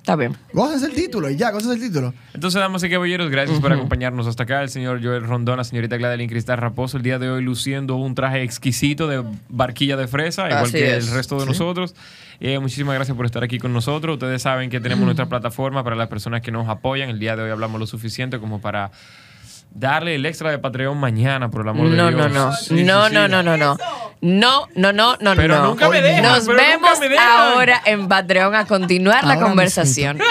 Está 0.07 0.15
bien. 0.15 0.37
Gócense 0.53 0.87
el 0.87 0.93
título 0.93 1.29
y 1.29 1.35
ya, 1.35 1.51
gócense 1.51 1.75
el 1.75 1.81
título. 1.81 2.15
Entonces, 2.33 2.61
damas 2.61 2.81
y 2.85 2.89
caballeros, 2.89 3.29
gracias 3.29 3.59
por 3.59 3.73
acompañarnos 3.73 4.29
hasta 4.29 4.45
acá. 4.45 4.63
El 4.63 4.69
señor 4.69 5.03
Joel 5.03 5.25
Rondón, 5.25 5.57
la 5.57 5.65
señorita 5.65 5.97
Gladeline 5.97 6.29
Cristal 6.31 6.59
Raposo, 6.59 6.97
el 6.97 7.03
día 7.03 7.19
de 7.19 7.29
hoy 7.29 7.43
luciendo 7.43 7.97
un 7.97 8.15
traje 8.15 8.45
exquisito 8.45 9.09
de 9.09 9.25
barquilla 9.49 9.97
de 9.97 10.07
fresa, 10.07 10.47
igual 10.47 10.63
Así 10.63 10.75
que 10.75 10.97
es. 10.97 11.09
el 11.09 11.15
resto 11.15 11.41
de 11.41 11.47
nosotros. 11.47 11.97
Eh, 12.39 12.57
muchísimas 12.61 12.95
gracias 12.95 13.17
por 13.17 13.27
estar 13.27 13.43
aquí 13.43 13.59
con 13.59 13.73
nosotros. 13.73 14.15
Ustedes 14.15 14.43
saben 14.43 14.71
que 14.71 14.79
tenemos 14.79 15.05
nuestra 15.07 15.27
plataforma 15.27 15.83
para 15.83 15.97
las 15.97 16.07
personas 16.07 16.41
que 16.41 16.53
nos 16.53 16.69
apoyan. 16.69 17.11
El 17.11 17.19
día 17.19 17.35
de 17.35 17.43
hoy 17.43 17.51
hablamos 17.51 17.81
lo 17.81 17.89
suficiente 17.89 18.39
como 18.39 18.61
para 18.61 18.93
darle 19.79 20.15
el 20.15 20.27
extra 20.27 20.51
de 20.51 20.59
Patreon 20.59 20.99
mañana, 20.99 21.51
por 21.51 21.63
el 21.63 21.69
amor 21.69 21.91
de 21.91 21.97
No, 21.97 22.09
Dios. 22.09 22.19
no, 22.21 22.29
no. 22.29 22.53
Sí, 22.53 22.79
sí, 22.79 22.85
No, 22.85 23.09
sí. 23.09 23.15
no, 23.15 23.29
no, 23.29 23.43
no, 23.43 23.57
no. 23.57 23.77
No, 24.23 24.67
no, 24.75 24.93
no, 24.93 25.17
no, 25.21 25.35
Pero 25.37 25.57
no. 25.59 25.67
nunca 25.69 25.89
me 25.91 26.01
dejan, 26.01 26.23
Nos 26.23 26.47
pero 26.47 26.53
nunca 26.55 26.67
vemos 26.69 27.01
me 27.01 27.09
dejan. 27.11 27.29
ahora 27.29 27.83
en 27.85 28.09
Patreon 28.09 28.55
a 28.55 28.67
continuar 28.67 29.25
la 29.25 29.39
conversación. 29.39 30.19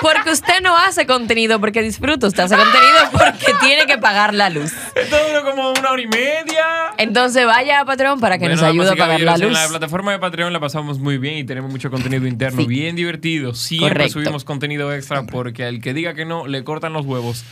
Porque 0.00 0.30
usted 0.30 0.60
no 0.62 0.76
hace 0.76 1.06
contenido 1.06 1.58
porque 1.58 1.82
disfruta, 1.82 2.28
usted 2.28 2.44
hace 2.44 2.54
contenido 2.54 2.98
porque 3.10 3.52
tiene 3.60 3.84
que 3.86 3.98
pagar 3.98 4.32
la 4.32 4.48
luz. 4.48 4.72
Esto 4.94 5.16
duró 5.26 5.42
como 5.44 5.70
una 5.72 5.90
hora 5.90 6.00
y 6.00 6.06
media. 6.06 6.92
Entonces 6.98 7.44
vaya 7.44 7.80
a 7.80 7.84
Patreon 7.84 8.20
para 8.20 8.38
que 8.38 8.44
Bueno, 8.44 8.54
nos 8.62 8.64
ayude 8.64 8.90
a 8.90 8.94
pagar 8.96 9.20
la 9.20 9.32
luz. 9.38 9.48
En 9.48 9.52
la 9.54 9.66
plataforma 9.68 10.12
de 10.12 10.20
Patreon 10.20 10.52
la 10.52 10.60
pasamos 10.60 11.00
muy 11.00 11.18
bien 11.18 11.38
y 11.38 11.44
tenemos 11.44 11.72
mucho 11.72 11.90
contenido 11.90 12.28
interno, 12.28 12.60
Sí. 12.62 12.68
bien 12.68 12.94
divertido. 12.94 13.54
Siempre 13.54 13.88
Correcto. 13.90 14.12
subimos 14.12 14.44
contenido 14.44 14.92
extra 14.94 15.24
porque 15.24 15.64
al 15.64 15.80
que 15.80 15.92
diga 15.94 16.14
que 16.14 16.24
no, 16.24 16.46
le 16.46 16.62
cortan 16.62 16.92
los 16.92 17.04
huevos. 17.04 17.44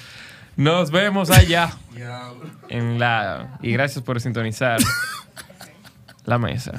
Nos 0.56 0.90
vemos 0.90 1.30
allá. 1.30 1.70
en 2.68 2.98
la 2.98 3.58
Y 3.62 3.72
gracias 3.72 4.02
por 4.04 4.20
sintonizar 4.20 4.78
la 6.24 6.38
mesa. 6.38 6.72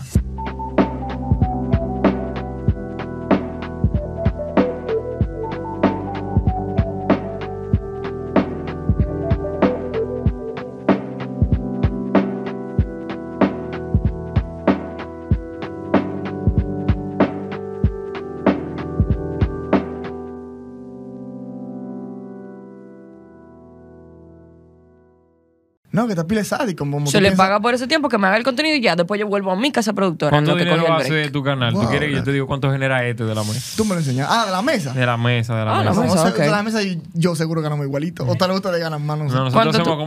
No, 25.97 26.07
que 26.07 26.13
te 26.13 26.23
pile 26.25 26.43
sádico. 26.43 26.79
Como 26.85 27.07
Se 27.07 27.19
le 27.19 27.29
piensas- 27.29 27.37
paga 27.47 27.59
por 27.59 27.73
ese 27.73 27.87
tiempo 27.87 28.07
que 28.07 28.19
me 28.19 28.27
haga 28.27 28.37
el 28.37 28.43
contenido 28.43 28.75
y 28.75 28.81
ya 28.81 28.95
después 28.95 29.19
yo 29.19 29.25
vuelvo 29.25 29.51
a 29.51 29.55
mi 29.55 29.71
casa 29.71 29.93
productora. 29.93 30.29
¿Cuánto 30.29 30.51
lo 30.51 30.57
que 30.57 30.63
dinero 30.65 30.93
hace 30.93 31.09
break. 31.09 31.31
tu 31.31 31.41
canal? 31.43 31.73
¿Tú 31.73 31.87
quieres 31.89 32.09
que 32.09 32.15
yo 32.17 32.23
te 32.23 32.31
diga 32.31 32.45
cuánto 32.45 32.71
genera 32.71 33.03
este 33.07 33.23
de 33.23 33.33
la 33.33 33.43
mesa? 33.43 33.73
Tú 33.75 33.83
me 33.83 33.95
lo 33.95 34.01
enseñas. 34.01 34.27
Ah, 34.29 34.45
de 34.45 34.51
la 34.51 34.61
mesa. 34.61 34.93
De 34.93 35.05
la 35.07 35.17
mesa, 35.17 35.57
de 35.57 35.65
la 35.65 35.71
Ah, 35.75 35.79
mesa. 35.83 35.93
No, 35.95 36.01
mesa, 36.03 36.13
o 36.13 36.17
sea, 36.21 36.29
ok. 36.31 36.37
de 36.37 36.49
la 36.51 36.61
mesa 36.61 36.83
y 36.83 37.01
yo 37.15 37.35
seguro 37.35 37.63
ganamos 37.63 37.83
igualito. 37.87 38.27
O 38.27 38.35
tal 38.35 38.49
vez 38.49 38.57
ustedes 38.57 38.79
ganan 38.79 39.03
más, 39.03 39.17
no 39.17 39.27
sé. 39.27 39.35
No, 39.35 39.45
nosotros 39.45 39.53
¿Cuánto 39.53 39.69
hacemos 39.81 39.87
tú- 39.87 39.97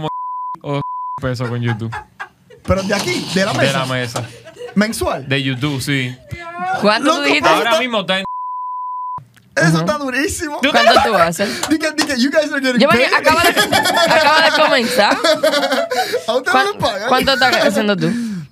como 0.63 0.77
o 0.79 0.81
pesos 1.21 1.49
con 1.49 1.61
YouTube. 1.61 1.93
Pero 2.65 2.83
de 2.85 2.95
aquí, 2.95 3.27
de 3.35 3.45
la 3.45 3.53
De 3.53 3.59
mesa. 3.59 3.79
la 3.81 3.87
mesa. 3.87 4.25
Mensual. 4.77 5.29
De 5.29 5.43
YouTube, 5.43 5.81
sí. 5.81 6.15
¿Cuánto 6.81 7.17
tú 7.17 7.23
dijiste? 7.23 7.49
Ahora 7.49 7.81
mismo 7.81 8.03
está 8.03 8.21
en 8.21 8.25
Eso 9.69 9.79
está 9.81 9.99
durísimo. 9.99 10.59
¿Cuánto 10.61 11.03
tú 11.05 11.15
haces? 11.15 11.49
Diga, 11.69 11.91
diga, 11.93 12.15
you 12.17 12.31
guys 12.31 12.51
are 12.53 12.61
getting 12.61 12.81
Yo 12.81 12.89
paid. 12.89 13.13
acaba 13.13 13.43
de, 13.43 13.51
acaba 13.51 14.43
de 14.51 14.63
comenzar. 14.63 15.17
A 16.27 16.35
ustedes 16.35 16.45
no 16.45 16.53
¿Cuán- 16.53 16.67
les 16.67 16.77
pagan. 16.77 17.09
¿Cuánto 17.09 17.33
estás 17.33 17.57
haciendo 17.67 17.97
tú? 17.97 18.11